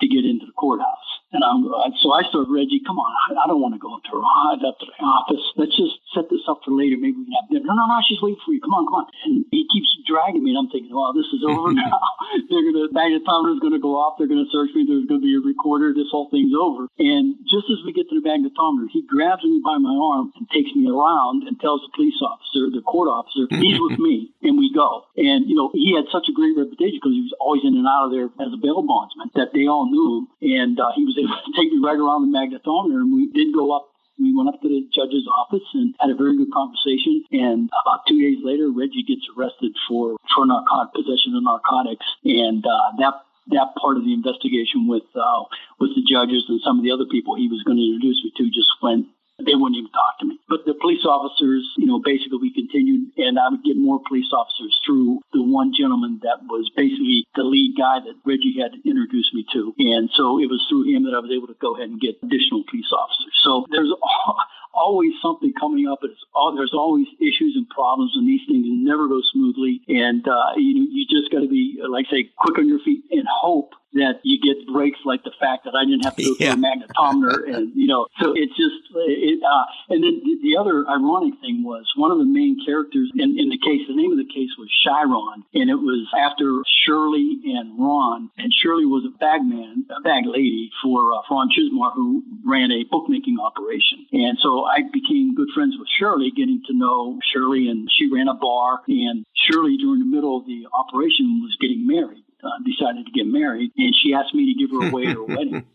to 0.00 0.08
get 0.08 0.24
into 0.24 0.46
the 0.46 0.52
courthouse. 0.52 1.20
And 1.34 1.42
I'm, 1.42 1.66
so 1.98 2.14
I 2.14 2.22
started, 2.30 2.46
Reggie, 2.54 2.78
come 2.86 3.02
on, 3.02 3.10
I, 3.10 3.44
I 3.44 3.46
don't 3.50 3.58
want 3.58 3.74
to 3.74 3.82
go 3.82 3.90
up 3.98 4.06
to 4.06 4.14
her, 4.14 4.22
up 4.22 4.78
to 4.78 4.86
the 4.86 4.98
office. 5.02 5.42
Let's 5.58 5.74
just 5.74 5.98
set 6.14 6.30
this 6.30 6.46
up 6.46 6.62
for 6.62 6.70
later. 6.70 6.94
Maybe 6.94 7.18
we 7.18 7.26
can 7.26 7.34
have 7.34 7.50
dinner. 7.50 7.66
No, 7.66 7.74
no, 7.74 7.84
no, 7.90 7.98
she's 8.06 8.22
waiting 8.22 8.38
for 8.46 8.54
you. 8.54 8.62
Come 8.62 8.78
on, 8.78 8.86
come 8.86 9.02
on. 9.02 9.06
And 9.26 9.42
he 9.50 9.66
keeps 9.66 9.90
dragging 10.06 10.46
me, 10.46 10.54
and 10.54 10.62
I'm 10.62 10.70
thinking, 10.70 10.94
well, 10.94 11.10
this 11.10 11.26
is 11.34 11.42
over 11.42 11.74
now. 11.74 11.98
They're 12.48 12.62
going 12.62 12.78
to, 12.78 12.94
magnetometer 12.94 13.58
is 13.58 13.62
going 13.62 13.74
to 13.74 13.82
go 13.82 13.98
off. 13.98 14.22
They're 14.22 14.30
going 14.30 14.46
to 14.46 14.50
search 14.54 14.70
me. 14.78 14.86
There's 14.86 15.10
going 15.10 15.18
to 15.18 15.26
be 15.26 15.34
a 15.34 15.42
recorder. 15.42 15.90
This 15.90 16.14
whole 16.14 16.30
thing's 16.30 16.54
over. 16.54 16.86
And 17.02 17.42
just 17.50 17.66
as 17.74 17.82
we 17.82 17.90
get 17.90 18.06
to 18.06 18.22
the 18.22 18.22
magnetometer, 18.22 18.86
he 18.94 19.02
grabs 19.02 19.42
me 19.42 19.58
by 19.66 19.82
my 19.82 19.98
arm 19.98 20.30
and 20.38 20.46
takes 20.54 20.70
me 20.78 20.86
around 20.86 21.42
and 21.50 21.58
tells 21.58 21.82
the 21.82 21.90
police 21.98 22.22
officer, 22.22 22.70
the 22.70 22.86
court 22.86 23.10
officer, 23.10 23.50
he's 23.58 23.82
with 23.82 23.98
me, 23.98 24.30
and 24.46 24.54
we 24.54 24.70
go. 24.70 25.10
And, 25.18 25.50
you 25.50 25.58
know, 25.58 25.74
he 25.74 25.98
had 25.98 26.06
such 26.14 26.30
a 26.30 26.34
great 26.34 26.54
reputation 26.54 27.02
because 27.02 27.18
he 27.18 27.26
was 27.26 27.34
always 27.42 27.66
in 27.66 27.74
and 27.74 27.90
out 27.90 28.06
of 28.06 28.14
there 28.14 28.30
as 28.38 28.54
a 28.54 28.60
bail 28.62 28.86
bondsman 28.86 29.34
that 29.34 29.50
they 29.50 29.66
all 29.66 29.90
knew 29.90 30.22
him. 30.22 30.24
And 30.54 30.78
uh, 30.78 30.94
he 30.94 31.02
was 31.02 31.15
to 31.16 31.50
take 31.56 31.72
me 31.72 31.80
right 31.82 31.98
around 31.98 32.28
the 32.28 32.32
magnetometer, 32.32 33.00
and 33.00 33.12
we 33.12 33.32
did 33.32 33.54
go 33.54 33.74
up 33.74 33.88
we 34.18 34.34
went 34.34 34.48
up 34.48 34.60
to 34.62 34.68
the 34.68 34.88
judge's 34.92 35.28
office 35.28 35.66
and 35.74 35.94
had 36.00 36.10
a 36.10 36.14
very 36.16 36.36
good 36.36 36.52
conversation. 36.52 37.24
And 37.32 37.68
about 37.84 38.06
two 38.08 38.20
days 38.20 38.40
later, 38.42 38.70
Reggie 38.72 39.04
gets 39.04 39.28
arrested 39.36 39.76
for 39.88 40.16
for 40.34 40.46
narcotic 40.46 40.94
possession 40.94 41.36
of 41.36 41.44
narcotics, 41.44 42.06
and 42.24 42.64
uh, 42.64 42.96
that 42.98 43.14
that 43.48 43.74
part 43.80 43.96
of 43.96 44.04
the 44.04 44.12
investigation 44.12 44.88
with 44.88 45.06
uh, 45.14 45.44
with 45.78 45.94
the 45.94 46.04
judges 46.08 46.44
and 46.48 46.60
some 46.64 46.78
of 46.78 46.84
the 46.84 46.90
other 46.90 47.06
people 47.06 47.36
he 47.36 47.48
was 47.48 47.62
going 47.62 47.76
to 47.78 47.84
introduce 47.84 48.24
me 48.24 48.32
to 48.36 48.44
just 48.48 48.72
went 48.82 49.06
they 49.38 49.52
wouldn't 49.52 49.76
even 49.76 49.92
talk 49.92 50.18
to 50.20 50.26
me. 50.26 50.40
But 50.48 50.64
the 50.64 50.72
police 50.72 51.04
officers, 51.04 51.68
you 51.76 51.86
know, 51.86 52.00
basically 52.00 52.40
we 52.40 52.52
continued 52.52 53.12
and 53.16 53.38
I 53.38 53.52
would 53.52 53.64
get 53.64 53.76
more 53.76 54.00
police 54.08 54.32
officers 54.32 54.72
through 54.84 55.20
the 55.32 55.44
one 55.44 55.76
gentleman 55.76 56.20
that 56.22 56.40
was 56.48 56.70
basically 56.72 57.28
the 57.36 57.44
lead 57.44 57.76
guy 57.76 58.00
that 58.00 58.16
Reggie 58.24 58.56
had 58.56 58.72
introduced 58.84 59.34
me 59.34 59.44
to. 59.52 59.74
And 59.78 60.08
so 60.16 60.40
it 60.40 60.48
was 60.48 60.64
through 60.68 60.88
him 60.88 61.04
that 61.04 61.12
I 61.12 61.20
was 61.20 61.30
able 61.30 61.48
to 61.52 61.58
go 61.60 61.76
ahead 61.76 61.92
and 61.92 62.00
get 62.00 62.16
additional 62.24 62.64
police 62.64 62.88
officers. 62.96 63.36
So 63.44 63.68
there's 63.68 63.92
always 64.72 65.12
something 65.20 65.52
coming 65.52 65.84
up. 65.84 66.00
It's 66.00 66.20
all, 66.32 66.56
there's 66.56 66.72
always 66.72 67.06
issues 67.20 67.60
and 67.60 67.68
problems 67.68 68.16
and 68.16 68.24
these 68.24 68.44
things 68.48 68.64
never 68.64 69.04
go 69.08 69.20
smoothly. 69.20 69.84
And, 69.88 70.24
uh, 70.24 70.56
you, 70.56 70.80
know 70.80 70.86
you 70.88 71.04
just 71.04 71.28
got 71.28 71.44
to 71.44 71.48
be, 71.48 71.76
like 71.84 72.08
I 72.08 72.24
say, 72.24 72.30
quick 72.40 72.56
on 72.56 72.68
your 72.68 72.80
feet 72.80 73.04
and 73.12 73.28
hope 73.28 73.76
that 73.94 74.20
you 74.22 74.40
get 74.40 74.66
breaks 74.66 74.98
like 75.04 75.22
the 75.24 75.32
fact 75.38 75.64
that 75.64 75.74
I 75.74 75.84
didn't 75.84 76.04
have 76.04 76.16
to 76.16 76.22
go 76.22 76.34
yeah. 76.38 76.54
through 76.54 76.64
a 76.64 76.66
magnetometer 76.66 77.54
and 77.54 77.72
you 77.74 77.86
know 77.86 78.06
so 78.20 78.32
it's 78.34 78.54
just 78.56 78.74
it 78.94 79.40
uh, 79.42 79.64
and 79.88 80.02
then 80.02 80.22
the 80.42 80.56
other 80.58 80.84
ironic 80.88 81.38
thing 81.40 81.62
was 81.62 81.86
one 81.96 82.10
of 82.10 82.18
the 82.18 82.26
main 82.26 82.58
characters 82.64 83.10
in, 83.14 83.38
in 83.38 83.48
the 83.48 83.58
case 83.58 83.86
the 83.88 83.94
name 83.94 84.12
of 84.12 84.18
the 84.18 84.28
case 84.28 84.50
was 84.58 84.68
Chiron 84.82 85.44
and 85.54 85.70
it 85.70 85.80
was 85.80 86.06
after 86.18 86.62
Shirley 86.84 87.40
and 87.56 87.78
Ron 87.78 88.30
and 88.36 88.52
Shirley 88.52 88.84
was 88.84 89.06
a 89.06 89.14
bag 89.18 89.42
man 89.42 89.86
a 89.90 90.00
bag 90.02 90.26
lady 90.26 90.70
for 90.82 91.14
uh, 91.14 91.22
Ron 91.30 91.48
Chismar 91.48 91.94
who 91.94 92.22
ran 92.44 92.70
a 92.70 92.84
bookmaking 92.90 93.38
operation 93.40 94.06
and 94.12 94.36
so 94.42 94.64
I 94.64 94.82
became 94.92 95.34
good 95.34 95.48
friends 95.54 95.76
with 95.78 95.88
Shirley 95.88 96.30
getting 96.34 96.62
to 96.66 96.74
know 96.76 97.18
Shirley 97.32 97.68
and 97.68 97.88
she 97.90 98.12
ran 98.12 98.28
a 98.28 98.34
bar 98.34 98.82
and 98.88 99.24
Shirley 99.32 99.76
during 99.78 100.00
the 100.00 100.10
middle 100.10 100.36
of 100.36 100.46
the 100.46 100.66
operation 100.74 101.40
was 101.40 101.56
getting 101.60 101.86
married 101.86 102.25
uh, 102.46 102.62
decided 102.62 103.06
to 103.06 103.12
get 103.12 103.26
married, 103.26 103.72
and 103.76 103.90
she 103.90 104.14
asked 104.14 104.34
me 104.34 104.54
to 104.54 104.58
give 104.58 104.70
her 104.70 104.86
away 104.86 105.10
at 105.10 105.18
her 105.18 105.24
wedding. 105.26 105.66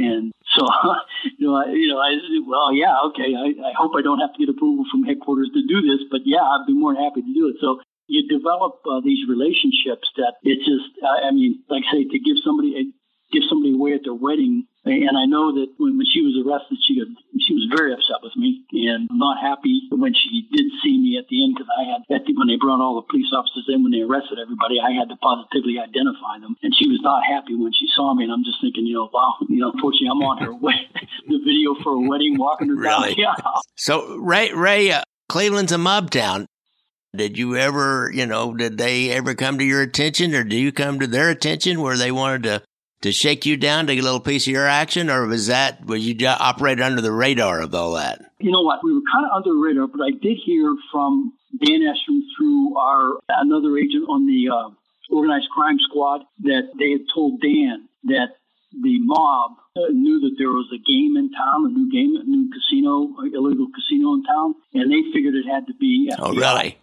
And 0.00 0.32
so, 0.56 0.64
you 1.38 1.48
know, 1.48 1.56
I, 1.56 1.68
you 1.72 1.88
know, 1.88 2.00
I 2.00 2.16
said, 2.16 2.44
well, 2.46 2.72
yeah, 2.72 3.08
okay. 3.12 3.36
I, 3.36 3.52
I 3.68 3.72
hope 3.76 3.92
I 3.96 4.02
don't 4.02 4.20
have 4.20 4.32
to 4.32 4.40
get 4.40 4.48
approval 4.48 4.84
from 4.90 5.04
headquarters 5.04 5.50
to 5.52 5.60
do 5.68 5.84
this, 5.84 6.08
but 6.10 6.24
yeah, 6.24 6.40
I'd 6.40 6.64
be 6.66 6.72
more 6.72 6.94
than 6.94 7.04
happy 7.04 7.20
to 7.20 7.34
do 7.34 7.48
it. 7.48 7.56
So 7.60 7.80
you 8.10 8.26
develop 8.26 8.82
uh, 8.88 9.00
these 9.04 9.28
relationships 9.28 10.10
that 10.16 10.34
it's 10.42 10.66
just, 10.66 10.88
I 11.04 11.30
mean, 11.30 11.62
like 11.68 11.84
I 11.86 12.02
say, 12.02 12.04
to 12.04 12.18
give 12.18 12.42
somebody 12.42 12.74
a 12.74 12.84
give 13.32 13.42
somebody 13.48 13.74
away 13.74 13.94
at 13.94 14.02
their 14.04 14.14
wedding. 14.14 14.66
And 14.84 15.12
I 15.12 15.26
know 15.28 15.52
that 15.60 15.76
when, 15.76 16.00
when 16.00 16.08
she 16.08 16.24
was 16.24 16.40
arrested, 16.40 16.80
she 16.80 16.96
got, 16.96 17.08
she 17.38 17.52
was 17.52 17.68
very 17.68 17.92
upset 17.92 18.24
with 18.24 18.32
me 18.34 18.64
and 18.88 19.08
not 19.12 19.36
happy 19.36 19.86
when 19.92 20.14
she 20.16 20.48
did 20.50 20.72
see 20.82 20.96
me 20.96 21.20
at 21.20 21.28
the 21.28 21.44
end 21.44 21.54
because 21.54 21.68
I 21.68 21.84
had 21.84 22.00
at 22.08 22.24
the, 22.24 22.32
when 22.32 22.48
they 22.48 22.56
brought 22.56 22.80
all 22.80 22.96
the 22.96 23.04
police 23.04 23.28
officers 23.36 23.68
in 23.68 23.84
when 23.84 23.92
they 23.92 24.00
arrested 24.00 24.40
everybody, 24.40 24.80
I 24.80 24.96
had 24.96 25.12
to 25.12 25.16
positively 25.20 25.76
identify 25.76 26.40
them, 26.40 26.56
and 26.64 26.72
she 26.72 26.88
was 26.88 26.98
not 27.04 27.20
happy 27.28 27.54
when 27.54 27.76
she 27.76 27.86
saw 27.92 28.14
me. 28.16 28.24
And 28.24 28.32
I'm 28.32 28.42
just 28.44 28.56
thinking, 28.64 28.88
you 28.88 28.94
know, 28.96 29.10
wow, 29.12 29.36
you 29.48 29.60
know, 29.60 29.70
unfortunately, 29.70 30.08
I'm 30.08 30.24
on 30.24 30.38
her 30.40 30.54
way, 30.64 30.80
the 31.28 31.38
video 31.44 31.76
for 31.84 31.92
a 31.92 32.00
wedding, 32.00 32.40
walking 32.40 32.68
her 32.72 32.76
Really? 32.76 33.14
down. 33.20 33.36
Yeah. 33.36 33.60
So 33.76 34.16
Ray, 34.16 34.52
Ray, 34.56 34.90
uh, 34.90 35.04
Cleveland's 35.28 35.72
a 35.72 35.78
mob 35.78 36.10
town. 36.10 36.46
Did 37.14 37.36
you 37.36 37.56
ever, 37.56 38.10
you 38.14 38.24
know, 38.24 38.54
did 38.54 38.78
they 38.78 39.10
ever 39.10 39.34
come 39.34 39.58
to 39.58 39.64
your 39.64 39.82
attention, 39.82 40.34
or 40.34 40.44
do 40.44 40.56
you 40.56 40.72
come 40.72 41.00
to 41.00 41.06
their 41.06 41.28
attention 41.28 41.80
where 41.82 41.96
they 41.96 42.12
wanted 42.12 42.44
to 42.44 42.62
to 43.02 43.12
shake 43.12 43.46
you 43.46 43.56
down 43.56 43.86
to 43.86 43.94
get 43.94 44.02
a 44.02 44.04
little 44.04 44.20
piece 44.20 44.46
of 44.46 44.52
your 44.52 44.66
action, 44.66 45.08
or 45.10 45.26
was 45.26 45.46
that 45.46 45.84
was 45.86 46.06
you 46.06 46.26
operated 46.26 46.82
under 46.82 47.00
the 47.00 47.12
radar 47.12 47.60
of 47.60 47.74
all 47.74 47.94
that? 47.94 48.20
You 48.38 48.50
know 48.50 48.62
what? 48.62 48.80
We 48.84 48.92
were 48.92 49.02
kind 49.12 49.26
of 49.26 49.36
under 49.36 49.50
the 49.50 49.56
radar, 49.56 49.86
but 49.86 50.02
I 50.02 50.10
did 50.10 50.38
hear 50.44 50.74
from 50.92 51.32
Dan 51.64 51.80
Estrom 51.80 52.20
through 52.36 52.76
our 52.76 53.14
another 53.28 53.76
agent 53.78 54.08
on 54.08 54.26
the 54.26 54.50
uh, 54.52 54.70
organized 55.14 55.48
crime 55.50 55.78
squad 55.80 56.22
that 56.42 56.70
they 56.78 56.90
had 56.92 57.02
told 57.12 57.40
Dan 57.40 57.88
that 58.04 58.36
the 58.72 58.98
mob 59.00 59.52
uh, 59.76 59.90
knew 59.90 60.20
that 60.20 60.36
there 60.38 60.50
was 60.50 60.70
a 60.72 60.78
game 60.78 61.16
in 61.16 61.30
town, 61.32 61.66
a 61.66 61.70
new 61.70 61.90
game, 61.90 62.14
a 62.16 62.24
new 62.24 62.50
casino, 62.52 63.16
illegal 63.34 63.66
casino 63.74 64.14
in 64.14 64.22
town, 64.24 64.54
and 64.74 64.90
they 64.90 65.02
figured 65.12 65.34
it 65.34 65.46
had 65.50 65.66
to 65.66 65.74
be. 65.74 66.10
Oh, 66.18 66.34
really? 66.34 66.78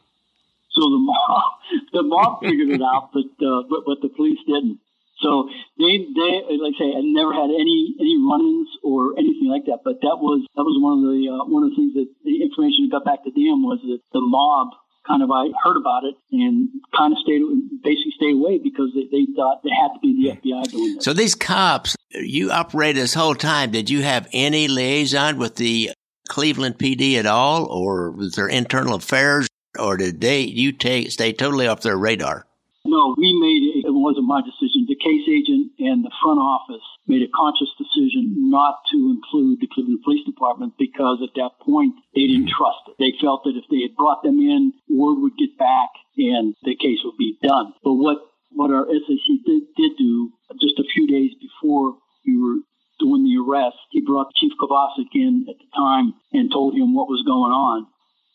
So 0.72 0.82
the 0.82 1.00
mob, 1.00 1.44
the 1.94 2.04
mob 2.04 2.40
figured 2.42 2.70
it 2.70 2.82
out, 2.82 3.12
but, 3.14 3.32
uh, 3.46 3.64
but 3.70 3.86
but 3.86 4.02
the 4.02 4.10
police 4.10 4.40
didn't. 4.46 4.80
So 5.22 5.50
they 5.78 6.06
they 6.06 6.32
like 6.62 6.78
I 6.78 6.80
say, 6.80 6.90
I 6.94 7.02
never 7.02 7.34
had 7.34 7.50
any 7.50 7.96
any 8.00 8.16
run-ins 8.22 8.70
or 8.84 9.18
anything 9.18 9.50
like 9.50 9.66
that. 9.66 9.82
But 9.84 10.02
that 10.02 10.22
was 10.22 10.46
that 10.56 10.64
was 10.64 10.78
one 10.78 11.02
of 11.02 11.04
the 11.10 11.26
uh, 11.26 11.46
one 11.50 11.64
of 11.64 11.70
the 11.72 11.76
things 11.76 11.94
that 11.98 12.10
the 12.24 12.44
information 12.46 12.86
that 12.86 12.92
got 12.94 13.06
back 13.06 13.24
to 13.26 13.32
them 13.32 13.66
was 13.66 13.82
that 13.82 14.00
the 14.14 14.22
mob 14.22 14.78
kind 15.08 15.24
of 15.24 15.32
I 15.32 15.50
heard 15.64 15.78
about 15.78 16.04
it 16.04 16.16
and 16.32 16.70
kind 16.96 17.14
of 17.14 17.20
stayed 17.20 17.42
basically 17.82 18.14
stayed 18.16 18.36
away 18.36 18.60
because 18.60 18.92
they, 18.94 19.08
they 19.10 19.26
thought 19.36 19.64
they 19.64 19.74
had 19.74 19.96
to 19.96 20.00
be 20.02 20.14
the 20.22 20.38
FBI 20.38 20.70
doing 20.70 20.96
this. 20.96 21.06
So 21.06 21.14
these 21.14 21.34
cops, 21.34 21.96
you 22.12 22.52
operated 22.52 23.02
this 23.02 23.14
whole 23.14 23.36
time. 23.36 23.72
Did 23.72 23.90
you 23.90 24.04
have 24.04 24.28
any 24.34 24.68
liaison 24.68 25.38
with 25.38 25.56
the 25.56 25.92
Cleveland 26.28 26.78
PD 26.78 27.16
at 27.16 27.26
all, 27.26 27.66
or 27.66 28.12
was 28.12 28.36
there 28.36 28.48
internal 28.48 28.96
affairs, 28.96 29.48
or 29.80 29.98
did 29.98 30.22
they 30.22 30.42
you 30.42 30.74
take 30.74 31.10
stay 31.12 31.34
totally 31.34 31.68
off 31.68 31.82
their 31.82 31.98
radar? 31.98 32.46
No, 32.86 33.16
we 33.18 33.34
made 33.36 33.84
it, 33.84 33.88
it 33.88 33.92
wasn't 33.92 34.28
my 34.28 34.42
decision. 34.42 34.77
Case 35.08 35.24
agent 35.32 35.72
and 35.80 36.04
the 36.04 36.12
front 36.22 36.40
office 36.40 36.84
made 37.08 37.24
a 37.24 37.32
conscious 37.32 37.72
decision 37.80 38.52
not 38.52 38.84
to 38.92 39.16
include 39.16 39.62
the 39.62 39.68
Cleveland 39.72 40.04
Police 40.04 40.26
Department 40.26 40.74
because 40.78 41.24
at 41.24 41.32
that 41.40 41.56
point 41.64 41.96
they 42.14 42.28
didn't 42.28 42.52
trust 42.52 42.92
it. 42.92 43.00
They 43.00 43.16
felt 43.24 43.46
that 43.46 43.56
if 43.56 43.64
they 43.72 43.88
had 43.88 43.96
brought 43.96 44.22
them 44.22 44.36
in, 44.36 44.74
word 44.92 45.24
would 45.24 45.40
get 45.40 45.58
back 45.58 45.96
and 46.18 46.56
the 46.64 46.76
case 46.76 47.00
would 47.06 47.16
be 47.16 47.40
done. 47.42 47.72
But 47.88 47.94
what 47.94 48.20
what 48.52 48.72
our 48.72 48.84
SAC 48.84 49.28
did, 49.48 49.64
did 49.78 49.96
do 49.98 50.34
just 50.60 50.76
a 50.80 50.90
few 50.92 51.08
days 51.08 51.32
before 51.40 51.96
we 52.26 52.36
were 52.36 52.60
doing 53.00 53.24
the 53.24 53.40
arrest, 53.40 53.80
he 53.92 54.02
brought 54.02 54.36
Chief 54.36 54.52
Kovacic 54.60 55.08
in 55.16 55.46
at 55.48 55.56
the 55.56 55.72
time 55.72 56.16
and 56.34 56.52
told 56.52 56.76
him 56.76 56.94
what 56.94 57.08
was 57.08 57.24
going 57.24 57.56
on. 57.56 57.88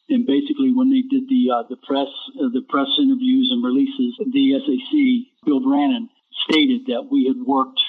And 0.08 0.24
basically, 0.24 0.72
when 0.72 0.88
they 0.88 1.04
did 1.04 1.28
the 1.28 1.52
uh, 1.52 1.62
the 1.68 1.76
press 1.76 2.08
uh, 2.40 2.48
the 2.48 2.64
press 2.64 2.88
interviews 2.96 3.52
and 3.52 3.60
releases, 3.60 4.16
the 4.24 4.56
SAC 4.56 5.44
Bill 5.44 5.60
Brannon 5.60 6.08
stated 6.48 6.86
that 6.86 7.08
we 7.10 7.26
had 7.26 7.40
worked 7.46 7.80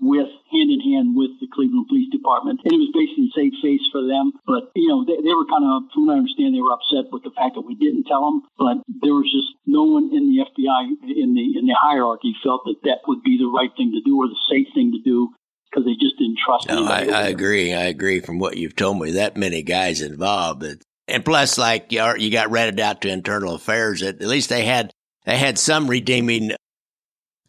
with 0.00 0.32
hand 0.50 0.72
in 0.72 0.80
hand 0.80 1.12
with 1.12 1.36
the 1.40 1.48
Cleveland 1.52 1.86
Police 1.88 2.08
Department, 2.08 2.60
and 2.64 2.72
it 2.72 2.80
was 2.80 2.88
basically 2.96 3.28
a 3.28 3.36
safe 3.36 3.56
face 3.60 3.84
for 3.92 4.00
them. 4.00 4.32
But 4.48 4.72
you 4.74 4.88
know, 4.88 5.04
they, 5.04 5.20
they 5.20 5.36
were 5.36 5.44
kind 5.44 5.62
of, 5.62 5.92
from 5.92 6.08
what 6.08 6.16
I 6.16 6.24
understand, 6.24 6.56
they 6.56 6.64
were 6.64 6.72
upset 6.72 7.12
with 7.12 7.22
the 7.22 7.36
fact 7.36 7.54
that 7.54 7.68
we 7.68 7.76
didn't 7.76 8.08
tell 8.08 8.24
them. 8.24 8.48
But 8.56 8.80
there 8.88 9.12
was 9.12 9.28
just 9.28 9.52
no 9.68 9.84
one 9.84 10.08
in 10.08 10.32
the 10.32 10.40
FBI 10.40 11.04
in 11.04 11.36
the 11.36 11.44
in 11.60 11.68
the 11.68 11.76
hierarchy 11.76 12.32
felt 12.42 12.64
that 12.64 12.80
that 12.88 13.04
would 13.06 13.22
be 13.22 13.36
the 13.36 13.52
right 13.52 13.70
thing 13.76 13.92
to 13.92 14.00
do 14.00 14.16
or 14.16 14.26
the 14.26 14.40
safe 14.48 14.72
thing 14.72 14.96
to 14.96 15.00
do 15.04 15.36
because 15.68 15.84
they 15.84 15.94
just 16.00 16.16
didn't 16.18 16.40
trust 16.40 16.66
No, 16.66 16.84
I. 16.84 17.04
I 17.04 17.22
agree. 17.28 17.72
I 17.72 17.84
agree. 17.84 18.20
From 18.20 18.38
what 18.38 18.56
you've 18.56 18.76
told 18.76 18.98
me, 18.98 19.12
that 19.12 19.36
many 19.36 19.62
guys 19.62 20.00
involved, 20.00 20.64
and 21.06 21.24
plus, 21.24 21.58
like 21.58 21.92
you, 21.92 22.00
are, 22.00 22.16
you 22.16 22.30
got 22.30 22.50
ratted 22.50 22.80
out 22.80 23.02
to 23.02 23.08
internal 23.10 23.54
affairs. 23.54 24.02
At, 24.02 24.16
at 24.22 24.28
least 24.28 24.48
they 24.48 24.64
had 24.64 24.90
they 25.26 25.36
had 25.36 25.58
some 25.58 25.88
redeeming 25.88 26.52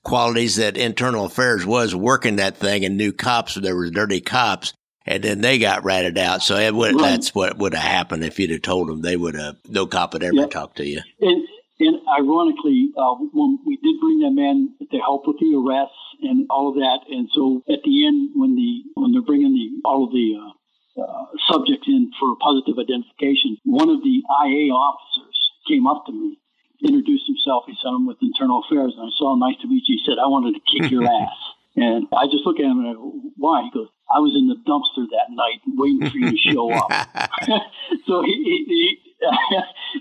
qualities 0.04 0.56
that 0.58 0.78
internal 0.78 1.26
affairs 1.26 1.66
was 1.66 1.96
working 1.96 2.38
that 2.38 2.58
thing 2.58 2.86
and 2.86 2.98
knew 2.98 3.12
cops. 3.14 3.56
There 3.56 3.76
were 3.76 3.90
dirty 3.90 4.22
cops, 4.22 4.74
and 5.06 5.24
then 5.24 5.42
they 5.42 5.60
got 5.60 5.84
ratted 5.84 6.18
out. 6.18 6.42
So 6.42 6.58
it 6.58 6.74
would, 6.74 6.96
Right. 6.96 7.12
that's 7.12 7.34
what 7.36 7.58
would 7.58 7.74
have 7.74 7.84
happened 7.84 8.24
if 8.24 8.40
you'd 8.40 8.52
have 8.52 8.62
told 8.62 8.88
them. 8.88 9.02
They 9.02 9.18
would 9.18 9.36
have 9.36 9.58
no 9.70 9.86
cop 9.86 10.14
would 10.14 10.24
ever 10.24 10.36
Yeah. 10.36 10.46
talk 10.48 10.76
to 10.76 10.86
you. 10.88 11.02
And, 11.20 11.44
and 11.80 12.00
ironically, 12.18 12.92
uh, 12.98 13.16
when 13.34 13.60
we 13.66 13.78
did 13.78 14.00
bring 14.00 14.20
them 14.20 14.38
in 14.40 14.74
to 14.92 14.98
help 15.00 15.28
with 15.28 15.38
the 15.40 15.56
arrests 15.56 15.96
and 16.22 16.46
all 16.50 16.70
of 16.70 16.76
that, 16.76 17.00
and 17.10 17.30
so 17.34 17.64
at 17.70 17.82
the 17.84 18.06
end, 18.06 18.30
when 18.36 18.56
the 18.56 18.84
when 18.96 19.12
they're 19.12 19.22
bringing 19.22 19.54
the 19.54 19.70
all 19.88 20.04
of 20.04 20.12
the 20.12 20.36
uh, 20.38 21.02
uh, 21.02 21.26
subjects 21.50 21.88
in 21.88 22.12
for 22.20 22.36
positive 22.42 22.78
identification, 22.78 23.58
one 23.64 23.90
of 23.90 24.04
the 24.04 24.22
IA 24.46 24.72
officers 24.74 25.52
came 25.68 25.88
up 25.88 26.06
to 26.06 26.12
me, 26.12 26.38
introduced 26.84 27.26
himself. 27.28 27.66
He 27.68 27.76
said, 27.82 27.90
"I'm 27.90 28.06
with 28.06 28.18
Internal 28.22 28.64
Affairs," 28.66 28.94
and 28.98 29.08
I 29.08 29.12
saw, 29.18 29.34
him, 29.34 29.40
"Nice 29.40 29.58
to 29.62 29.68
meet 29.68 29.88
you." 29.88 29.98
He 29.98 30.04
said, 30.06 30.20
"I 30.20 30.28
wanted 30.28 30.56
to 30.56 30.64
kick 30.66 30.92
your 30.92 31.04
ass," 31.22 31.40
and 31.76 32.08
I 32.16 32.26
just 32.26 32.46
look 32.46 32.60
at 32.60 32.66
him 32.66 32.80
and 32.80 32.90
I 32.90 32.94
go, 32.94 33.14
"Why?" 33.38 33.64
He 33.64 33.72
goes, 33.72 33.90
"I 34.10 34.20
was 34.20 34.34
in 34.36 34.48
the 34.48 34.60
dumpster 34.66 35.06
that 35.10 35.30
night 35.30 35.62
waiting 35.68 36.10
for 36.10 36.18
you 36.18 36.32
to 36.32 36.38
show 36.38 36.72
up." 36.72 36.90
so 38.08 38.22
he, 38.22 38.34
he, 38.34 38.66
he, 38.68 38.98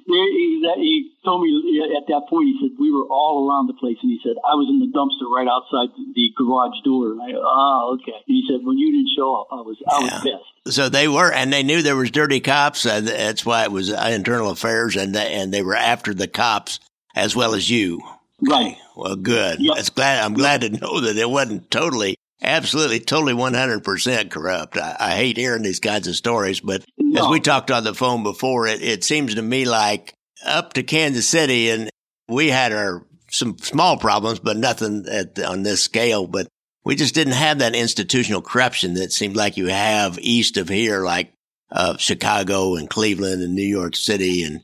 he, 0.07 0.73
he 0.77 1.13
told 1.25 1.43
me 1.43 1.51
at 1.97 2.07
that 2.09 2.29
point, 2.29 2.49
he 2.49 2.57
said, 2.61 2.77
we 2.79 2.93
were 2.93 3.07
all 3.07 3.49
around 3.49 3.67
the 3.67 3.75
place. 3.75 3.99
And 4.03 4.11
he 4.11 4.21
said, 4.23 4.37
I 4.45 4.55
was 4.55 4.69
in 4.69 4.81
the 4.81 4.91
dumpster 4.91 5.29
right 5.29 5.49
outside 5.49 5.93
the 5.97 6.33
garage 6.37 6.79
door. 6.85 7.13
And 7.13 7.21
I, 7.21 7.37
oh, 7.37 7.99
okay. 8.01 8.17
And 8.17 8.35
he 8.35 8.45
said, 8.49 8.65
when 8.65 8.79
you 8.79 8.93
didn't 8.93 9.13
show 9.17 9.35
up, 9.41 9.49
I 9.53 9.61
was, 9.61 9.77
I 9.89 9.99
was 10.01 10.13
pissed. 10.25 10.50
So 10.67 10.89
they 10.89 11.09
were, 11.09 11.33
and 11.33 11.53
they 11.53 11.63
knew 11.63 11.83
there 11.83 11.97
was 11.97 12.11
dirty 12.11 12.41
cops. 12.41 12.85
Uh, 12.85 13.01
that's 13.01 13.47
why 13.47 13.65
it 13.65 13.73
was 13.73 13.91
internal 13.91 14.51
affairs, 14.51 14.97
and 14.97 15.15
they, 15.15 15.35
and 15.35 15.53
they 15.53 15.63
were 15.63 15.75
after 15.75 16.13
the 16.13 16.29
cops 16.29 16.81
as 17.15 17.35
well 17.35 17.55
as 17.55 17.69
you. 17.71 18.01
Right. 18.41 18.77
Well, 18.97 19.17
good. 19.17 19.61
That's 19.75 19.91
glad. 19.91 20.23
I'm 20.23 20.35
glad 20.35 20.63
to 20.63 20.71
know 20.71 21.01
that 21.01 21.17
it 21.17 21.29
wasn't 21.29 21.71
totally, 21.71 22.17
absolutely, 22.43 23.01
totally 23.01 23.35
100 23.35 23.85
percent 23.85 24.31
corrupt. 24.31 24.77
I, 24.77 24.97
I 24.99 25.11
hate 25.13 25.37
hearing 25.37 25.63
these 25.63 25.81
kinds 25.81 26.07
of 26.07 26.17
stories, 26.17 26.61
but 26.61 26.85
as 27.17 27.27
we 27.29 27.41
talked 27.41 27.71
on 27.71 27.85
the 27.85 27.95
phone 27.95 28.23
before, 28.23 28.67
it, 28.67 28.83
it 28.83 29.05
seems 29.05 29.35
to 29.35 29.43
me 29.43 29.65
like 29.65 30.15
up 30.45 30.75
to 30.75 30.83
Kansas 30.83 31.27
City, 31.27 31.71
and 31.71 31.91
we 32.29 32.49
had 32.49 32.73
our 32.73 33.05
some 33.31 33.59
small 33.59 33.97
problems, 33.97 34.41
but 34.41 34.57
nothing 34.57 35.07
at, 35.09 35.39
on 35.39 35.63
this 35.63 35.83
scale. 35.83 36.27
But 36.27 36.49
we 36.85 36.97
just 36.97 37.15
didn't 37.15 37.35
have 37.35 37.59
that 37.59 37.75
institutional 37.75 38.43
corruption 38.43 38.95
that 38.95 39.13
seemed 39.13 39.37
like 39.37 39.57
you 39.57 39.67
have 39.67 40.19
east 40.21 40.57
of 40.57 40.69
here, 40.69 41.05
like 41.05 41.33
uh, 41.71 41.97
Chicago 41.99 42.77
and 42.77 42.89
Cleveland 42.89 43.43
and 43.43 43.55
New 43.55 43.63
York 43.63 43.97
City, 43.97 44.43
and 44.43 44.61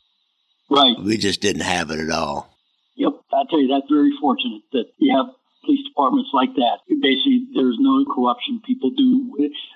Right. 0.69 0.97
we 0.99 1.17
just 1.17 1.41
didn't 1.41 1.63
have 1.63 1.91
it 1.91 2.01
at 2.01 2.11
all. 2.11 2.51
Yep. 2.97 3.13
I 3.33 3.45
tell 3.49 3.61
you, 3.61 3.69
that's 3.69 3.87
very 3.91 4.11
fortunate 4.21 4.63
that 4.73 4.87
you 4.99 5.15
have 5.15 5.27
police 5.65 5.85
departments 5.87 6.31
like 6.33 6.55
that. 6.57 6.81
Basically, 6.89 7.47
there's 7.55 7.77
no 7.79 8.05
corruption. 8.13 8.61
People 8.67 8.91
do, 8.91 9.31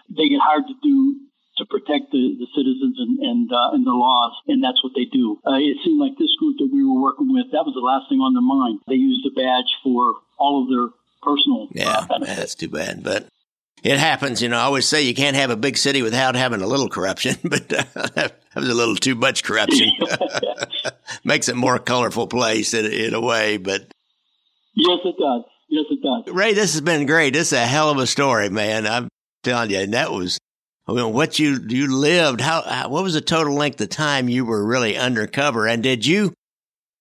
they 0.08 0.28
get 0.28 0.40
hired 0.42 0.64
to 0.66 0.74
do 0.82 1.20
to 1.58 1.66
protect 1.66 2.10
the, 2.10 2.40
the 2.40 2.48
citizens 2.56 2.96
and 2.98 3.18
and, 3.20 3.52
uh, 3.52 3.76
and 3.76 3.84
the 3.84 3.92
laws, 3.92 4.32
and 4.48 4.64
that's 4.64 4.82
what 4.82 4.92
they 4.96 5.04
do. 5.04 5.38
Uh, 5.46 5.60
it 5.60 5.76
seemed 5.84 6.00
like 6.00 6.16
this 6.16 6.34
group 6.40 6.56
that 6.58 6.70
we 6.72 6.82
were 6.82 6.98
working 6.98 7.30
with, 7.30 7.52
that 7.52 7.68
was 7.68 7.76
the 7.76 7.84
last 7.84 8.08
thing 8.08 8.18
on 8.18 8.32
their 8.32 8.42
mind. 8.42 8.80
They 8.88 8.96
used 8.96 9.22
the 9.22 9.34
badge 9.36 9.68
for 9.84 10.14
all 10.38 10.64
of 10.64 10.70
their 10.72 10.88
personal 11.22 11.68
Yeah, 11.72 12.06
that's 12.20 12.54
too 12.54 12.68
bad, 12.68 13.02
but 13.02 13.26
it 13.82 13.98
happens. 13.98 14.42
You 14.42 14.48
know, 14.48 14.58
I 14.58 14.62
always 14.62 14.86
say 14.86 15.02
you 15.02 15.14
can't 15.14 15.36
have 15.36 15.50
a 15.50 15.56
big 15.56 15.76
city 15.76 16.02
without 16.02 16.34
having 16.34 16.60
a 16.60 16.66
little 16.66 16.88
corruption, 16.88 17.36
but 17.44 17.72
uh, 17.72 17.84
that 18.14 18.34
was 18.54 18.68
a 18.68 18.74
little 18.74 18.96
too 18.96 19.14
much 19.14 19.44
corruption. 19.44 19.90
Makes 21.24 21.48
it 21.48 21.56
more 21.56 21.78
colorful 21.78 22.26
place 22.26 22.74
in, 22.74 22.86
in 22.86 23.14
a 23.14 23.20
way, 23.20 23.56
but 23.56 23.90
Yes, 24.74 25.00
it 25.04 25.16
does. 25.18 25.42
Yes, 25.68 25.84
it 25.90 26.02
does. 26.02 26.34
Ray, 26.34 26.54
this 26.54 26.72
has 26.72 26.80
been 26.80 27.06
great. 27.06 27.32
This 27.32 27.48
is 27.48 27.58
a 27.58 27.66
hell 27.66 27.90
of 27.90 27.98
a 27.98 28.06
story, 28.06 28.48
man. 28.48 28.86
I'm 28.86 29.08
telling 29.42 29.70
you, 29.70 29.78
and 29.78 29.94
that 29.94 30.10
was 30.10 30.38
I 30.90 30.92
mean, 30.92 31.12
what 31.12 31.38
you 31.38 31.60
you 31.68 31.94
lived. 31.94 32.40
How, 32.40 32.62
how 32.62 32.88
what 32.88 33.04
was 33.04 33.14
the 33.14 33.20
total 33.20 33.54
length 33.54 33.80
of 33.80 33.90
time 33.90 34.28
you 34.28 34.44
were 34.44 34.64
really 34.64 34.96
undercover? 34.96 35.68
And 35.68 35.82
did 35.82 36.04
you 36.04 36.32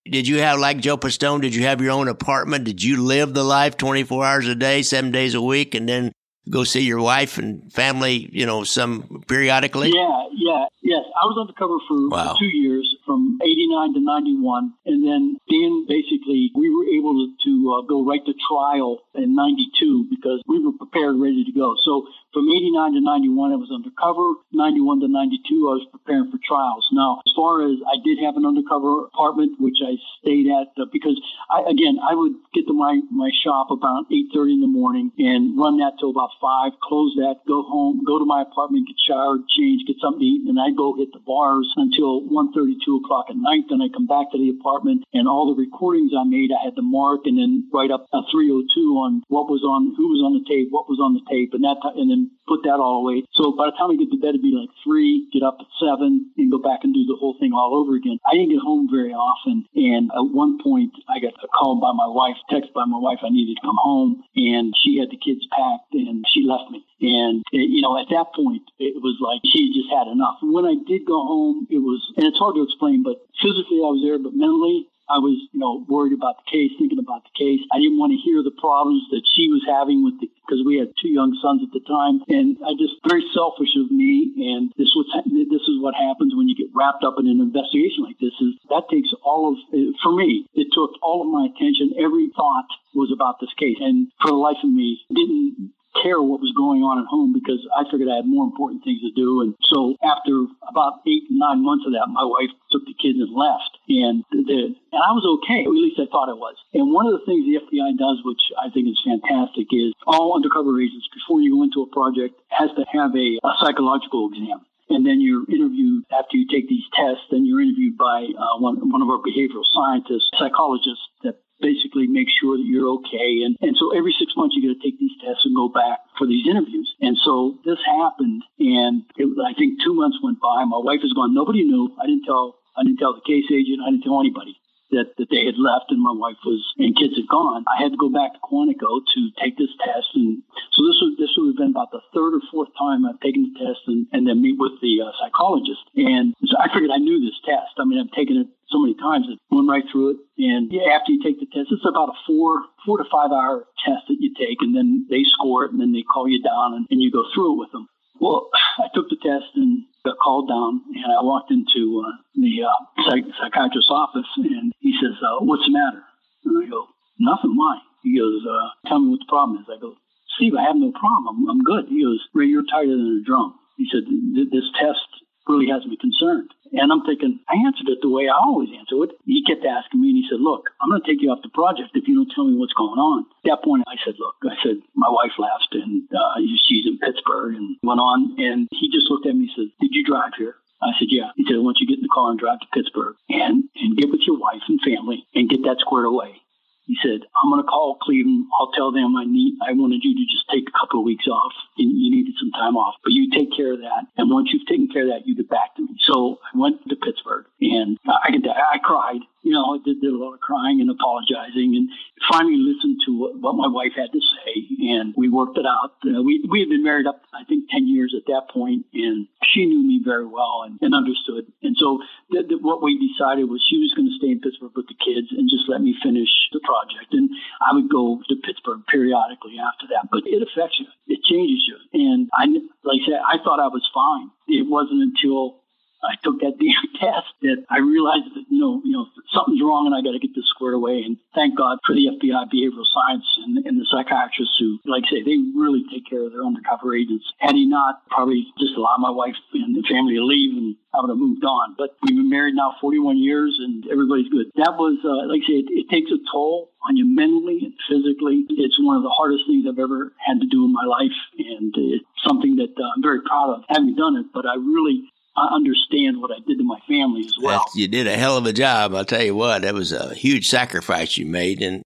did 0.06 0.28
you 0.28 0.40
have 0.40 0.60
like 0.60 0.80
Joe 0.80 0.98
Pistone? 0.98 1.42
Did 1.42 1.56
you 1.56 1.64
have 1.64 1.82
your 1.82 1.92
own 1.92 2.08
apartment? 2.08 2.66
Did 2.66 2.82
you 2.84 3.02
live 3.04 3.34
the 3.34 3.44
life 3.44 3.78
twenty 3.78 4.04
four 4.04 4.26
hours 4.26 4.48
a 4.48 4.56
day, 4.56 4.82
seven 4.82 5.12
days 5.12 5.34
a 5.36 5.42
week, 5.42 5.76
and 5.76 5.88
then 5.88 6.12
go 6.50 6.64
see 6.64 6.82
your 6.82 7.00
wife 7.02 7.38
and 7.38 7.72
family, 7.72 8.28
you 8.32 8.46
know, 8.46 8.64
some 8.64 9.24
periodically? 9.28 9.92
Yeah, 9.94 10.24
yeah, 10.34 10.66
yes. 10.82 11.04
I 11.22 11.26
was 11.26 11.38
undercover 11.40 11.78
for, 11.88 12.10
Wow. 12.10 12.34
for 12.34 12.40
two 12.40 12.48
years, 12.48 12.96
from 13.06 13.38
89 13.44 13.94
to 13.94 14.00
91. 14.02 14.74
And 14.86 15.06
then 15.06 15.38
Dan, 15.48 15.86
basically, 15.88 16.50
we 16.56 16.74
were 16.74 16.86
able 16.90 17.14
to, 17.22 17.28
to 17.46 17.74
uh, 17.78 17.82
go 17.86 18.04
right 18.04 18.26
to 18.26 18.34
trial 18.50 18.98
in 19.14 19.36
92 19.36 20.08
because 20.10 20.42
we 20.48 20.58
were 20.66 20.72
prepared, 20.74 21.18
ready 21.20 21.44
to 21.44 21.52
go. 21.52 21.76
So 21.86 22.08
from 22.34 22.46
89 22.46 22.94
to 22.94 23.02
91, 23.02 23.52
I 23.52 23.58
was 23.58 23.74
undercover. 23.74 24.38
91 24.54 25.02
to 25.02 25.08
92, 25.10 25.66
I 25.66 25.82
was 25.82 25.88
preparing 25.90 26.30
for 26.30 26.38
trials. 26.46 26.86
Now, 26.94 27.22
as 27.26 27.34
far 27.34 27.66
as 27.66 27.82
I 27.90 27.98
did 28.06 28.22
have 28.22 28.38
an 28.38 28.46
undercover 28.46 29.10
apartment, 29.10 29.58
which 29.58 29.82
I 29.82 29.98
stayed 30.22 30.46
at 30.46 30.70
uh, 30.78 30.86
because 30.94 31.18
I, 31.50 31.66
again, 31.66 31.98
I 31.98 32.14
would 32.14 32.38
get 32.54 32.70
to 32.70 32.76
my, 32.76 33.02
my 33.10 33.34
shop 33.42 33.74
about 33.74 34.10
8.30 34.14 34.60
in 34.60 34.62
the 34.62 34.70
morning 34.70 35.10
and 35.18 35.58
run 35.58 35.82
that 35.82 35.98
till 35.98 36.14
about 36.14 36.38
5, 36.38 36.78
close 36.86 37.18
that, 37.18 37.42
go 37.50 37.66
home, 37.66 38.06
go 38.06 38.20
to 38.22 38.26
my 38.26 38.46
apartment, 38.46 38.86
get 38.86 39.00
showered, 39.02 39.42
change, 39.50 39.90
get 39.90 39.98
something 39.98 40.22
to 40.22 40.30
eat, 40.30 40.46
and 40.46 40.60
I'd 40.60 40.78
go 40.78 40.94
hit 40.94 41.10
the 41.14 41.24
bars 41.26 41.66
until 41.78 42.22
1.30, 42.30 42.78
2 42.86 43.02
o'clock 43.02 43.28
at 43.30 43.38
night. 43.38 43.66
Then 43.70 43.82
I 43.82 43.90
come 43.90 44.06
back 44.06 44.30
to 44.32 44.38
the 44.38 44.54
apartment 44.54 45.06
and 45.14 45.28
all 45.28 45.50
the 45.50 45.58
recordings 45.58 46.12
I 46.14 46.26
made, 46.26 46.54
I 46.54 46.62
had 46.62 46.76
to 46.76 46.86
mark 46.86 47.26
and 47.26 47.38
then 47.38 47.70
write 47.74 47.90
up 47.90 48.06
a 48.14 48.22
302 48.30 48.70
on 49.02 49.24
what 49.28 49.50
was 49.50 49.64
on, 49.64 49.96
who 49.96 50.14
was 50.14 50.22
on 50.22 50.38
the 50.38 50.46
tape, 50.46 50.68
what 50.70 50.90
was 50.90 51.00
on 51.00 51.14
the 51.14 51.24
tape, 51.30 51.54
and 51.54 51.64
that, 51.64 51.78
and 51.96 52.12
then 52.12 52.19
put 52.48 52.66
that 52.66 52.82
all 52.82 53.06
away. 53.06 53.24
So 53.38 53.54
by 53.54 53.70
the 53.70 53.76
time 53.78 53.94
I 53.94 53.96
get 53.96 54.10
to 54.10 54.18
bed, 54.18 54.34
it'd 54.34 54.42
be 54.42 54.56
like 54.56 54.74
3, 54.84 55.30
get 55.32 55.46
up 55.46 55.62
at 55.62 55.70
7, 55.78 56.34
and 56.36 56.52
go 56.52 56.58
back 56.58 56.82
and 56.84 56.94
do 56.94 57.06
the 57.06 57.20
whole 57.20 57.38
thing 57.40 57.54
all 57.54 57.78
over 57.78 57.96
again. 57.96 58.18
I 58.26 58.34
didn't 58.34 58.52
get 58.52 58.66
home 58.66 58.90
very 58.90 59.14
often. 59.14 59.70
And 59.76 60.10
at 60.10 60.34
one 60.34 60.58
point, 60.58 60.92
I 61.08 61.22
got 61.22 61.38
a 61.38 61.48
call 61.48 61.78
by 61.80 61.94
my 61.94 62.10
wife, 62.10 62.38
text 62.50 62.74
by 62.74 62.86
my 62.86 62.98
wife, 62.98 63.22
I 63.22 63.30
needed 63.30 63.56
to 63.56 63.68
come 63.68 63.78
home. 63.78 64.26
And 64.36 64.74
she 64.74 64.98
had 64.98 65.14
the 65.14 65.22
kids 65.22 65.46
packed 65.54 65.94
and 65.94 66.26
she 66.28 66.44
left 66.44 66.74
me. 66.74 66.84
And, 67.00 67.46
it, 67.54 67.70
you 67.70 67.82
know, 67.82 67.96
at 67.96 68.12
that 68.12 68.36
point, 68.36 68.64
it 68.78 69.00
was 69.00 69.16
like 69.24 69.40
she 69.46 69.72
just 69.72 69.88
had 69.94 70.12
enough. 70.12 70.42
When 70.44 70.66
I 70.66 70.76
did 70.76 71.08
go 71.08 71.24
home, 71.24 71.68
it 71.70 71.80
was, 71.80 72.02
and 72.18 72.26
it's 72.28 72.40
hard 72.40 72.56
to 72.56 72.66
explain, 72.66 73.04
but 73.04 73.24
physically 73.40 73.80
I 73.80 73.94
was 73.94 74.04
there, 74.04 74.20
but 74.20 74.36
mentally, 74.36 74.88
I 75.10 75.18
was, 75.18 75.42
you 75.52 75.60
know, 75.60 75.84
worried 75.90 76.14
about 76.14 76.38
the 76.46 76.48
case, 76.48 76.72
thinking 76.78 77.02
about 77.02 77.26
the 77.26 77.34
case. 77.34 77.60
I 77.74 77.82
didn't 77.82 77.98
want 77.98 78.14
to 78.14 78.22
hear 78.22 78.46
the 78.46 78.54
problems 78.54 79.04
that 79.10 79.26
she 79.26 79.50
was 79.50 79.66
having 79.66 80.06
with 80.06 80.22
the, 80.22 80.30
because 80.46 80.62
we 80.62 80.78
had 80.78 80.94
two 81.02 81.10
young 81.10 81.34
sons 81.42 81.66
at 81.66 81.74
the 81.74 81.82
time, 81.82 82.22
and 82.30 82.62
I 82.62 82.78
just 82.78 83.02
very 83.10 83.26
selfish 83.34 83.74
of 83.74 83.90
me. 83.90 84.34
And 84.54 84.70
this 84.78 84.94
was 84.94 85.10
this 85.26 85.66
is 85.66 85.82
what 85.82 85.98
happens 85.98 86.38
when 86.38 86.46
you 86.46 86.54
get 86.54 86.70
wrapped 86.78 87.04
up 87.04 87.18
in 87.18 87.26
an 87.26 87.42
investigation 87.42 88.06
like 88.06 88.22
this. 88.22 88.38
Is 88.38 88.54
that 88.70 88.86
takes 88.94 89.10
all 89.26 89.50
of 89.50 89.58
for 90.02 90.14
me. 90.14 90.46
It 90.54 90.70
took 90.72 90.94
all 91.02 91.26
of 91.26 91.30
my 91.34 91.50
attention. 91.50 91.98
Every 91.98 92.30
thought 92.36 92.70
was 92.94 93.10
about 93.10 93.42
this 93.42 93.54
case, 93.58 93.82
and 93.82 94.14
for 94.22 94.30
the 94.30 94.38
life 94.38 94.62
of 94.62 94.70
me, 94.70 95.02
didn't 95.10 95.74
care 96.02 96.22
what 96.22 96.40
was 96.40 96.54
going 96.56 96.82
on 96.82 97.00
at 97.00 97.08
home 97.08 97.34
because 97.34 97.60
I 97.76 97.84
figured 97.90 98.10
I 98.10 98.24
had 98.24 98.30
more 98.30 98.46
important 98.46 98.84
things 98.84 99.02
to 99.02 99.12
do. 99.14 99.42
And 99.42 99.56
so 99.68 99.96
after 100.04 100.48
about 100.68 101.04
eight, 101.08 101.28
nine 101.30 101.62
months 101.64 101.86
of 101.86 101.94
that, 101.94 102.08
my 102.10 102.26
wife 102.26 102.52
took 102.72 102.86
the 102.86 102.98
kids 102.98 103.20
and 103.20 103.32
left. 103.32 103.78
And 103.90 104.24
the, 104.32 104.76
and 104.76 105.02
I 105.02 105.12
was 105.14 105.26
okay. 105.40 105.66
At 105.66 105.74
least 105.74 106.00
I 106.00 106.08
thought 106.08 106.32
I 106.32 106.38
was. 106.38 106.56
And 106.74 106.94
one 106.94 107.08
of 107.08 107.14
the 107.18 107.26
things 107.26 107.46
the 107.46 107.62
FBI 107.62 107.98
does, 107.98 108.24
which 108.24 108.42
I 108.58 108.70
think 108.70 108.88
is 108.88 109.00
fantastic, 109.02 109.68
is 109.72 109.94
all 110.06 110.36
undercover 110.36 110.78
agents, 110.80 111.10
before 111.12 111.42
you 111.42 111.58
go 111.58 111.64
into 111.64 111.84
a 111.84 111.90
project, 111.90 112.38
has 112.50 112.70
to 112.78 112.86
have 112.94 113.12
a, 113.16 113.30
a 113.44 113.52
psychological 113.60 114.30
exam. 114.32 114.66
And 114.90 115.06
then 115.06 115.22
you're 115.22 115.46
interviewed 115.46 116.04
after 116.10 116.38
you 116.38 116.50
take 116.50 116.68
these 116.68 116.86
tests. 116.98 117.22
Then 117.30 117.46
you're 117.46 117.62
interviewed 117.62 117.98
by 117.98 118.26
uh, 118.26 118.58
one, 118.58 118.90
one 118.90 119.06
of 119.06 119.10
our 119.10 119.22
behavioral 119.22 119.66
scientists, 119.70 120.34
psychologists 120.34 121.06
that 121.24 121.38
basically 121.62 122.08
make 122.08 122.28
sure 122.42 122.58
that 122.58 122.66
you're 122.66 122.90
okay. 123.00 123.44
And, 123.46 123.56
and 123.62 123.76
so 123.78 123.96
every 123.96 124.16
six 124.18 124.34
months 124.36 124.56
you 124.56 124.68
got 124.68 124.80
to 124.80 124.84
take 124.84 125.00
these 125.00 125.16
tests 125.24 125.46
and 125.46 125.56
go 125.56 125.70
back 125.70 126.00
for 126.18 126.28
these 126.28 126.48
interviews. 126.48 126.88
And 127.00 127.18
so 127.24 127.60
this 127.64 127.80
happened, 127.86 128.44
and 128.60 129.04
it, 129.16 129.28
I 129.40 129.54
think 129.54 129.80
two 129.84 129.94
months 129.94 130.18
went 130.24 130.40
by. 130.40 130.64
My 130.66 130.82
wife 130.82 131.04
is 131.04 131.14
gone. 131.14 131.34
Nobody 131.34 131.64
knew. 131.64 131.96
I 132.02 132.08
didn't 132.08 132.26
tell. 132.26 132.60
I 132.78 132.84
didn't 132.84 133.00
tell 133.00 133.14
the 133.14 133.26
case 133.28 133.48
agent. 133.52 133.84
I 133.84 133.92
didn't 133.92 134.08
tell 134.08 134.20
anybody 134.20 134.56
that, 134.92 135.14
that 135.18 135.30
they 135.30 135.46
had 135.46 135.58
left 135.58 135.94
and 135.94 136.02
my 136.02 136.14
wife 136.14 136.38
was 136.46 136.62
and 136.78 136.98
kids 136.98 137.14
had 137.16 137.28
gone. 137.28 137.66
I 137.70 137.82
had 137.82 137.94
to 137.94 138.00
go 138.00 138.10
back 138.10 138.34
to 138.34 138.42
Quantico 138.42 139.02
to 139.06 139.20
take 139.38 139.58
this 139.58 139.74
test, 139.84 140.10
and 140.16 140.42
so 140.74 140.82
this 140.86 140.98
was 141.02 141.14
this 141.18 141.32
would 141.38 141.54
have 141.54 141.62
been 141.62 141.74
about 141.74 141.92
the 141.92 142.02
third 142.14 142.34
or 142.34 142.44
fourth 142.52 142.74
time 142.78 143.06
I've 143.06 143.22
taken 143.22 143.54
the 143.54 143.56
test 143.60 143.86
and, 143.88 144.08
and 144.12 144.26
then 144.26 144.42
meet 144.42 144.58
with 144.58 144.82
the 144.82 145.06
uh, 145.06 145.14
psychologist. 145.22 145.84
And 145.96 146.34
so 146.46 146.58
I 146.58 146.74
figured 146.74 146.92
I 146.94 147.02
knew 147.02 147.22
this 147.22 147.38
test. 147.46 147.78
I 147.78 147.86
mean, 147.86 148.02
I've 148.02 148.16
taken 148.16 148.38
it 148.38 148.50
many 148.80 148.96
times 148.96 149.28
that 149.28 149.38
went 149.52 149.70
right 149.70 149.84
through 149.92 150.16
it. 150.16 150.18
And 150.38 150.72
after 150.92 151.12
you 151.12 151.22
take 151.24 151.40
the 151.40 151.48
test, 151.48 151.72
it's 151.72 151.86
about 151.86 152.10
a 152.10 152.18
four 152.26 152.64
four 152.86 152.98
to 152.98 153.06
five 153.12 153.32
hour 153.32 153.68
test 153.86 154.08
that 154.08 154.18
you 154.20 154.34
take, 154.34 154.62
and 154.62 154.76
then 154.76 155.06
they 155.10 155.24
score 155.38 155.66
it, 155.66 155.72
and 155.72 155.80
then 155.80 155.92
they 155.92 156.04
call 156.04 156.28
you 156.28 156.42
down, 156.42 156.74
and, 156.74 156.88
and 156.90 157.02
you 157.02 157.12
go 157.12 157.24
through 157.34 157.54
it 157.54 157.60
with 157.60 157.72
them. 157.72 157.88
Well, 158.20 158.50
I 158.80 158.88
took 158.94 159.08
the 159.10 159.16
test 159.22 159.56
and 159.56 159.86
got 160.04 160.18
called 160.20 160.50
down, 160.50 160.82
and 160.96 161.12
I 161.12 161.24
walked 161.24 161.52
into 161.52 162.04
uh, 162.04 162.12
the 162.36 162.64
uh, 162.68 162.80
psych- 163.08 163.32
psychiatrist's 163.40 163.92
office, 163.92 164.28
and 164.38 164.72
he 164.80 164.94
says, 165.00 165.16
uh, 165.24 165.44
"What's 165.44 165.66
the 165.66 165.72
matter?" 165.72 166.04
And 166.46 166.66
I 166.66 166.70
go, 166.70 166.88
"Nothing. 167.20 167.56
Why?" 167.56 167.80
He 168.04 168.18
goes, 168.18 168.44
uh, 168.48 168.90
"Tell 168.90 169.00
me 169.00 169.12
what 169.12 169.20
the 169.20 169.32
problem 169.32 169.60
is." 169.60 169.68
I 169.72 169.80
go, 169.80 169.96
"Steve, 170.36 170.56
I 170.56 170.64
have 170.64 170.76
no 170.76 170.92
problem. 170.92 171.48
I'm, 171.48 171.50
I'm 171.50 171.64
good." 171.64 171.88
He 171.88 172.04
goes, 172.04 172.20
"Ray, 172.34 172.48
you're 172.48 172.68
tighter 172.68 172.96
than 172.96 173.24
a 173.24 173.26
drum." 173.26 173.56
He 173.78 173.88
said, 173.92 174.04
"This 174.52 174.68
test 174.76 175.08
really 175.48 175.68
has 175.72 175.86
me 175.86 175.96
concerned." 175.96 176.52
And 176.72 176.92
I'm 176.92 177.04
thinking, 177.06 177.40
I 177.50 177.58
answered 177.66 177.90
it 177.90 178.00
the 178.02 178.10
way 178.10 178.30
I 178.30 178.38
always 178.38 178.70
answer 178.78 179.02
it. 179.04 179.18
He 179.26 179.44
kept 179.44 179.66
asking 179.66 180.02
me, 180.02 180.10
and 180.14 180.20
he 180.22 180.28
said, 180.30 180.42
Look, 180.42 180.70
I'm 180.82 180.90
going 180.90 181.02
to 181.02 181.08
take 181.08 181.22
you 181.22 181.32
off 181.32 181.42
the 181.42 181.54
project 181.54 181.96
if 181.96 182.08
you 182.08 182.16
don't 182.16 182.32
tell 182.34 182.46
me 182.46 182.58
what's 182.58 182.78
going 182.78 183.00
on. 183.00 183.26
At 183.46 183.58
that 183.58 183.64
point, 183.64 183.84
I 183.88 183.98
said, 184.06 184.16
Look, 184.20 184.36
I 184.46 184.56
said, 184.62 184.82
my 184.94 185.10
wife 185.10 185.34
left, 185.38 185.74
and 185.74 186.06
uh, 186.14 186.38
she's 186.68 186.86
in 186.86 187.00
Pittsburgh, 187.00 187.56
and 187.56 187.78
went 187.82 188.00
on. 188.00 188.36
And 188.38 188.68
he 188.72 188.92
just 188.92 189.10
looked 189.10 189.26
at 189.26 189.36
me 189.36 189.50
and 189.50 189.56
said, 189.56 189.70
Did 189.82 189.92
you 189.94 190.06
drive 190.06 190.38
here? 190.38 190.56
I 190.82 190.94
said, 190.98 191.10
Yeah. 191.10 191.32
He 191.36 191.46
said, 191.46 191.58
I 191.58 191.66
want 191.66 191.78
you 191.80 191.88
get 191.88 191.98
in 192.00 192.06
the 192.06 192.14
car 192.14 192.30
and 192.32 192.40
drive 192.40 192.60
to 192.62 192.70
Pittsburgh 192.74 193.16
and, 193.30 193.66
and 193.76 193.98
get 193.98 194.12
with 194.12 194.22
your 194.26 194.38
wife 194.38 194.64
and 194.68 194.80
family 194.82 195.26
and 195.34 195.50
get 195.50 195.64
that 195.64 195.80
squared 195.80 196.06
away. 196.06 196.42
He 196.90 196.98
said, 197.06 197.22
I'm 197.38 197.52
going 197.52 197.62
to 197.62 197.70
call 197.70 198.02
Cleveland. 198.02 198.50
I'll 198.60 198.72
tell 198.72 198.92
them 198.92 199.16
I 199.16 199.24
need, 199.24 199.62
I 199.62 199.74
wanted 199.74 200.02
you 200.02 200.16
to 200.18 200.26
just 200.26 200.50
take 200.50 200.66
a 200.68 200.74
couple 200.74 201.00
of 201.00 201.06
weeks 201.06 201.28
off 201.28 201.54
and 201.78 201.86
you 201.94 202.10
needed 202.10 202.34
some 202.40 202.50
time 202.50 202.76
off, 202.76 202.96
but 203.04 203.14
you 203.14 203.30
take 203.30 203.56
care 203.56 203.74
of 203.74 203.82
that. 203.82 204.10
And 204.18 204.32
once 204.32 204.50
you've 204.52 204.66
taken 204.66 204.90
care 204.90 205.04
of 205.04 205.10
that, 205.10 205.28
you 205.28 205.36
get 205.36 205.48
back 205.50 205.76
to 205.76 205.84
me. 205.84 205.94
So 206.02 206.40
I 206.42 206.58
went 206.58 206.82
to 206.90 206.96
Pittsburgh 206.96 207.46
and 207.62 208.00
I 208.10 208.32
could, 208.32 208.48
I 208.50 208.80
cried, 208.82 209.22
you 209.50 209.58
know, 209.58 209.74
I 209.74 209.82
did, 209.82 209.98
did 209.98 210.14
a 210.14 210.22
lot 210.22 210.38
of 210.38 210.46
crying 210.46 210.78
and 210.78 210.94
apologizing 210.94 211.74
and 211.74 211.90
finally 212.30 212.62
listened 212.62 213.02
to 213.10 213.18
what, 213.18 213.34
what 213.42 213.58
my 213.58 213.66
wife 213.66 213.98
had 213.98 214.14
to 214.14 214.22
say. 214.22 214.54
And 214.94 215.18
we 215.18 215.26
worked 215.26 215.58
it 215.58 215.66
out. 215.66 215.98
Uh, 216.06 216.22
we, 216.22 216.46
we 216.46 216.62
had 216.62 216.70
been 216.70 216.86
married 216.86 217.10
up, 217.10 217.26
I 217.34 217.50
think, 217.50 217.66
10 217.74 217.90
years 217.90 218.14
at 218.14 218.30
that 218.30 218.54
point, 218.54 218.86
and 218.94 219.26
she 219.42 219.66
knew 219.66 219.82
me 219.82 220.06
very 220.06 220.30
well 220.30 220.70
and, 220.70 220.78
and 220.86 220.94
understood. 220.94 221.50
And 221.66 221.74
so 221.82 221.98
th- 222.30 222.46
th- 222.46 222.62
what 222.62 222.86
we 222.86 223.02
decided 223.02 223.50
was 223.50 223.66
she 223.66 223.82
was 223.82 223.90
going 223.98 224.06
to 224.06 224.20
stay 224.22 224.30
in 224.30 224.38
Pittsburgh 224.38 224.78
with 224.78 224.86
the 224.86 225.02
kids 225.02 225.34
and 225.34 225.50
just 225.50 225.66
let 225.66 225.82
me 225.82 225.98
finish 225.98 226.30
the 226.54 226.62
project. 226.62 227.10
And 227.18 227.34
I 227.58 227.74
would 227.74 227.90
go 227.90 228.22
to 228.22 228.46
Pittsburgh 228.46 228.86
periodically 228.86 229.58
after 229.58 229.90
that. 229.98 230.14
But 230.14 230.30
it 230.30 230.46
affects 230.46 230.78
you. 230.78 230.86
It 231.10 231.26
changes 231.26 231.66
you. 231.66 231.82
And 231.98 232.30
I, 232.38 232.46
like 232.86 233.02
I 233.02 233.18
said, 233.18 233.22
I 233.26 233.42
thought 233.42 233.58
I 233.58 233.74
was 233.74 233.90
fine. 233.90 234.30
It 234.46 234.70
wasn't 234.70 235.02
until 235.02 235.66
I 236.04 236.16
took 236.24 236.40
that 236.40 236.56
damn 236.60 236.88
test 237.00 237.32
that 237.42 237.66
I 237.70 237.80
realized 237.80 238.32
that, 238.36 238.46
you 238.50 238.60
know, 238.60 238.82
you 238.84 238.92
know, 238.96 239.08
something's 239.34 239.62
wrong 239.62 239.88
and 239.88 239.96
I 239.96 240.02
got 240.02 240.16
to 240.16 240.24
get 240.24 240.36
this 240.36 240.48
squared 240.48 240.76
away. 240.76 241.04
And 241.04 241.18
thank 241.36 241.58
God 241.58 241.80
for 241.86 241.94
the 241.94 242.08
FBI 242.08 242.48
behavioral 242.48 242.88
science 242.88 243.28
and, 243.44 243.66
and 243.66 243.76
the 243.80 243.88
psychiatrists 243.92 244.56
who, 244.60 244.80
like 244.86 245.04
I 245.12 245.20
say, 245.20 245.22
they 245.24 245.38
really 245.56 245.84
take 245.92 246.08
care 246.08 246.24
of 246.24 246.32
their 246.32 246.44
undercover 246.44 246.96
agents. 246.96 247.28
Had 247.40 247.56
he 247.56 247.66
not, 247.68 248.08
probably 248.10 248.48
just 248.60 248.76
allowed 248.76 249.04
my 249.04 249.12
wife 249.12 249.36
and 249.54 249.76
the 249.76 249.84
family 249.88 250.16
to 250.16 250.24
leave 250.24 250.56
and 250.56 250.76
I 250.94 251.02
would 251.02 251.10
have 251.10 251.22
moved 251.22 251.46
on. 251.46 251.76
But 251.78 251.96
we've 252.02 252.18
been 252.18 252.30
married 252.30 252.56
now 252.56 252.76
41 252.82 253.18
years 253.18 253.60
and 253.60 253.86
everybody's 253.92 254.30
good. 254.30 254.50
That 254.56 254.74
was, 254.80 254.98
uh, 255.06 255.30
like 255.30 255.44
I 255.44 255.48
say, 255.48 255.58
it, 255.62 255.70
it 255.70 255.88
takes 255.90 256.10
a 256.10 256.18
toll 256.32 256.72
on 256.88 256.98
you 256.98 257.06
mentally 257.06 257.70
and 257.70 257.76
physically. 257.86 258.46
It's 258.50 258.80
one 258.82 258.98
of 258.98 259.04
the 259.04 259.14
hardest 259.14 259.46
things 259.46 259.66
I've 259.70 259.78
ever 259.78 260.14
had 260.18 260.42
to 260.42 260.48
do 260.48 260.66
in 260.66 260.74
my 260.74 260.86
life. 260.86 261.14
And 261.38 261.74
it's 261.78 262.06
something 262.26 262.56
that 262.58 262.74
uh, 262.74 262.90
I'm 262.96 263.04
very 263.04 263.22
proud 263.22 263.54
of 263.54 263.64
having 263.70 263.96
done 263.96 264.18
it. 264.18 264.34
But 264.34 264.46
I 264.48 264.56
really, 264.56 265.06
I 265.40 265.56
understand 265.56 266.22
what 266.22 266.32
I 266.32 266.40
did 266.46 266.58
to 266.58 266.64
my 266.64 266.80
family 266.88 267.22
as 267.22 267.34
well. 267.42 267.60
That- 267.60 267.80
you 267.80 267.88
did 267.88 268.08
a 268.08 268.18
hell 268.18 268.38
of 268.38 268.46
a 268.46 268.54
job. 268.54 268.94
I'll 268.94 269.06
tell 269.06 269.24
you 269.24 269.36
what, 269.36 269.62
that 269.62 269.74
was 269.74 269.92
a 269.92 270.14
huge 270.14 270.48
sacrifice 270.48 271.18
you 271.18 271.26
made 271.26 271.62
and 271.62 271.82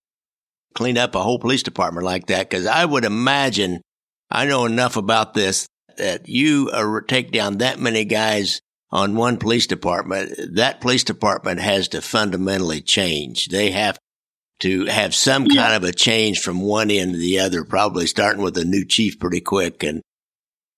cleaned 0.74 0.98
up 0.98 1.16
a 1.16 1.22
whole 1.22 1.40
police 1.40 1.64
department 1.64 2.06
like 2.06 2.28
that. 2.28 2.50
Cause 2.50 2.66
I 2.66 2.84
would 2.84 3.06
imagine 3.06 3.82
I 4.32 4.46
know 4.46 4.66
enough 4.66 4.98
about 4.98 5.34
this 5.34 5.68
that 5.98 6.28
you 6.28 6.70
uh, 6.74 7.02
take 7.08 7.32
down 7.32 7.60
that 7.60 7.80
many 7.80 8.04
guys 8.06 8.62
on 8.92 9.16
one 9.16 9.38
police 9.38 9.68
department. 9.68 10.56
That 10.56 10.82
police 10.82 11.04
department 11.04 11.60
has 11.60 11.90
to 11.90 12.02
fundamentally 12.02 12.82
change. 12.82 13.48
They 13.50 13.72
have 13.72 14.00
to 14.62 14.86
have 14.86 15.14
some 15.14 15.48
kind 15.48 15.76
of 15.76 15.84
a 15.84 15.92
change 15.92 16.40
from 16.40 16.62
one 16.62 16.90
end 16.90 17.14
to 17.14 17.18
the 17.20 17.40
other, 17.40 17.64
probably 17.64 18.08
starting 18.08 18.42
with 18.42 18.58
a 18.58 18.64
new 18.64 18.86
chief 18.86 19.20
pretty 19.20 19.42
quick 19.42 19.84
and 19.84 20.02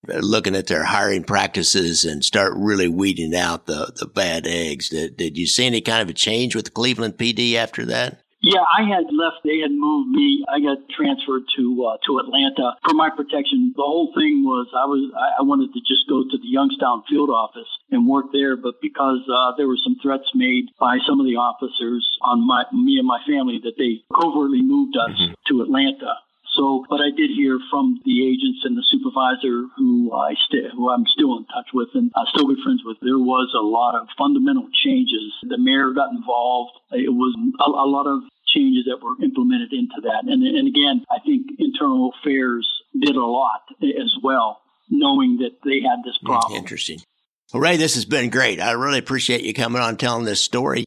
looking 0.08 0.56
at 0.56 0.66
their 0.66 0.84
hiring 0.84 1.24
practices 1.24 2.04
and 2.04 2.24
start 2.24 2.52
really 2.56 2.88
weeding 2.88 3.34
out 3.34 3.66
the, 3.66 3.92
the 3.96 4.06
bad 4.06 4.46
eggs. 4.46 4.88
Did, 4.88 5.16
did 5.16 5.36
you 5.36 5.46
see 5.46 5.66
any 5.66 5.80
kind 5.80 6.02
of 6.02 6.08
a 6.08 6.14
change 6.14 6.54
with 6.54 6.66
the 6.66 6.70
Cleveland 6.70 7.18
PD 7.18 7.54
after 7.54 7.84
that? 7.86 8.22
Yeah, 8.46 8.62
I 8.62 8.86
had 8.86 9.10
left. 9.10 9.42
They 9.42 9.58
had 9.58 9.72
moved 9.72 10.10
me. 10.14 10.44
I 10.46 10.60
got 10.60 10.86
transferred 10.92 11.50
to 11.56 11.64
uh, 11.82 11.96
to 12.06 12.18
Atlanta 12.20 12.76
for 12.84 12.94
my 12.94 13.10
protection. 13.10 13.72
The 13.74 13.82
whole 13.82 14.12
thing 14.14 14.44
was 14.44 14.68
I 14.70 14.84
was 14.84 15.02
I 15.18 15.42
wanted 15.42 15.72
to 15.72 15.80
just 15.80 16.06
go 16.06 16.22
to 16.22 16.36
the 16.38 16.46
Youngstown 16.46 17.02
field 17.08 17.30
office 17.30 17.66
and 17.90 18.06
work 18.06 18.26
there, 18.32 18.56
but 18.56 18.78
because 18.80 19.24
uh, 19.26 19.56
there 19.56 19.66
were 19.66 19.80
some 19.82 19.96
threats 20.02 20.30
made 20.34 20.68
by 20.78 20.98
some 21.08 21.18
of 21.18 21.26
the 21.26 21.40
officers 21.40 22.06
on 22.20 22.46
my 22.46 22.62
me 22.70 23.02
and 23.02 23.08
my 23.08 23.18
family 23.26 23.58
that 23.64 23.80
they 23.80 24.04
covertly 24.14 24.62
moved 24.62 24.94
us 24.94 25.16
mm-hmm. 25.16 25.34
to 25.48 25.62
Atlanta. 25.62 26.20
So, 26.56 26.84
but 26.88 27.00
I 27.00 27.12
did 27.14 27.30
hear 27.36 27.60
from 27.70 28.00
the 28.04 28.24
agents 28.24 28.64
and 28.64 28.76
the 28.76 28.84
supervisor 28.88 29.68
who 29.76 30.12
I 30.12 30.34
st- 30.48 30.72
who 30.72 30.90
I'm 30.90 31.04
still 31.06 31.36
in 31.36 31.44
touch 31.44 31.68
with 31.74 31.88
and 31.94 32.10
I 32.16 32.24
still 32.32 32.48
good 32.48 32.64
friends 32.64 32.82
with. 32.84 32.96
There 33.02 33.20
was 33.20 33.52
a 33.52 33.60
lot 33.60 33.94
of 33.94 34.08
fundamental 34.16 34.66
changes. 34.72 35.36
The 35.42 35.58
mayor 35.58 35.92
got 35.92 36.10
involved. 36.10 36.72
It 36.92 37.12
was 37.12 37.36
a, 37.60 37.68
a 37.68 37.88
lot 37.88 38.06
of 38.08 38.24
changes 38.46 38.86
that 38.88 39.04
were 39.04 39.22
implemented 39.22 39.72
into 39.72 40.00
that. 40.02 40.24
And, 40.24 40.42
and 40.42 40.66
again, 40.66 41.04
I 41.10 41.18
think 41.20 41.46
internal 41.58 42.12
affairs 42.16 42.66
did 42.98 43.16
a 43.16 43.26
lot 43.26 43.62
as 43.82 44.14
well, 44.22 44.62
knowing 44.88 45.38
that 45.38 45.60
they 45.64 45.80
had 45.84 46.00
this 46.04 46.16
hmm, 46.20 46.26
problem. 46.26 46.56
Interesting. 46.56 47.00
Well, 47.52 47.62
Ray, 47.62 47.76
this 47.76 47.94
has 47.94 48.04
been 48.04 48.30
great. 48.30 48.60
I 48.60 48.72
really 48.72 48.98
appreciate 48.98 49.44
you 49.44 49.52
coming 49.52 49.82
on 49.82 49.96
telling 49.96 50.24
this 50.24 50.40
story. 50.40 50.84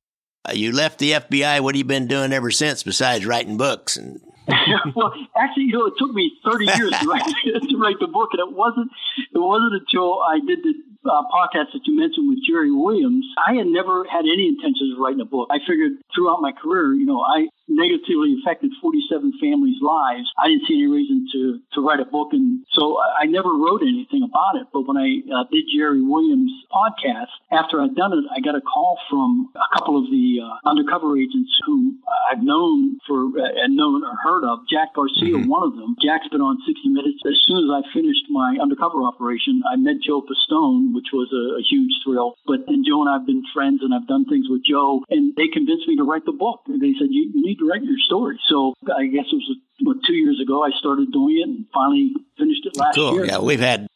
Uh, 0.48 0.54
you 0.54 0.72
left 0.72 1.00
the 1.00 1.12
FBI. 1.12 1.62
What 1.62 1.76
have 1.76 1.80
you 1.80 1.86
been 1.86 2.08
doing 2.08 2.34
ever 2.34 2.50
since 2.50 2.84
besides 2.84 3.26
writing 3.26 3.58
books 3.58 3.98
and 3.98 4.20
well, 4.96 5.14
actually, 5.38 5.70
you 5.70 5.74
know, 5.74 5.86
it 5.86 5.94
took 5.98 6.12
me 6.12 6.32
30 6.44 6.66
years 6.66 6.92
to 7.00 7.08
write, 7.08 7.26
to 7.70 7.78
write 7.78 8.00
the 8.00 8.08
book, 8.08 8.30
and 8.34 8.40
it 8.40 8.56
wasn't 8.56 8.90
it 9.34 9.38
wasn't 9.38 9.74
until 9.74 10.22
I 10.22 10.40
did 10.40 10.60
the 10.64 10.74
uh, 11.06 11.24
podcast 11.30 11.72
that 11.74 11.82
you 11.86 11.96
mentioned 11.96 12.30
with 12.30 12.40
Jeri 12.44 12.74
Williams. 12.74 13.26
I 13.38 13.56
had 13.56 13.68
never 13.68 14.06
had 14.06 14.26
any 14.26 14.48
intentions 14.48 14.94
of 14.94 15.00
writing 15.00 15.22
a 15.22 15.26
book. 15.26 15.50
I 15.52 15.60
figured 15.66 16.02
throughout 16.14 16.42
my 16.42 16.52
career, 16.52 16.94
you 16.94 17.06
know, 17.06 17.22
I 17.22 17.48
negatively 17.70 18.36
affected 18.42 18.72
47 18.82 19.34
families' 19.40 19.82
lives. 19.82 20.28
I 20.38 20.50
didn't 20.50 20.66
see 20.68 20.82
any 20.82 20.90
reason 20.90 21.28
to, 21.34 21.62
to 21.74 21.86
write 21.86 22.02
a 22.02 22.06
book. 22.06 22.34
And 22.34 22.66
so 22.74 22.98
I, 23.00 23.30
never 23.30 23.54
wrote 23.54 23.86
anything 23.86 24.26
about 24.26 24.58
it. 24.58 24.68
But 24.74 24.90
when 24.90 24.98
I 24.98 25.22
uh, 25.30 25.46
did 25.54 25.70
Jeri 25.70 26.02
Williams' 26.02 26.52
podcast, 26.74 27.30
after 27.54 27.80
I'd 27.80 27.94
done 27.94 28.12
it, 28.14 28.26
I 28.34 28.42
got 28.42 28.58
a 28.58 28.62
call 28.62 28.98
from 29.06 29.54
a 29.54 29.70
couple 29.78 30.02
of 30.02 30.10
the 30.10 30.42
uh, 30.42 30.68
undercover 30.68 31.14
agents 31.14 31.54
who 31.66 31.94
I've 32.26 32.42
known 32.42 32.98
for 33.06 33.30
uh, 33.38 33.62
and 33.62 33.78
known 33.78 34.02
or 34.04 34.18
heard 34.18 34.44
of. 34.44 34.66
Jack 34.66 34.98
Garcia, 34.98 35.38
mm-hmm. 35.38 35.48
one 35.48 35.62
of 35.62 35.78
them. 35.78 35.96
Jack's 36.02 36.28
been 36.30 36.42
on 36.42 36.58
60 36.66 36.90
Minutes. 36.90 37.22
As 37.22 37.38
soon 37.46 37.62
as 37.62 37.70
I 37.70 37.86
finished 37.94 38.26
my 38.34 38.58
undercover 38.58 39.06
operation, 39.06 39.62
I 39.70 39.78
met 39.78 40.02
Joe 40.02 40.26
Pistone, 40.26 40.90
which 40.90 41.14
was 41.14 41.30
a, 41.30 41.62
a 41.62 41.64
huge 41.64 41.94
thrill. 42.04 42.34
But 42.50 42.66
and 42.66 42.82
Joe 42.82 43.06
and 43.06 43.10
I've 43.10 43.30
been 43.30 43.44
friends, 43.54 43.86
and 43.86 43.94
I've 43.94 44.08
done 44.08 44.26
things 44.26 44.50
with 44.50 44.66
Joe, 44.66 45.06
and 45.10 45.36
they 45.38 45.48
convinced 45.54 45.88
me 45.88 45.98
to 45.98 46.04
write 46.04 46.26
the 46.26 46.34
book. 46.34 46.66
They 46.66 46.98
said 46.98 47.14
you, 47.14 47.30
you 47.30 47.46
need 47.46 47.59
write 47.68 47.84
your 47.84 47.98
story. 48.06 48.40
So 48.48 48.74
I 48.96 49.06
guess 49.08 49.26
it 49.32 49.36
was 49.36 49.58
what, 49.82 49.98
two 50.06 50.14
years 50.14 50.40
ago 50.42 50.64
I 50.64 50.70
started 50.78 51.12
doing 51.12 51.38
it 51.40 51.48
and 51.48 51.66
finally 51.74 52.12
finished 52.38 52.66
it 52.66 52.78
last 52.78 52.96
cool. 52.96 53.14
year. 53.14 53.26
Yeah, 53.26 53.40
we've 53.40 53.60
had 53.60 53.88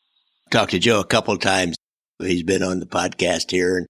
talked 0.52 0.72
to 0.72 0.80
Joe 0.80 1.00
a 1.00 1.06
couple 1.06 1.34
of 1.34 1.40
times. 1.40 1.76
He's 2.20 2.44
been 2.44 2.64
on 2.64 2.80
the 2.80 2.86
podcast 2.86 3.52
here 3.52 3.78
and 3.78 3.88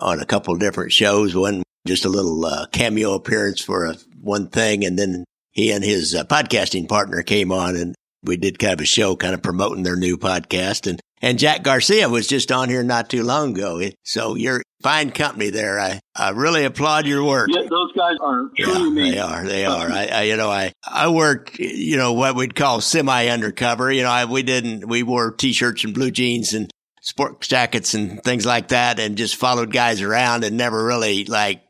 on 0.00 0.20
a 0.20 0.26
couple 0.26 0.54
of 0.54 0.60
different 0.60 0.92
shows. 0.92 1.34
One 1.34 1.62
just 1.86 2.04
a 2.04 2.08
little 2.08 2.44
uh, 2.44 2.66
cameo 2.72 3.14
appearance 3.14 3.60
for 3.60 3.86
a, 3.86 3.96
one 4.20 4.48
thing, 4.48 4.84
and 4.84 4.98
then 4.98 5.24
he 5.50 5.70
and 5.72 5.84
his 5.84 6.14
uh, 6.14 6.24
podcasting 6.24 6.88
partner 6.88 7.22
came 7.22 7.52
on 7.52 7.76
and 7.76 7.94
we 8.22 8.36
did 8.36 8.58
kind 8.58 8.74
of 8.74 8.80
a 8.80 8.86
show 8.86 9.16
kind 9.16 9.34
of 9.34 9.42
promoting 9.42 9.82
their 9.82 9.96
new 9.96 10.16
podcast 10.16 10.88
and 10.88 11.00
and 11.24 11.38
Jack 11.38 11.62
Garcia 11.62 12.08
was 12.08 12.26
just 12.26 12.50
on 12.50 12.68
here 12.68 12.82
not 12.82 13.08
too 13.08 13.22
long 13.22 13.52
ago. 13.52 13.80
So 14.02 14.34
you're 14.34 14.60
fine 14.82 15.12
company 15.12 15.50
there. 15.50 15.78
I, 15.78 16.00
I 16.16 16.30
really 16.30 16.64
applaud 16.64 17.06
your 17.06 17.22
work. 17.22 17.48
Yeah, 17.52 17.62
those 17.62 17.92
guys 17.96 18.16
are 18.20 18.50
yeah, 18.58 18.90
They 18.92 19.18
are. 19.18 19.44
They 19.46 19.64
are. 19.64 19.88
I, 19.88 20.06
I, 20.06 20.22
you 20.22 20.36
know, 20.36 20.50
I, 20.50 20.72
I 20.84 21.08
worked, 21.08 21.60
you 21.60 21.96
know, 21.96 22.14
what 22.14 22.34
we'd 22.34 22.56
call 22.56 22.80
semi 22.80 23.28
undercover. 23.28 23.92
You 23.92 24.02
know, 24.02 24.10
I, 24.10 24.24
we 24.24 24.42
didn't, 24.42 24.88
we 24.88 25.04
wore 25.04 25.30
t-shirts 25.30 25.84
and 25.84 25.94
blue 25.94 26.10
jeans 26.10 26.54
and 26.54 26.68
sports 27.00 27.46
jackets 27.46 27.94
and 27.94 28.22
things 28.24 28.44
like 28.44 28.68
that 28.68 28.98
and 28.98 29.16
just 29.16 29.36
followed 29.36 29.72
guys 29.72 30.02
around 30.02 30.42
and 30.42 30.56
never 30.56 30.84
really 30.84 31.24
like 31.24 31.62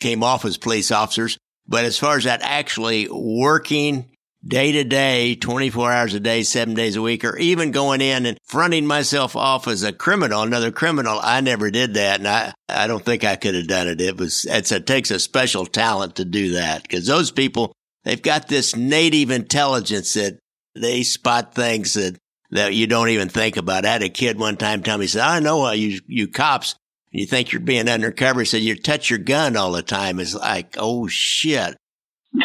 came 0.00 0.22
off 0.22 0.44
as 0.44 0.58
police 0.58 0.90
officers. 0.90 1.38
But 1.66 1.86
as 1.86 1.98
far 1.98 2.18
as 2.18 2.24
that 2.24 2.42
actually 2.42 3.08
working 3.10 4.10
day 4.46 4.72
to 4.72 4.84
day, 4.84 5.34
24 5.34 5.92
hours 5.92 6.14
a 6.14 6.20
day, 6.20 6.42
seven 6.42 6.74
days 6.74 6.96
a 6.96 7.02
week, 7.02 7.24
or 7.24 7.36
even 7.38 7.70
going 7.70 8.00
in 8.00 8.26
and 8.26 8.38
fronting 8.44 8.86
myself 8.86 9.36
off 9.36 9.66
as 9.66 9.82
a 9.82 9.92
criminal, 9.92 10.42
another 10.42 10.70
criminal. 10.70 11.18
I 11.22 11.40
never 11.40 11.70
did 11.70 11.94
that. 11.94 12.20
And 12.20 12.28
I, 12.28 12.54
I 12.68 12.86
don't 12.86 13.04
think 13.04 13.24
I 13.24 13.36
could 13.36 13.54
have 13.54 13.66
done 13.66 13.88
it. 13.88 14.00
It 14.00 14.16
was, 14.16 14.46
it's, 14.48 14.72
it 14.72 14.86
takes 14.86 15.10
a 15.10 15.18
special 15.18 15.66
talent 15.66 16.16
to 16.16 16.24
do 16.24 16.52
that 16.52 16.82
because 16.82 17.06
those 17.06 17.30
people, 17.30 17.72
they've 18.04 18.22
got 18.22 18.48
this 18.48 18.76
native 18.76 19.30
intelligence 19.30 20.14
that 20.14 20.38
they 20.74 21.02
spot 21.02 21.54
things 21.54 21.94
that, 21.94 22.16
that 22.50 22.74
you 22.74 22.86
don't 22.86 23.10
even 23.10 23.28
think 23.28 23.56
about. 23.56 23.84
I 23.84 23.92
had 23.92 24.02
a 24.02 24.08
kid 24.08 24.38
one 24.38 24.56
time 24.56 24.82
tell 24.82 24.98
me, 24.98 25.04
he 25.04 25.08
said, 25.08 25.22
I 25.22 25.40
know 25.40 25.64
how 25.64 25.72
you, 25.72 26.00
you 26.06 26.28
cops, 26.28 26.76
you 27.10 27.26
think 27.26 27.52
you're 27.52 27.60
being 27.60 27.88
undercover. 27.88 28.40
He 28.40 28.46
said, 28.46 28.62
you 28.62 28.76
touch 28.76 29.10
your 29.10 29.18
gun 29.18 29.56
all 29.56 29.72
the 29.72 29.82
time. 29.82 30.20
It's 30.20 30.34
like, 30.34 30.76
oh 30.78 31.08
shit. 31.08 31.76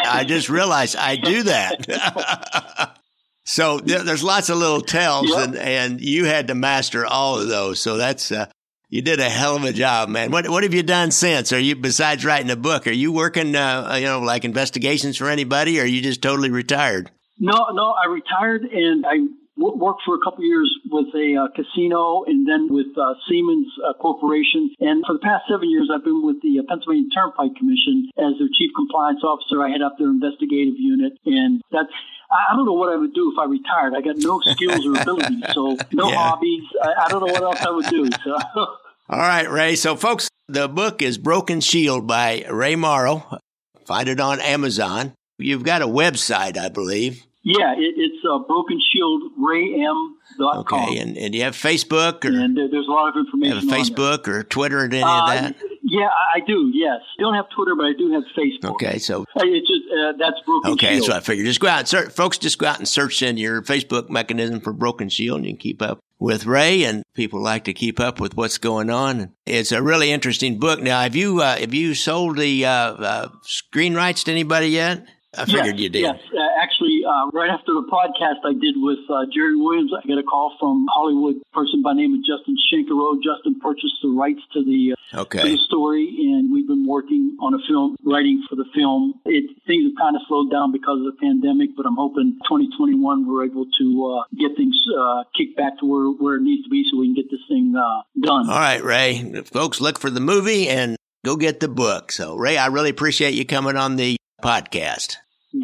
I 0.04 0.24
just 0.24 0.48
realized 0.48 0.96
I 0.96 1.16
do 1.16 1.44
that. 1.44 2.98
so 3.44 3.78
there's 3.78 4.24
lots 4.24 4.48
of 4.48 4.58
little 4.58 4.80
tells, 4.80 5.28
yep. 5.28 5.48
and, 5.48 5.56
and 5.56 6.00
you 6.00 6.24
had 6.24 6.48
to 6.48 6.54
master 6.54 7.06
all 7.06 7.38
of 7.40 7.48
those. 7.48 7.80
So 7.80 7.96
that's 7.96 8.32
uh, 8.32 8.46
you 8.88 9.02
did 9.02 9.20
a 9.20 9.28
hell 9.28 9.56
of 9.56 9.64
a 9.64 9.72
job, 9.72 10.08
man. 10.08 10.30
What 10.30 10.48
what 10.48 10.62
have 10.62 10.74
you 10.74 10.82
done 10.82 11.10
since? 11.10 11.52
Are 11.52 11.58
you 11.58 11.76
besides 11.76 12.24
writing 12.24 12.50
a 12.50 12.56
book? 12.56 12.86
Are 12.86 12.92
you 12.92 13.12
working, 13.12 13.54
uh, 13.54 13.96
you 13.98 14.06
know, 14.06 14.20
like 14.20 14.44
investigations 14.44 15.16
for 15.16 15.28
anybody, 15.28 15.80
or 15.80 15.82
are 15.82 15.86
you 15.86 16.00
just 16.00 16.22
totally 16.22 16.50
retired? 16.50 17.10
No, 17.38 17.66
no, 17.72 17.92
I 17.92 18.06
retired 18.06 18.62
and 18.62 19.04
I 19.04 19.16
worked 19.56 20.02
for 20.04 20.14
a 20.14 20.18
couple 20.18 20.42
of 20.42 20.48
years 20.48 20.70
with 20.90 21.14
a 21.14 21.36
uh, 21.36 21.48
casino 21.54 22.24
and 22.26 22.46
then 22.46 22.68
with 22.70 22.90
uh, 22.98 23.14
Siemens 23.28 23.68
uh, 23.86 23.94
Corporation. 23.94 24.74
And 24.80 25.04
for 25.06 25.14
the 25.14 25.20
past 25.20 25.44
seven 25.48 25.70
years, 25.70 25.90
I've 25.94 26.04
been 26.04 26.24
with 26.24 26.42
the 26.42 26.58
uh, 26.58 26.62
Pennsylvania 26.68 27.08
Turnpike 27.14 27.54
Commission 27.56 28.10
as 28.18 28.34
their 28.38 28.48
chief 28.50 28.70
compliance 28.74 29.22
officer. 29.22 29.62
I 29.62 29.70
head 29.70 29.82
up 29.82 29.96
their 29.98 30.10
investigative 30.10 30.74
unit, 30.78 31.18
and 31.24 31.62
that's. 31.70 31.92
I 32.32 32.56
don't 32.56 32.66
know 32.66 32.72
what 32.72 32.92
I 32.92 32.96
would 32.96 33.14
do 33.14 33.30
if 33.30 33.38
I 33.38 33.44
retired. 33.44 33.94
I 33.94 34.00
got 34.00 34.16
no 34.16 34.40
skills 34.40 34.84
or 34.86 35.00
abilities, 35.00 35.44
so 35.52 35.76
no 35.92 36.08
yeah. 36.08 36.16
hobbies. 36.16 36.64
I, 36.82 37.04
I, 37.04 37.08
don't 37.08 37.24
know 37.24 37.32
what 37.32 37.42
else 37.42 37.60
I 37.60 37.70
would 37.70 37.86
do. 37.86 38.08
So. 38.24 38.36
All 38.56 39.18
right, 39.18 39.48
Ray. 39.48 39.76
So, 39.76 39.94
folks, 39.94 40.28
the 40.48 40.66
book 40.66 41.00
is 41.00 41.16
Broken 41.16 41.60
Shield 41.60 42.08
by 42.08 42.44
Ray 42.50 42.74
Morrow. 42.74 43.38
Find 43.84 44.08
it 44.08 44.18
on 44.18 44.40
Amazon. 44.40 45.12
You've 45.38 45.62
got 45.62 45.82
a 45.82 45.86
website, 45.86 46.56
I 46.56 46.70
believe. 46.70 47.24
Yeah, 47.44 47.74
it, 47.74 47.94
it's 47.96 48.24
uh, 48.24 48.38
Broken 48.38 48.80
Shield 48.80 49.22
Ray 49.36 49.84
M. 49.84 50.16
Okay, 50.40 50.98
and, 50.98 51.16
and 51.18 51.34
you 51.34 51.42
have 51.42 51.54
Facebook 51.54 52.24
or 52.24 52.28
and 52.28 52.56
there's 52.56 52.88
a 52.88 52.90
lot 52.90 53.10
of 53.10 53.16
information. 53.16 53.60
You 53.60 53.68
Have 53.68 53.78
Facebook 53.78 54.26
or 54.26 54.42
Twitter 54.42 54.80
or 54.80 54.84
any 54.86 55.02
uh, 55.02 55.20
of 55.20 55.28
that? 55.28 55.56
Yeah, 55.82 56.08
I 56.34 56.40
do. 56.40 56.70
Yes, 56.72 57.00
don't 57.18 57.34
have 57.34 57.44
Twitter, 57.54 57.74
but 57.76 57.84
I 57.84 57.92
do 57.98 58.12
have 58.12 58.22
Facebook. 58.36 58.72
Okay, 58.72 58.98
so 58.98 59.22
uh, 59.22 59.42
it's 59.44 59.68
just 59.68 59.82
uh, 59.92 60.12
that's 60.18 60.40
Broken 60.46 60.72
okay, 60.72 60.94
Shield. 60.94 61.06
so 61.06 61.16
I 61.16 61.20
figured 61.20 61.46
just 61.46 61.60
go 61.60 61.68
out 61.68 61.80
and 61.80 61.88
search, 61.88 62.12
folks. 62.12 62.38
Just 62.38 62.58
go 62.58 62.66
out 62.66 62.78
and 62.78 62.88
search 62.88 63.22
in 63.22 63.36
your 63.36 63.60
Facebook 63.60 64.08
mechanism 64.08 64.60
for 64.60 64.72
Broken 64.72 65.10
Shield, 65.10 65.38
and 65.38 65.46
you 65.46 65.52
can 65.52 65.58
keep 65.58 65.82
up 65.82 66.00
with 66.18 66.46
Ray. 66.46 66.84
And 66.84 67.02
people 67.14 67.42
like 67.42 67.64
to 67.64 67.74
keep 67.74 68.00
up 68.00 68.20
with 68.20 68.34
what's 68.36 68.56
going 68.56 68.88
on. 68.88 69.32
It's 69.44 69.70
a 69.70 69.82
really 69.82 70.10
interesting 70.10 70.58
book. 70.58 70.80
Now, 70.80 71.02
have 71.02 71.14
you 71.14 71.42
uh, 71.42 71.58
have 71.58 71.74
you 71.74 71.94
sold 71.94 72.38
the 72.38 72.64
uh, 72.64 72.70
uh, 72.70 73.28
screen 73.42 73.94
rights 73.94 74.24
to 74.24 74.32
anybody 74.32 74.68
yet? 74.68 75.06
I 75.38 75.44
figured 75.44 75.76
yes, 75.76 75.80
you 75.80 75.88
did. 75.88 76.02
Yes, 76.02 76.20
uh, 76.32 76.62
actually, 76.62 77.00
uh, 77.06 77.30
right 77.32 77.50
after 77.50 77.72
the 77.74 77.86
podcast 77.90 78.44
I 78.44 78.54
did 78.54 78.74
with 78.76 79.02
uh, 79.08 79.26
Jeri 79.30 79.58
Williams, 79.58 79.92
I 79.92 80.06
got 80.06 80.18
a 80.18 80.22
call 80.22 80.56
from 80.58 80.86
Hollywood 80.92 81.36
person 81.52 81.82
by 81.82 81.92
the 81.92 82.00
name 82.00 82.14
of 82.14 82.20
Justin 82.24 82.56
Shenkarow. 82.70 83.16
Justin 83.22 83.60
purchased 83.60 83.98
the 84.02 84.10
rights 84.10 84.40
to 84.52 84.64
the, 84.64 84.94
uh, 85.12 85.22
okay. 85.22 85.42
to 85.42 85.48
the 85.48 85.58
story, 85.66 86.06
and 86.08 86.52
we've 86.52 86.66
been 86.66 86.86
working 86.86 87.36
on 87.40 87.54
a 87.54 87.60
film, 87.66 87.96
writing 88.04 88.42
for 88.48 88.56
the 88.56 88.66
film. 88.74 89.20
It 89.24 89.50
things 89.66 89.84
have 89.90 89.96
kind 89.98 90.16
of 90.16 90.22
slowed 90.28 90.50
down 90.50 90.72
because 90.72 90.98
of 91.00 91.14
the 91.14 91.18
pandemic, 91.20 91.76
but 91.76 91.86
I'm 91.86 91.96
hoping 91.96 92.38
2021 92.46 93.26
we're 93.26 93.44
able 93.44 93.66
to 93.66 93.86
uh, 94.06 94.22
get 94.38 94.56
things 94.56 94.76
uh, 94.92 95.24
kicked 95.36 95.56
back 95.56 95.78
to 95.80 95.86
where 95.86 96.10
where 96.14 96.36
it 96.36 96.42
needs 96.42 96.64
to 96.64 96.70
be, 96.70 96.84
so 96.90 96.98
we 96.98 97.08
can 97.08 97.14
get 97.14 97.30
this 97.30 97.42
thing 97.48 97.72
done. 97.72 98.48
All 98.48 98.58
right, 98.58 98.82
Ray, 98.82 99.42
folks, 99.44 99.80
look 99.80 99.98
for 99.98 100.10
the 100.10 100.20
movie 100.20 100.68
and 100.68 100.96
go 101.24 101.36
get 101.36 101.58
the 101.58 101.68
book. 101.68 102.12
So, 102.12 102.36
Ray, 102.36 102.56
I 102.56 102.66
really 102.66 102.90
appreciate 102.90 103.34
you 103.34 103.44
coming 103.44 103.76
on 103.76 103.96
the 103.96 104.16
podcast. 104.42 105.16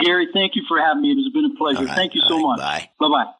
Gary, 0.04 0.28
thank 0.32 0.54
you 0.54 0.62
for 0.68 0.78
having 0.78 1.02
me. 1.02 1.10
It 1.10 1.16
has 1.16 1.32
been 1.32 1.52
a 1.52 1.56
pleasure. 1.56 1.84
Right, 1.84 1.96
thank 1.96 2.14
you 2.14 2.22
so 2.26 2.36
right, 2.36 2.42
much. 2.42 2.58
Bye. 2.58 2.90
Bye 3.00 3.08
bye. 3.08 3.32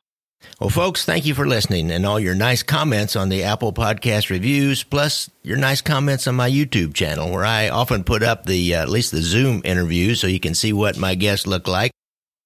Well, 0.59 0.71
folks, 0.71 1.05
thank 1.05 1.27
you 1.27 1.35
for 1.35 1.47
listening 1.47 1.91
and 1.91 2.07
all 2.07 2.19
your 2.19 2.35
nice 2.35 2.63
comments 2.63 3.15
on 3.15 3.29
the 3.29 3.45
Apple 3.45 3.73
Podcast 3.73 4.31
reviews, 4.31 4.83
plus 4.83 5.31
your 5.43 5.59
nice 5.59 5.83
comments 5.83 6.27
on 6.27 6.35
my 6.35 6.51
YouTube 6.51 6.95
channel, 6.95 7.31
where 7.31 7.45
I 7.45 7.69
often 7.69 8.05
put 8.05 8.23
up 8.23 8.47
the 8.47 8.75
uh, 8.75 8.83
at 8.83 8.89
least 8.89 9.13
the 9.13 9.21
Zoom 9.21 9.61
interviews 9.65 10.21
so 10.21 10.27
you 10.27 10.41
can 10.41 10.55
see 10.55 10.73
what 10.73 10.97
my 10.97 11.15
guests 11.15 11.47
look 11.47 11.69
like 11.69 11.93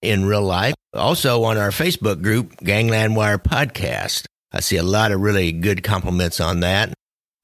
in 0.03 0.25
real 0.25 0.43
life. 0.43 0.75
Also 0.93 1.45
on 1.45 1.57
our 1.57 1.71
Facebook 1.71 2.23
group, 2.23 2.57
Gangland 2.59 3.17
Wire 3.17 3.39
Podcast. 3.39 4.27
I 4.53 4.61
see 4.61 4.77
a 4.77 4.83
lot 4.83 5.13
of 5.13 5.21
really 5.21 5.53
good 5.53 5.83
compliments 5.83 6.41
on 6.41 6.61
that. 6.61 6.95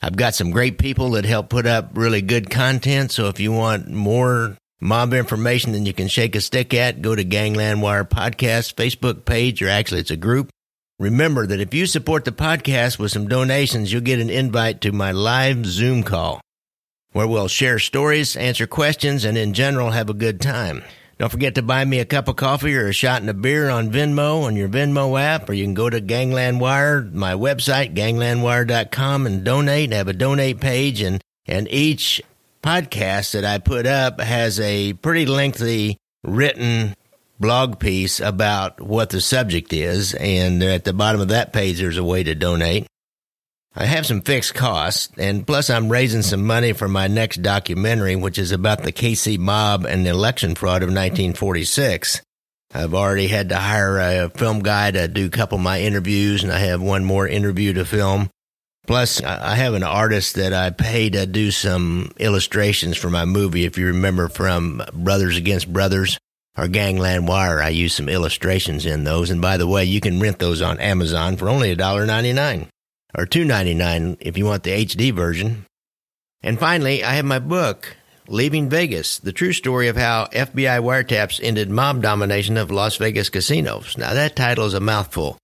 I've 0.03 0.17
got 0.17 0.35
some 0.35 0.51
great 0.51 0.79
people 0.79 1.11
that 1.11 1.25
help 1.25 1.49
put 1.49 1.67
up 1.67 1.91
really 1.95 2.23
good 2.23 2.49
content. 2.51 3.13
So 3.13 3.29
if 3.29 3.39
you 3.41 3.53
want 3.53 3.89
more 3.89 4.57
mob 4.81 5.15
information 5.15 5.73
than 5.73 5.87
you 5.87 5.93
can 5.93 6.09
shake 6.09 6.35
a 6.35 6.41
stick 6.41 6.75
at, 6.75 7.03
go 7.03 7.15
to 7.15 7.23
Gangland 7.23 7.83
Wire 7.83 8.05
Podcast 8.05 8.75
Facebook 8.75 9.25
page, 9.25 9.63
or 9.63 9.69
actually 9.69 10.01
it's 10.01 10.11
a 10.11 10.17
group. 10.17 10.51
Remember 10.99 11.47
that 11.47 11.61
if 11.61 11.73
you 11.73 11.87
support 11.87 12.25
the 12.25 12.33
podcast 12.33 12.99
with 12.99 13.13
some 13.13 13.29
donations, 13.29 13.93
you'll 13.93 14.03
get 14.03 14.21
an 14.21 14.31
invite 14.31 14.81
to 14.83 14.93
my 14.93 15.13
live 15.13 15.65
Zoom 15.65 16.03
call 16.03 16.41
where 17.13 17.27
we'll 17.27 17.49
share 17.49 17.79
stories, 17.79 18.37
answer 18.37 18.67
questions, 18.67 19.25
and 19.25 19.37
in 19.37 19.53
general 19.53 19.91
have 19.91 20.11
a 20.11 20.15
good 20.15 20.41
time. 20.41 20.83
Don't 21.19 21.31
forget 21.31 21.55
to 21.57 21.63
buy 21.63 21.85
me 21.85 21.99
a 21.99 22.05
cup 22.05 22.29
of 22.29 22.37
coffee 22.37 22.75
or 22.75 22.89
a 22.89 22.93
shot 22.95 23.21
and 23.21 23.29
a 23.29 23.35
beer 23.35 23.69
on 23.69 23.91
Venmo 23.91 24.45
on 24.45 24.57
your 24.57 24.69
Venmo 24.69 25.21
app, 25.21 25.49
or 25.49 25.53
you 25.53 25.65
can 25.65 25.75
go 25.75 25.91
to 25.91 26.01
Gangland 26.01 26.61
Wire, 26.61 27.03
my 27.03 27.35
website, 27.35 27.95
ganglandwire.com, 27.95 29.27
and 29.27 29.45
donate. 29.45 29.93
I 29.93 29.97
have 29.97 30.09
a 30.09 30.15
donate 30.15 30.61
page, 30.61 31.03
and, 31.03 31.23
and 31.47 31.69
each 31.71 32.23
podcast 32.63 33.33
that 33.33 33.45
I 33.45 33.59
put 33.59 33.87
up 33.87 34.21
has 34.21 34.61
a 34.61 34.93
pretty 34.95 35.27
lengthy 35.27 35.97
written 36.23 36.95
blog 37.39 37.79
piece 37.79 38.21
about 38.21 38.81
what 38.81 39.11
the 39.11 39.21
subject 39.21 39.73
is, 39.73 40.15
and 40.15 40.63
at 40.63 40.85
the 40.85 40.93
bottom 40.93 41.21
of 41.21 41.29
that 41.29 41.53
page, 41.53 41.81
there's 41.81 41.97
a 41.97 42.05
way 42.05 42.23
to 42.23 42.35
donate. 42.35 42.87
I 43.75 43.85
have 43.87 44.05
some 44.05 44.21
fixed 44.21 44.55
costs, 44.55 45.09
and 45.17 45.47
plus 45.47 45.71
I'm 45.71 45.89
raising 45.89 46.23
some 46.23 46.45
money 46.45 46.73
for 46.73 46.89
my 46.89 47.07
next 47.07 47.43
documentary, 47.43 48.17
which 48.17 48.37
is 48.37 48.53
about 48.53 48.83
the 48.83 48.93
KC 48.93 49.39
mob 49.39 49.87
and 49.87 50.05
the 50.05 50.11
election 50.11 50.55
fraud 50.55 50.83
of 50.83 50.89
1946. 50.89 52.21
I've 52.75 52.95
already 52.95 53.29
had 53.29 53.49
to 53.49 53.57
hire 53.57 53.99
a 53.99 54.29
film 54.31 54.61
guy 54.61 54.91
to 54.91 55.09
do 55.09 55.27
a 55.27 55.31
couple 55.31 55.57
of 55.57 55.65
my 55.65 55.81
interviews, 55.81 56.43
and 56.43 56.53
I 56.53 56.59
have 56.59 56.83
one 56.83 57.05
more 57.05 57.27
interview 57.27 57.73
to 57.75 57.85
film. 57.85 58.29
Plus, 58.87 59.23
I 59.23 59.55
have 59.55 59.75
an 59.75 59.83
artist 59.83 60.35
that 60.35 60.53
I 60.53 60.71
pay 60.71 61.11
to 61.11 61.27
do 61.27 61.51
some 61.51 62.13
illustrations 62.19 62.97
for 62.97 63.11
my 63.11 63.25
movie. 63.25 63.65
If 63.65 63.79
you 63.79 63.87
remember 63.87 64.29
from 64.29 64.83
Brothers 64.93 65.37
Against 65.37 65.73
Brothers 65.73 66.19
or 66.57 66.67
Gangland 66.67 67.29
Wire, 67.29 67.63
I 67.63 67.69
use 67.69 67.95
some 67.95 68.09
illustrations 68.09 68.87
in 68.87 69.05
those. 69.05 69.31
And 69.31 69.41
by 69.41 69.59
the 69.59 69.67
way, 69.67 69.85
you 69.85 70.01
can 70.01 70.19
rent 70.19 70.39
those 70.39 70.61
on 70.63 70.81
Amazon 70.81 71.37
for 71.37 71.49
only 71.49 71.75
$1.99 71.77 72.69
or 73.17 73.27
$2.99 73.27 74.17
if 74.21 74.37
you 74.37 74.45
want 74.47 74.65
the 74.65 74.85
HD 74.85 75.13
version. 75.13 75.67
And 76.43 76.59
finally, 76.59 77.05
I 77.05 77.13
have 77.13 77.25
my 77.25 77.39
book, 77.39 77.97
Leaving 78.27 78.71
Vegas, 78.71 79.19
the 79.19 79.33
true 79.33 79.53
story 79.53 79.89
of 79.89 79.97
how 79.97 80.27
FBI 80.33 80.81
wiretaps 80.81 81.39
ended 81.43 81.69
mob 81.69 82.03
domination 82.03 82.57
of 82.57 82.71
Las 82.71 82.97
Vegas 82.97 83.29
casinos. 83.29 83.99
Now, 83.99 84.15
that 84.15 84.37
title 84.37 84.67
is 84.67 84.75
a 84.75 84.81
mouthful. 84.81 85.37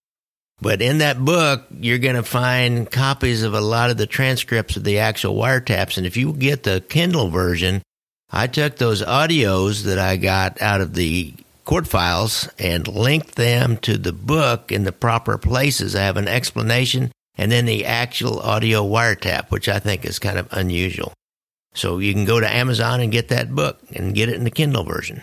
But 0.59 0.81
in 0.81 0.99
that 0.99 1.23
book, 1.23 1.65
you're 1.79 1.99
going 1.99 2.15
to 2.15 2.23
find 2.23 2.89
copies 2.89 3.43
of 3.43 3.53
a 3.53 3.61
lot 3.61 3.91
of 3.91 3.97
the 3.97 4.07
transcripts 4.07 4.75
of 4.75 4.83
the 4.83 4.99
actual 4.99 5.35
wiretaps. 5.35 5.97
And 5.97 6.07
if 6.07 6.17
you 6.17 6.33
get 6.33 6.63
the 6.63 6.83
Kindle 6.89 7.29
version, 7.29 7.83
I 8.31 8.47
took 8.47 8.77
those 8.77 9.03
audios 9.03 9.83
that 9.83 9.99
I 9.99 10.17
got 10.17 10.61
out 10.61 10.81
of 10.81 10.95
the 10.95 11.33
court 11.63 11.87
files 11.87 12.49
and 12.57 12.87
linked 12.87 13.35
them 13.35 13.77
to 13.77 13.97
the 13.97 14.13
book 14.13 14.71
in 14.71 14.83
the 14.83 14.91
proper 14.91 15.37
places. 15.37 15.95
I 15.95 16.03
have 16.03 16.17
an 16.17 16.27
explanation 16.27 17.11
and 17.37 17.51
then 17.51 17.65
the 17.65 17.85
actual 17.85 18.39
audio 18.39 18.83
wiretap, 18.83 19.51
which 19.51 19.69
I 19.69 19.77
think 19.77 20.05
is 20.05 20.17
kind 20.17 20.39
of 20.39 20.47
unusual. 20.51 21.13
So 21.75 21.99
you 21.99 22.13
can 22.13 22.25
go 22.25 22.39
to 22.39 22.49
Amazon 22.49 22.99
and 22.99 23.11
get 23.11 23.27
that 23.27 23.53
book 23.53 23.79
and 23.93 24.15
get 24.15 24.29
it 24.29 24.35
in 24.35 24.43
the 24.43 24.49
Kindle 24.49 24.83
version. 24.83 25.21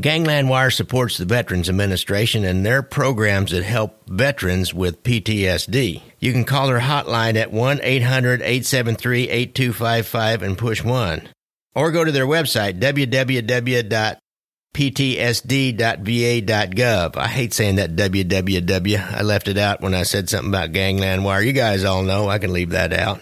Gangland 0.00 0.48
Wire 0.48 0.70
supports 0.72 1.18
the 1.18 1.24
Veterans 1.24 1.68
Administration 1.68 2.44
and 2.44 2.66
their 2.66 2.82
programs 2.82 3.52
that 3.52 3.62
help 3.62 4.08
veterans 4.08 4.74
with 4.74 5.04
PTSD. 5.04 6.02
You 6.18 6.32
can 6.32 6.44
call 6.44 6.66
their 6.66 6.80
hotline 6.80 7.36
at 7.36 7.52
1 7.52 7.80
800 7.80 8.42
873 8.42 9.28
8255 9.28 10.42
and 10.42 10.58
push 10.58 10.82
1. 10.82 11.28
Or 11.76 11.92
go 11.92 12.04
to 12.04 12.10
their 12.10 12.26
website, 12.26 12.80
www.ptsd.va.gov. 12.80 14.16
I 17.16 17.28
hate 17.28 17.54
saying 17.54 17.76
that 17.76 17.94
www. 17.94 19.12
I 19.12 19.22
left 19.22 19.46
it 19.48 19.58
out 19.58 19.80
when 19.80 19.94
I 19.94 20.02
said 20.02 20.28
something 20.28 20.50
about 20.50 20.72
Gangland 20.72 21.24
Wire. 21.24 21.42
You 21.42 21.52
guys 21.52 21.84
all 21.84 22.02
know 22.02 22.28
I 22.28 22.38
can 22.38 22.52
leave 22.52 22.70
that 22.70 22.92
out. 22.92 23.20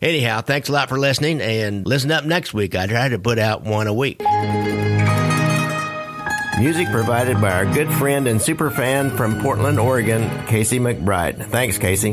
Anyhow, 0.00 0.40
thanks 0.40 0.68
a 0.68 0.72
lot 0.72 0.88
for 0.88 0.98
listening 0.98 1.40
and 1.40 1.86
listen 1.86 2.10
up 2.10 2.24
next 2.24 2.52
week. 2.52 2.74
I 2.74 2.88
try 2.88 3.10
to 3.10 3.18
put 3.20 3.38
out 3.38 3.62
one 3.62 3.86
a 3.86 3.94
week. 3.94 4.20
Music 6.60 6.88
provided 6.90 7.40
by 7.40 7.50
our 7.50 7.64
good 7.64 7.90
friend 7.94 8.26
and 8.26 8.38
super 8.38 8.70
fan 8.70 9.08
from 9.16 9.40
Portland, 9.40 9.80
Oregon, 9.80 10.28
Casey 10.46 10.78
McBride. 10.78 11.46
Thanks, 11.46 11.78
Casey. 11.78 12.12